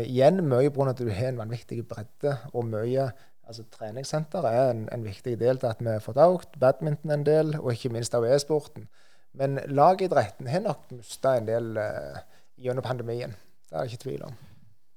igjen 0.08 0.40
mye 0.48 0.70
pga. 0.72 0.88
at 0.88 0.98
du 0.98 1.10
har 1.12 1.28
en 1.28 1.38
vanvittig 1.38 1.82
bredde 1.88 2.38
og 2.54 2.64
mye 2.64 3.10
altså 3.46 3.62
Treningssenter 3.70 4.46
er 4.48 4.70
en, 4.70 4.88
en, 4.88 5.04
viktig 5.04 5.36
del 5.38 5.58
til 5.58 5.68
at 5.68 5.82
vi 5.84 5.90
har 5.90 6.00
fått 6.00 6.16
økt. 6.16 6.58
Badminton 6.58 7.10
en 7.10 7.26
del, 7.26 7.54
og 7.60 7.72
ikke 7.72 7.92
minst 7.92 8.14
av 8.14 8.24
e-sporten. 8.24 8.88
Men 9.36 9.60
lagidretten 9.68 10.48
har 10.48 10.64
nok 10.64 10.90
mista 10.96 11.36
en 11.36 11.46
del 11.46 11.78
gjennom 12.56 12.82
pandemien. 12.82 13.36
Det 13.68 13.76
er 13.76 13.84
det 13.84 13.92
ikke 13.92 14.04
tvil 14.08 14.24
om. 14.24 14.34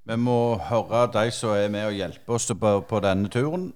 Vi 0.08 0.16
må 0.16 0.56
høre 0.70 1.06
de 1.12 1.30
som 1.30 1.50
er 1.52 1.68
med 1.68 1.84
og 1.90 1.92
hjelper 1.92 2.34
oss 2.34 2.48
på, 2.60 2.70
på 2.88 3.00
denne 3.04 3.28
turen. 3.28 3.72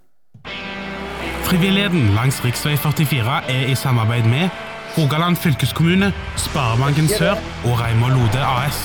Frivilligheten 1.45 2.15
langs 2.17 2.41
rv. 2.41 2.55
44 2.81 3.43
er 3.53 3.67
i 3.69 3.75
samarbeid 3.77 4.25
med 4.25 4.49
Rogaland 4.97 5.37
fylkeskommune, 5.37 6.13
Sparebanken 6.41 7.09
Sør 7.09 7.37
og 7.67 7.81
Reimar 7.81 8.15
Lode 8.15 8.41
AS. 8.41 8.81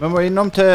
Vi 0.00 0.08
må 0.10 0.24
innom 0.26 0.50
til, 0.50 0.72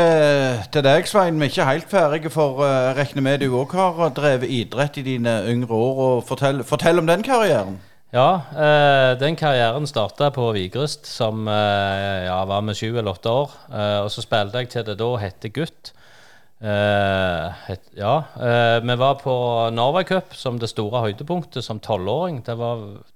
til, 0.72 0.84
deg, 0.88 1.08
Svein. 1.10 1.36
Vi 1.36 1.50
er 1.50 1.52
ikke 1.52 1.68
helt 1.68 1.90
ferdige, 1.92 2.32
for 2.32 2.64
eh, 2.64 2.72
jeg 2.72 2.96
regner 3.02 3.26
med 3.26 3.44
du 3.44 3.58
òg 3.60 3.76
har 3.76 4.14
drevet 4.16 4.48
idrett 4.48 5.02
i 5.02 5.04
dine 5.04 5.42
yngre 5.52 5.76
år. 5.76 6.00
og 6.06 6.24
Fortell, 6.30 6.64
fortell 6.64 7.04
om 7.04 7.08
den 7.12 7.28
karrieren. 7.28 7.82
Ja, 8.16 8.42
eh, 8.56 9.20
den 9.20 9.36
karrieren 9.36 9.88
starta 9.88 10.30
på 10.32 10.46
Vigrest, 10.56 11.04
som 11.12 11.44
eh, 11.52 12.24
ja, 12.24 12.38
var 12.48 12.64
med 12.64 12.78
sju 12.80 12.94
eller 12.94 13.12
åtte 13.12 13.34
år. 13.34 13.56
Eh, 13.68 14.00
og 14.06 14.12
så 14.14 14.24
spilte 14.24 14.62
jeg 14.64 14.72
til 14.72 14.86
det 14.88 14.96
da 15.02 15.10
hette 15.20 15.52
Gutt. 15.52 15.94
Het, 16.58 17.84
ja, 17.94 18.14
vi 18.82 18.94
var 18.98 19.20
på 19.22 19.34
Norway 19.70 20.08
Cup 20.10 20.32
som 20.34 20.56
det 20.58 20.72
store 20.72 21.04
høydepunktet 21.04 21.62
som 21.62 21.78
tolvåring. 21.78 22.40
Det, 22.48 22.56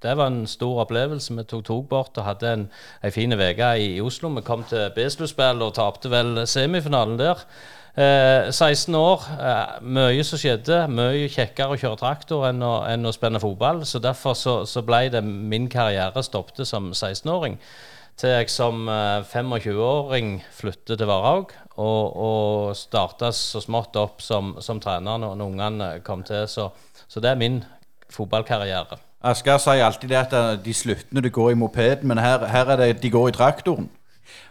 det, 0.03 0.13
var 0.19 0.29
en 0.29 0.43
stor 0.45 0.83
opplevelse. 0.83 1.33
Vi 1.33 1.47
tok 1.49 1.63
tog 1.65 1.87
bort 1.89 2.19
og 2.21 2.27
hadde 2.27 2.51
en, 2.51 2.67
en 3.01 3.15
fin 3.15 3.33
uke 3.33 3.71
i, 3.81 3.95
Oslo. 3.97 4.29
Vi 4.35 4.45
kom 4.45 4.61
til 4.69 4.91
Beslo-spill 4.93 5.65
og 5.65 5.73
tapte 5.79 6.11
vel 6.13 6.43
semifinalen 6.45 7.17
der. 7.17 7.41
Eh, 7.91 8.51
16 8.51 8.95
år, 8.95 9.23
eh, 9.39 9.79
mye 9.83 10.23
som 10.23 10.39
skjedde. 10.39 10.87
Mye 10.87 11.27
kjekkere 11.27 11.75
å 11.75 11.79
kjøre 11.79 11.99
traktor 11.99 12.45
enn 12.47 12.63
å, 12.63 12.85
enn 12.87 13.05
å 13.05 13.11
spenne 13.11 13.41
fotball. 13.43 13.83
Så 13.85 13.99
derfor 13.99 14.33
så, 14.33 14.61
så 14.65 14.83
ble 14.87 15.09
det 15.11 15.23
min 15.23 15.67
karriere 15.67 16.23
stoppet 16.23 16.63
som 16.67 16.93
16-åring. 16.93 17.59
Til 18.15 18.29
jeg 18.29 18.49
som 18.53 18.87
eh, 18.87 19.27
25-åring 19.27 20.37
flyttet 20.55 21.01
til 21.01 21.09
Varhaug 21.09 21.51
og, 21.75 22.15
og 22.15 22.75
starta 22.79 23.33
så 23.35 23.59
smått 23.63 23.99
opp 23.99 24.23
som, 24.23 24.55
som 24.63 24.79
trener 24.79 25.19
når, 25.19 25.35
når 25.35 25.51
ungene 25.51 25.93
kom 26.07 26.23
til. 26.23 26.47
Så, 26.47 26.69
så 27.07 27.19
det 27.19 27.33
er 27.33 27.39
min 27.43 27.63
fotballkarriere. 28.11 29.01
Asker 29.21 29.59
sier 29.61 29.83
alltid 29.85 30.09
det 30.09 30.21
at 30.21 30.37
eh, 30.37 30.53
de 30.63 30.73
sluttene 30.73 31.27
det 31.27 31.35
går 31.35 31.51
i 31.51 31.59
moped, 31.59 32.07
men 32.07 32.23
her, 32.23 32.47
her 32.47 32.71
er 32.71 32.85
det 32.85 33.01
de 33.03 33.11
går 33.11 33.33
i 33.33 33.35
traktoren. 33.35 33.91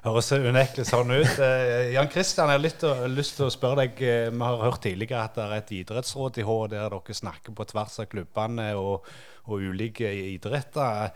Høres 0.04 0.30
unektelig 0.32 0.86
sånn 0.88 1.12
ut. 1.12 1.40
Eh, 1.44 1.90
Jan 1.94 2.08
Kristian, 2.12 2.48
jeg 2.48 2.58
har 2.58 2.64
litt 2.64 2.84
lyst 3.12 3.36
til 3.38 3.48
å 3.48 3.52
spørre 3.52 3.84
deg. 3.84 4.00
Eh, 4.00 4.30
vi 4.32 4.42
har 4.46 4.64
hørt 4.64 4.82
tidligere 4.86 5.26
at 5.26 5.36
det 5.36 5.44
er 5.44 5.54
et 5.58 5.72
idrettsråd 5.80 6.40
i 6.40 6.46
Hå 6.48 6.58
der 6.72 6.88
dere 6.94 7.16
snakker 7.20 7.56
på 7.56 7.68
tvers 7.72 8.00
av 8.00 8.08
klubbene 8.12 8.70
og, 8.80 9.08
og 9.46 9.70
ulike 9.70 10.08
idretter. 10.30 11.12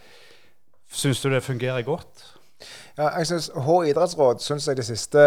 Syns 0.95 1.23
du 1.25 1.31
det 1.33 1.45
fungerer 1.47 1.87
godt? 1.87 2.27
Ja, 2.95 3.09
jeg 3.19 3.27
synes 3.27 3.49
H 3.59 3.79
idrettsråd 3.91 4.43
synes 4.45 4.69
jeg 4.69 4.79
de 4.79 4.85
siste, 4.87 5.23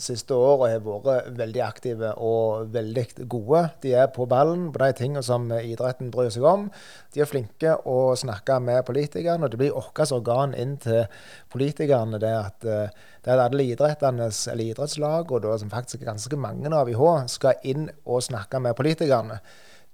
siste 0.00 0.34
året 0.34 0.72
har 0.72 0.80
vært 0.82 1.28
veldig 1.38 1.62
aktive 1.62 2.10
og 2.18 2.72
veldig 2.74 3.04
gode. 3.30 3.60
De 3.84 3.94
er 3.94 4.10
på 4.10 4.26
ballen 4.30 4.72
på 4.74 4.82
de 4.82 4.90
tingene 4.98 5.22
som 5.22 5.46
idretten 5.54 6.10
bryr 6.10 6.32
seg 6.34 6.48
om. 6.50 6.66
De 7.14 7.22
er 7.22 7.30
flinke 7.30 7.76
å 7.86 8.16
snakke 8.18 8.58
med 8.62 8.82
politikerne. 8.88 9.44
og 9.44 9.50
Det 9.50 9.62
blir 9.62 9.74
vårt 9.76 10.12
organ 10.12 10.54
inn 10.54 10.76
til 10.82 11.06
politikerne. 11.52 12.18
Det 12.18 12.34
at, 12.34 12.64
eh, 12.64 12.90
det 13.24 13.32
at 13.32 13.46
alle 13.46 13.70
idrettenes, 13.70 14.48
eller 14.48 14.74
idrettslag, 14.74 15.30
og 15.30 15.42
da, 15.42 15.56
som 15.58 15.70
faktisk 15.70 16.02
er 16.02 16.12
ganske 16.12 16.36
mange 16.36 16.74
av 16.74 16.88
i 16.88 16.94
H, 16.98 17.28
skal 17.28 17.54
inn 17.62 17.90
og 18.04 18.22
snakke 18.22 18.60
med 18.60 18.74
politikerne. 18.74 19.40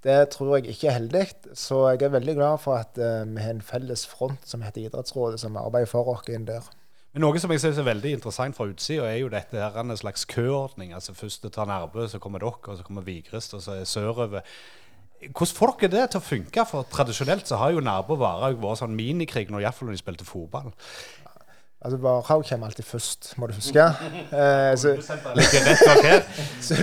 Det 0.07 0.21
tror 0.31 0.57
jeg 0.57 0.71
ikke 0.71 0.91
er 0.91 0.99
heldig. 1.01 1.27
Så 1.59 1.83
jeg 1.91 2.07
er 2.07 2.15
veldig 2.15 2.37
glad 2.39 2.61
for 2.63 2.79
at 2.79 2.99
uh, 3.01 3.27
vi 3.27 3.43
har 3.43 3.57
en 3.57 3.65
felles 3.65 4.07
front 4.07 4.43
som 4.47 4.63
heter 4.63 4.87
Idrettsrådet, 4.87 5.41
som 5.43 5.59
arbeider 5.59 5.91
for 5.91 6.07
oss 6.15 6.29
inn 6.31 6.47
der. 6.47 6.67
Men 7.17 7.25
Noe 7.25 7.41
som 7.41 7.53
jeg 7.55 7.63
synes 7.63 7.79
er 7.81 7.89
veldig 7.89 8.11
interessant 8.19 8.57
fra 8.59 8.69
utsida, 8.69 9.07
er 9.09 9.23
jo 9.23 9.33
dette 9.33 9.57
her 9.57 9.79
en 9.81 9.97
slags 9.97 10.27
køordning. 10.29 10.93
Altså 10.95 11.15
Først 11.17 11.47
tar 11.53 11.67
Nærbø, 11.67 12.07
så 12.13 12.21
kommer 12.23 12.43
dere, 12.45 12.61
og 12.69 12.77
så 12.77 12.85
kommer 12.85 13.07
Vigrest, 13.07 13.55
og 13.57 13.63
så 13.65 13.79
er 13.81 13.89
sørover. 13.89 14.45
Hvordan 15.25 15.57
får 15.57 15.73
dere 15.81 15.95
det 15.95 16.11
til 16.13 16.21
å 16.21 16.27
funke? 16.27 16.67
For 16.69 16.87
tradisjonelt 16.93 17.49
så 17.49 17.57
har 17.57 17.73
jo 17.73 17.81
Nærbø 17.81 18.19
vært 18.21 18.83
sånn 18.83 18.95
minikrig, 18.99 19.49
iallfall 19.49 19.89
når 19.89 19.97
de 19.97 20.03
spilte 20.03 20.29
fotball. 20.29 20.69
Altså, 21.87 21.99
Varhaug 22.03 22.43
kommer 22.49 22.67
alltid 22.67 22.85
først, 22.85 23.29
må 23.39 23.47
du 23.47 23.53
huske. 23.55 23.79
Eh, 23.79 24.73
så, 24.75 24.97
så, 26.67 26.79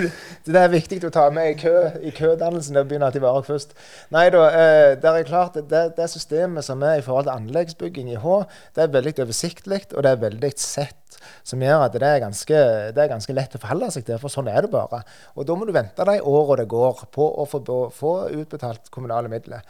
det 0.48 0.62
er 0.62 0.70
viktig 0.72 1.02
å 1.04 1.12
ta 1.12 1.26
med 1.36 1.50
i, 1.50 1.58
kø, 1.60 1.74
i 2.08 2.14
kødannelsen. 2.16 2.78
Det 2.78 2.86
begynner 2.88 3.10
alltid 3.10 3.26
Varhaug 3.26 3.50
først. 3.50 3.76
Nei 4.16 4.30
da, 4.32 4.46
eh, 4.48 4.94
det 5.04 5.12
er 5.12 5.28
klart, 5.28 5.58
det, 5.60 5.82
det, 5.98 6.08
systemet 6.08 6.64
som 6.64 6.86
er 6.88 7.02
i 7.02 7.04
forhold 7.04 7.28
til 7.28 7.36
anleggsbygging 7.36 8.14
i 8.14 8.22
H, 8.24 8.38
det 8.78 8.86
er 8.86 8.94
veldig 8.94 9.16
oversiktlig, 9.26 9.82
og 9.92 10.08
det 10.08 10.14
er 10.14 10.22
veldig 10.24 10.52
sett. 10.56 11.20
Som 11.44 11.60
gjør 11.64 11.84
at 11.90 11.98
det 12.00 12.08
er, 12.08 12.22
ganske, 12.24 12.62
det 12.96 13.04
er 13.04 13.12
ganske 13.12 13.36
lett 13.36 13.58
å 13.58 13.60
forholde 13.60 13.92
seg 13.92 14.08
til, 14.08 14.22
for 14.24 14.32
sånn 14.32 14.48
er 14.52 14.64
det 14.64 14.72
bare. 14.72 15.02
Og 15.36 15.48
da 15.48 15.60
må 15.60 15.68
du 15.68 15.76
vente 15.76 16.08
de 16.08 16.16
åra 16.32 16.62
det 16.62 16.70
går 16.72 17.04
på 17.12 17.28
å 17.28 17.48
få, 17.50 17.60
få 17.92 18.14
utbetalt 18.40 18.88
kommunale 18.94 19.32
midler. 19.32 19.68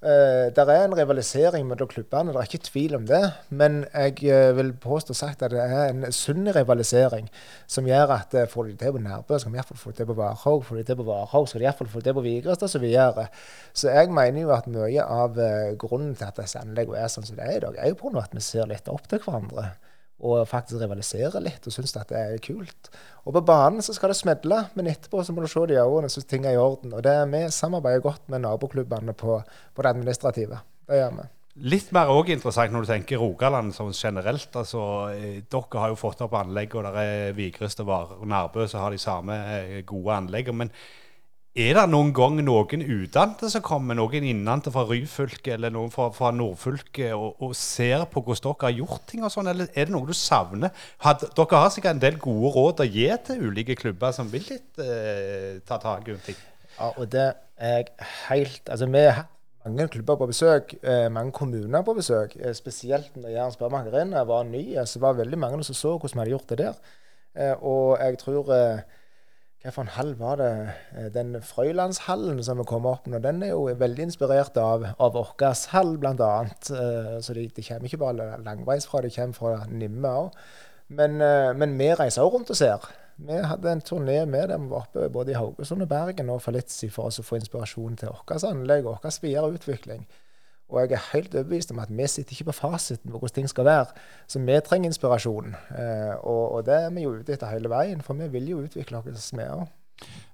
Uh, 0.00 0.48
det 0.56 0.64
er 0.64 0.86
en 0.86 0.94
rivalisering 0.96 1.66
mellom 1.68 1.88
klubbene, 1.88 2.32
det 2.32 2.40
er 2.40 2.46
ikke 2.48 2.68
tvil 2.70 2.94
om 2.96 3.02
det. 3.04 3.20
Men 3.52 3.82
jeg 3.92 4.14
uh, 4.32 4.56
vil 4.56 4.72
påstå 4.72 5.12
sagt 5.14 5.42
at 5.44 5.52
det 5.52 5.60
er 5.60 5.90
en 5.90 6.06
sunn 6.16 6.48
rivalisering 6.56 7.28
som 7.68 7.84
gjør 7.84 8.14
at 8.16 8.32
uh, 8.32 8.46
får 8.48 8.70
de 8.70 8.78
til 8.80 8.94
på 8.96 9.02
Nærbø, 9.04 9.36
så 9.36 9.44
kan 9.44 9.52
vi 9.52 9.60
iallfall 9.60 9.82
få 9.82 9.92
det 9.98 10.06
på 10.08 10.16
Varhaug. 10.16 10.64
Får 10.64 10.80
de 10.80 10.86
til 10.88 10.96
på 11.02 11.08
Varhaug, 11.10 11.48
så 11.48 11.58
kan 11.58 11.60
de 11.60 11.68
iallfall 11.68 11.92
få 11.92 12.00
det 12.06 12.16
på 12.16 12.24
Vigrestad 12.24 12.70
osv. 12.70 12.78
Så, 12.78 12.82
videre. 12.86 13.26
så 13.74 13.90
jeg 13.90 14.12
mener 14.16 14.40
jo 14.40 14.54
at 14.56 14.72
mye 14.72 15.04
av 15.04 15.36
grunnen 15.84 16.16
til 16.16 16.30
at 16.30 16.40
disse 16.40 16.64
anleggene 16.64 17.04
er 17.04 17.12
sånn 17.12 17.28
som 17.28 17.36
det 17.36 17.44
er 17.44 17.58
i 17.58 17.64
dag, 17.66 17.76
er 17.76 17.92
jo 17.92 18.00
på 18.00 18.16
at 18.16 18.32
vi 18.32 18.40
ser 18.40 18.72
litt 18.72 18.88
opp 18.88 19.04
til 19.10 19.20
hverandre 19.20 19.68
og 20.20 20.44
faktisk 20.48 20.80
rivalisere 20.82 21.40
litt 21.42 21.66
og 21.66 21.74
synes 21.74 21.96
at 21.96 22.12
det 22.12 22.20
er 22.20 22.44
kult. 22.44 22.90
Og 23.24 23.34
på 23.36 23.42
banen 23.48 23.84
så 23.84 23.94
skal 23.96 24.12
det 24.12 24.18
smedle, 24.20 24.62
men 24.76 24.90
etterpå 24.92 25.24
så 25.24 25.34
må 25.34 25.44
du 25.44 25.50
se 25.50 25.66
de 25.68 25.80
øynene 25.80 26.12
så 26.12 26.22
ting 26.24 26.46
er 26.46 26.56
i 26.56 26.60
orden. 26.60 26.94
Og 26.96 27.04
det 27.04 27.16
Vi 27.32 27.42
samarbeider 27.50 28.04
godt 28.04 28.28
med 28.28 28.42
naboklubbene 28.44 29.12
på, 29.12 29.42
på 29.74 29.82
det 29.82 29.88
administrative. 29.90 30.60
Det 30.88 31.02
gjør 31.02 31.14
vi. 31.18 31.28
Litt 31.60 31.90
mer 31.92 32.08
også 32.08 32.32
interessant 32.32 32.72
når 32.72 32.84
du 32.84 32.88
tenker 32.92 33.20
Rogaland 33.20 33.74
som 33.74 33.90
generelt. 33.92 34.54
altså 34.56 35.10
eh, 35.12 35.42
Dere 35.50 35.82
har 35.82 35.90
jo 35.90 35.98
fått 35.98 36.22
opp 36.24 36.36
anlegg, 36.38 36.74
og 36.74 36.86
der 36.86 36.96
er 37.00 37.32
Vigrest 37.36 37.82
og 37.82 38.26
Nærbø 38.26 38.66
som 38.70 38.84
har 38.84 38.94
de 38.94 38.98
samme 39.02 39.36
eh, 39.58 39.82
gode 39.84 40.14
anleggene. 40.14 40.56
Men 40.64 40.70
er 41.50 41.74
det 41.74 41.84
noen 41.90 42.12
gang 42.14 42.36
noen 42.46 42.82
utdannede 42.84 43.48
som 43.50 43.62
kommer, 43.66 43.96
noen 43.98 44.26
innenfor 44.26 44.74
fra 44.74 44.84
Ryfylke 44.86 45.56
eller 45.56 45.72
noen 45.74 45.90
fra, 45.90 46.06
fra 46.14 46.30
Nordfylke, 46.34 47.10
og, 47.16 47.40
og, 47.42 47.56
ser 47.58 48.04
på 48.12 48.22
hvordan 48.22 48.44
dere 48.46 48.68
har 48.68 48.76
gjort 48.78 49.08
ting 49.10 49.24
og 49.26 49.32
sånn, 49.34 49.50
eller 49.50 49.72
er 49.74 49.88
det 49.88 49.94
noe 49.94 50.06
du 50.06 50.14
savner? 50.14 50.70
Had, 51.02 51.26
dere 51.34 51.64
har 51.64 51.74
sikkert 51.74 51.96
en 51.96 52.04
del 52.04 52.20
gode 52.22 52.54
råd 52.54 52.84
å 52.84 52.86
gi 52.86 53.08
til 53.26 53.42
ulike 53.50 53.74
klubber 53.80 54.14
som 54.14 54.30
vil 54.30 54.46
litt 54.46 54.78
eh, 54.84 55.58
ta 55.66 55.80
tak 55.82 56.06
i 56.06 56.16
ting? 56.28 56.38
Ja, 56.76 56.92
og 56.94 57.10
det 57.12 57.32
er 57.60 57.90
helt 58.30 58.70
Altså, 58.70 58.86
vi 58.86 59.02
har 59.10 59.26
mange 59.66 59.88
klubber 59.92 60.16
på 60.22 60.30
besøk, 60.30 60.76
eh, 60.86 61.10
mange 61.12 61.34
kommuner 61.36 61.82
på 61.84 61.96
besøk. 61.98 62.38
Eh, 62.38 62.54
spesielt 62.54 63.10
når 63.18 63.34
Jæren 63.34 63.52
Sparebank 63.52 63.90
var 64.30 64.46
ny, 64.48 64.64
så 64.86 65.02
var 65.02 65.12
det 65.12 65.26
veldig 65.26 65.38
mange 65.38 65.64
som 65.64 65.74
så 65.74 65.98
hvordan 65.98 66.14
vi 66.14 66.20
hadde 66.22 66.30
gjort 66.36 66.48
det 66.48 66.58
der. 66.62 66.80
Eh, 67.34 67.54
og 67.62 67.98
jeg 67.98 68.18
tror 68.18 68.54
eh, 68.54 68.80
Hva 69.60 69.74
for 69.74 69.84
en 69.84 69.92
hall 69.92 70.14
var 70.16 70.38
det? 70.40 70.52
Eh, 70.96 71.08
den 71.12 71.34
Frøylandshallen 71.44 72.38
som 72.46 72.62
vi 72.62 72.64
kom 72.68 72.86
opp 72.88 73.04
med, 73.12 73.20
den 73.26 73.42
er 73.44 73.50
jo 73.52 73.66
veldig 73.82 74.06
inspirert 74.08 74.56
av, 74.56 74.86
av 74.96 75.12
vår 75.12 75.34
hall, 75.74 75.98
bl.a. 76.00 76.30
Eh, 76.48 77.18
så 77.20 77.36
de, 77.36 77.44
de, 77.52 77.64
kommer 77.66 77.90
ikke 77.90 78.00
bare 78.00 78.30
langveisfra, 78.40 79.02
de 79.04 79.12
kommer 79.12 79.36
fra 79.36 79.66
Nimme 79.68 80.14
òg. 80.22 80.40
Men, 80.88 81.20
eh, 81.20 81.50
men 81.52 81.76
vi 81.76 81.90
reiser 81.92 82.24
òg 82.24 82.38
rundt 82.38 82.54
og 82.54 82.56
ser. 82.56 82.88
Vi 83.20 83.36
hadde 83.36 83.68
en 83.68 83.84
turné 83.84 84.24
med 84.24 84.48
dem 84.48 84.70
oppe 84.72 85.10
både 85.12 85.34
i 85.34 85.36
Haugesund 85.36 85.84
og 85.84 85.92
Bergen 85.92 86.32
og 86.32 86.40
for 86.40 86.54
Falitzi 86.54 86.88
for 86.88 87.10
oss 87.10 87.20
å 87.20 87.26
få 87.26 87.36
inspirasjon 87.36 88.00
til 88.00 88.14
vårt 88.16 88.48
anlegg 88.48 88.88
og 88.88 89.04
vår 89.04 89.20
videre 89.20 89.52
utvikling. 89.58 90.06
Og 90.70 90.80
jeg 90.80 90.92
er 90.92 91.08
helt 91.12 91.34
overbevist 91.34 91.70
om 91.70 91.78
at 91.78 91.90
vi 91.90 92.06
sitter 92.06 92.32
ikke 92.32 92.44
på 92.44 92.52
fasiten 92.52 93.10
på 93.10 93.18
hvordan 93.18 93.34
ting 93.34 93.48
skal 93.48 93.64
være. 93.64 93.86
Så 94.28 94.38
vi 94.38 94.60
trenger 94.66 94.88
inspirasjon. 94.88 95.54
Eh, 95.78 96.14
og, 96.20 96.52
og, 96.52 96.66
det 96.66 96.74
er 96.74 96.90
vi 96.90 97.02
jo 97.02 97.10
ute 97.10 97.32
etter 97.32 97.50
hele 97.50 97.70
veien, 97.70 98.02
for 98.02 98.14
vi 98.14 98.28
vil 98.28 98.48
jo 98.48 98.62
utvikle 98.64 99.02
oss 99.02 99.32
med 99.32 99.50
òg. 99.50 99.66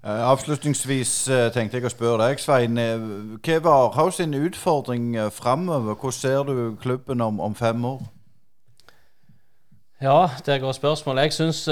Uh, 0.07 0.30
avslutningsvis 0.30 1.12
uh, 1.28 1.49
tenkte 1.51 1.80
jeg 1.80 1.89
å 1.89 1.91
spørre 1.91 2.20
deg, 2.28 2.39
Svein. 2.39 2.78
Hva 2.78 3.55
er 3.57 3.64
Varhaus 3.64 4.20
sin 4.20 4.37
utfordring 4.39 5.16
framover? 5.34 5.97
Hvordan 5.97 6.20
ser 6.20 6.45
du 6.47 6.76
klubben 6.80 7.20
om, 7.20 7.41
om, 7.41 7.55
fem 7.55 7.84
år? 7.84 8.05
Ja, 10.01 10.28
det 10.45 10.53
er 10.53 10.61
et 10.61 10.62
godt 10.62 10.78
spørsmål. 10.78 11.24
Jeg 11.24 11.32
syns 11.34 11.64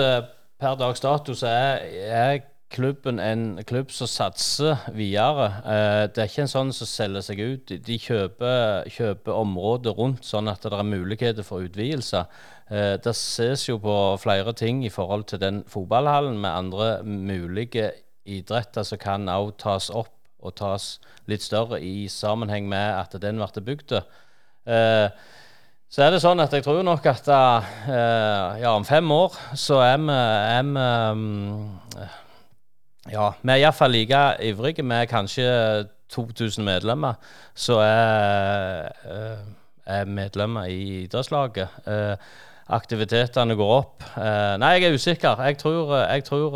per 0.61 0.75
dags 0.81 1.01
dato 1.01 1.35
så 1.37 1.47
er, 1.47 1.79
er, 2.09 2.39
klubben 2.75 3.21
en 3.23 3.61
klubb 3.67 3.93
som 3.95 4.09
satser 4.11 4.81
videre. 4.95 5.47
Eh, 5.63 6.01
det 6.11 6.23
er 6.23 6.31
ikke 6.31 6.45
en 6.45 6.51
sånn 6.51 6.73
som 6.75 6.89
selger 6.91 7.25
seg 7.25 7.43
ut. 7.43 7.75
De 7.87 7.99
kjøper, 8.01 8.89
kjøper 8.91 9.39
området 9.39 9.95
rundt, 9.99 10.27
sånn 10.27 10.51
at 10.51 10.65
det 10.65 10.75
er 10.75 10.89
muligheter 10.89 11.47
for 11.47 11.65
utvidelse. 11.67 12.25
Eh, 12.71 12.95
det 13.05 13.15
ses 13.19 13.69
jo 13.69 13.79
på 13.83 13.95
flere 14.23 14.55
ting 14.59 14.83
i 14.85 14.93
forhold 14.93 15.29
til 15.31 15.43
den 15.43 15.63
fotballhallen 15.71 16.41
med 16.41 16.51
andre 16.51 16.89
mulige 17.05 17.93
idretter 18.25 18.87
som 18.89 18.99
kan 18.99 19.29
også 19.29 19.57
tas 19.61 19.89
opp 19.93 20.11
og 20.45 20.57
tas 20.59 20.89
litt 21.31 21.45
større 21.45 21.79
i 21.81 22.09
sammenheng 22.13 22.67
med 22.69 22.99
at 22.99 23.15
den 23.23 23.41
ble 23.41 23.65
bygd. 23.71 23.95
Eh, 24.67 25.07
så 25.95 26.03
er 26.03 26.11
det 26.11 26.25
sånn 26.25 26.43
at 26.43 26.53
jeg 26.53 26.65
tror 26.67 26.83
nok 26.83 27.05
at 27.07 27.29
ja, 27.31 28.73
om 28.73 28.83
fem 28.89 29.13
år 29.15 29.37
så 29.55 29.79
er 29.85 30.01
vi, 30.03 30.17
um, 30.75 31.69
Ja, 33.13 33.31
vi 33.43 33.53
er 33.53 33.61
iallfall 33.61 33.93
like 33.93 34.23
ivrige. 34.43 34.85
Vi 34.85 34.97
er 34.97 35.11
kanskje 35.11 35.45
2000 36.15 36.65
medlemmer 36.65 37.15
så 37.55 37.79
er, 37.85 38.89
uh, 39.05 39.45
er 39.87 40.05
medlemmer 40.05 40.65
i 40.65 41.05
idrettslaget. 41.05 41.69
Uh, 41.87 42.17
aktivitetene 42.69 43.57
går 43.57 43.73
opp. 43.77 44.05
nei, 44.17 44.71
jeg 44.73 44.85
er 44.89 44.95
usikker. 44.95 45.43
Jeg 45.45 45.59
tror, 45.61 45.97
jeg 46.01 46.25
tror 46.25 46.55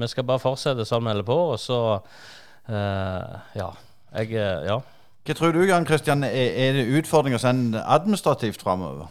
vi 0.00 0.06
skal 0.08 0.24
bare 0.24 0.40
fortsette 0.40 0.86
sånn 0.88 1.04
vi 1.04 1.12
holder 1.12 1.26
på, 1.28 1.36
og 1.52 1.58
så 1.60 1.80
Ja. 3.54 3.68
Jeg, 4.14 4.30
ja. 4.64 4.78
Hva 5.24 5.34
tror 5.34 5.52
du, 5.52 5.60
Jan 5.68 5.84
Kristian, 5.84 6.24
er, 6.24 6.72
det 6.72 6.86
utfordringer 6.96 7.42
sånn 7.42 7.74
administrativt 7.76 8.62
framover? 8.62 9.10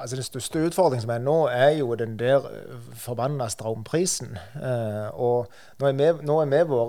Altså 0.00 0.16
Den 0.16 0.24
største 0.24 0.62
utfordringen 0.66 1.04
som 1.04 1.12
er 1.14 1.22
nå, 1.22 1.36
er 1.52 1.70
jo 1.78 1.94
den 1.94 2.16
der 2.18 2.46
eh, 2.48 2.76
forbanna 2.96 3.48
strømprisen. 3.52 4.36
Eh, 4.56 5.08
og 5.12 5.50
nå 5.80 5.90
er, 5.90 5.98
vi, 5.98 6.10
nå 6.26 6.38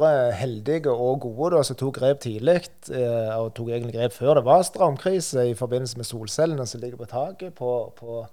vært 0.01 0.37
heldige 0.39 0.91
og 0.91 1.21
gode 1.25 1.55
da, 1.55 1.63
som 1.67 1.79
tok 1.79 1.99
grep 1.99 2.21
tidlig, 2.23 2.61
eh, 2.91 3.33
og 3.35 3.53
tok 3.57 3.73
egentlig 3.73 3.97
grep 3.97 4.15
før 4.15 4.39
det 4.39 4.45
var 4.47 4.63
strømkrise, 4.63 5.49
i 5.51 5.57
forbindelse 5.57 5.97
med 5.99 6.07
solcellene 6.07 6.67
som 6.67 6.81
ligger 6.81 7.01
på 7.01 7.09
taket 7.11 7.53
på, 7.57 7.73
på 7.99 8.23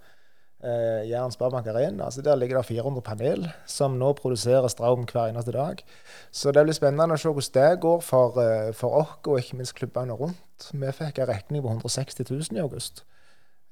eh, 0.63 1.09
Jæren 1.11 1.33
Sparebank 1.33 1.67
Arena. 1.67 2.05
Altså 2.05 2.23
der 2.23 2.37
ligger 2.37 2.57
det 2.57 2.67
400 2.67 3.03
panel 3.03 3.49
som 3.67 3.99
nå 3.99 4.13
produserer 4.13 4.69
strøm 4.69 5.07
hver 5.13 5.29
eneste 5.29 5.53
dag. 5.53 5.85
Så 6.31 6.53
det 6.53 6.65
blir 6.65 6.77
spennende 6.77 7.15
å 7.15 7.21
se 7.21 7.29
hvordan 7.29 7.55
det 7.55 7.81
går 7.81 8.01
for, 8.01 8.41
eh, 8.43 8.73
for 8.73 9.03
oss, 9.03 9.19
og 9.27 9.39
ikke 9.39 9.57
minst 9.57 9.75
klubbene 9.75 10.13
rundt. 10.13 10.73
Vi 10.73 10.93
fikk 10.93 11.19
en 11.19 11.29
regning 11.29 11.63
på 11.63 11.69
160 11.69 12.25
000 12.31 12.59
i 12.59 12.61
august. 12.63 13.05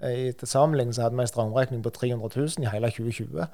I 0.05 0.33
til 0.37 0.49
sammenligning 0.49 0.95
så 0.95 1.07
hadde 1.07 1.17
vi 1.17 1.25
en 1.25 1.31
strømregning 1.31 1.83
på 1.85 1.91
300 1.91 2.29
000 2.37 2.67
i 2.67 2.71
hele 2.73 2.91
2020. 2.93 3.47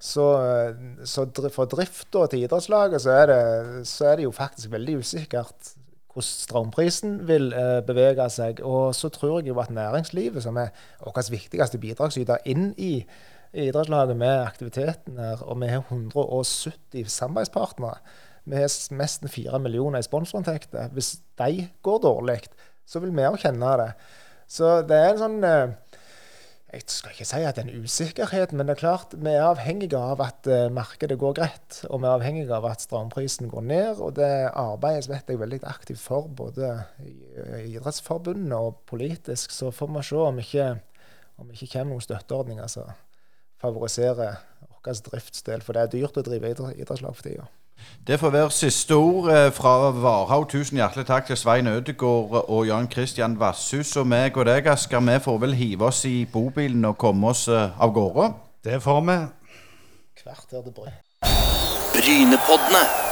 Så, 0.00 0.26
eh, 0.40 1.04
så 1.04 1.26
for 1.52 1.68
drifta 1.68 2.26
til 2.26 2.46
idrettslaget 2.46 3.02
så 3.02 3.10
er, 3.10 3.26
det, 3.26 3.86
så 3.88 4.12
er 4.12 4.16
det 4.16 4.24
jo 4.24 4.32
faktisk 4.32 4.70
veldig 4.72 4.96
usikkert 5.02 5.74
hvordan 6.10 6.26
strømprisen 6.26 7.18
vil 7.28 7.52
eh, 7.52 7.80
bevege 7.86 8.28
seg. 8.30 8.62
Og 8.66 8.94
så 8.94 9.08
tror 9.08 9.40
jeg 9.40 9.48
jo 9.52 9.60
at 9.60 9.70
næringslivet, 9.70 10.42
som 10.42 10.56
er 10.56 10.72
vår 11.04 11.30
viktigste 11.30 11.78
bidragsyter 11.78 12.42
inn 12.44 12.72
i 12.78 13.04
idrettslaget 13.52 14.16
med 14.16 14.46
aktiviteten 14.46 15.18
her, 15.18 15.42
og 15.42 15.60
vi 15.60 15.66
har 15.66 15.84
170 15.90 17.10
samarbeidspartnere. 17.10 17.98
Vi 18.44 18.56
har 18.56 18.70
nesten 18.94 19.28
4 19.28 19.58
millioner 19.58 19.98
i 19.98 20.06
sponsorinntekter. 20.06 20.88
Hvis 20.94 21.18
de 21.38 21.68
går 21.82 21.98
dårlig, 22.02 22.40
så 22.86 23.02
vil 23.02 23.12
vi 23.14 23.26
òg 23.26 23.38
kjenne 23.42 23.76
det. 23.78 23.90
Så 24.50 24.80
det 24.86 24.98
er 24.98 25.12
en 25.12 25.20
sånn 25.20 25.46
eh, 25.46 25.76
jeg 26.70 26.84
skal 26.86 27.14
ikke 27.14 27.26
si 27.26 27.38
at 27.42 27.56
det 27.56 27.64
er 27.64 27.68
en 27.72 27.82
usikkerhet, 27.82 28.52
men 28.54 28.68
det 28.68 28.76
er 28.76 28.80
klart 28.84 29.14
vi 29.18 29.32
er 29.32 29.42
avhengige 29.42 29.98
av 29.98 30.20
at 30.22 30.46
uh, 30.46 30.68
markedet 30.70 31.16
går 31.18 31.34
greit. 31.40 31.80
Og 31.88 31.98
vi 31.98 32.06
er 32.06 32.14
avhengige 32.14 32.54
av 32.54 32.68
at 32.68 32.84
strømprisen 32.84 33.50
går 33.50 33.64
ned. 33.66 33.98
Og 33.98 34.14
det 34.20 34.30
arbeides 34.54 35.10
vet 35.10 35.26
jeg 35.26 35.40
veldig 35.40 35.64
aktivt 35.66 36.02
for, 36.04 36.30
både 36.30 36.70
i, 37.02 37.16
i 37.64 37.72
Idrettsforbundet 37.72 38.54
og 38.54 38.84
politisk. 38.86 39.50
Så 39.50 39.72
får 39.74 39.90
vi 39.96 40.04
se 40.12 40.22
om 40.22 40.38
ikke, 40.44 40.68
om 41.42 41.50
ikke 41.50 41.72
kommer 41.72 41.96
noen 41.96 42.06
støtteordninger 42.06 42.70
som 42.70 42.94
favoriserer 43.58 44.38
vår 44.70 45.02
driftsdel. 45.10 45.66
For 45.66 45.74
det 45.74 45.82
er 45.82 45.96
dyrt 45.96 46.22
å 46.22 46.26
drive 46.30 46.54
idrettslag 46.54 47.18
for 47.18 47.26
tida. 47.26 47.50
Det 48.06 48.20
får 48.20 48.30
være 48.30 48.50
siste 48.50 48.94
ord 48.94 49.28
eh, 49.30 49.52
fra 49.52 49.90
Varhaug. 49.90 50.48
Tusen 50.48 50.80
hjertelig 50.80 51.06
takk 51.06 51.26
til 51.26 51.36
Svein 51.36 51.66
Ødegård 51.66 52.44
og 52.48 52.66
Jan 52.66 52.88
Christian 52.92 53.36
Vasshus. 53.40 53.96
Og 53.96 54.06
meg 54.06 54.36
og 54.36 54.46
deg, 54.48 54.66
Asker, 54.66 55.00
vi 55.00 55.18
får 55.20 55.38
vel 55.44 55.54
hive 55.54 55.86
oss 55.90 56.04
i 56.04 56.24
bobilen 56.32 56.84
og 56.84 56.98
komme 56.98 57.30
oss 57.30 57.46
eh, 57.48 57.76
av 57.80 57.92
gårde? 57.94 58.32
Det 58.64 58.82
får 58.82 59.00
vi. 59.06 59.20
Hvert 60.24 60.52
er 60.52 60.66
det 60.66 60.74
Bry. 60.74 60.90
Brynepoddene. 61.94 63.09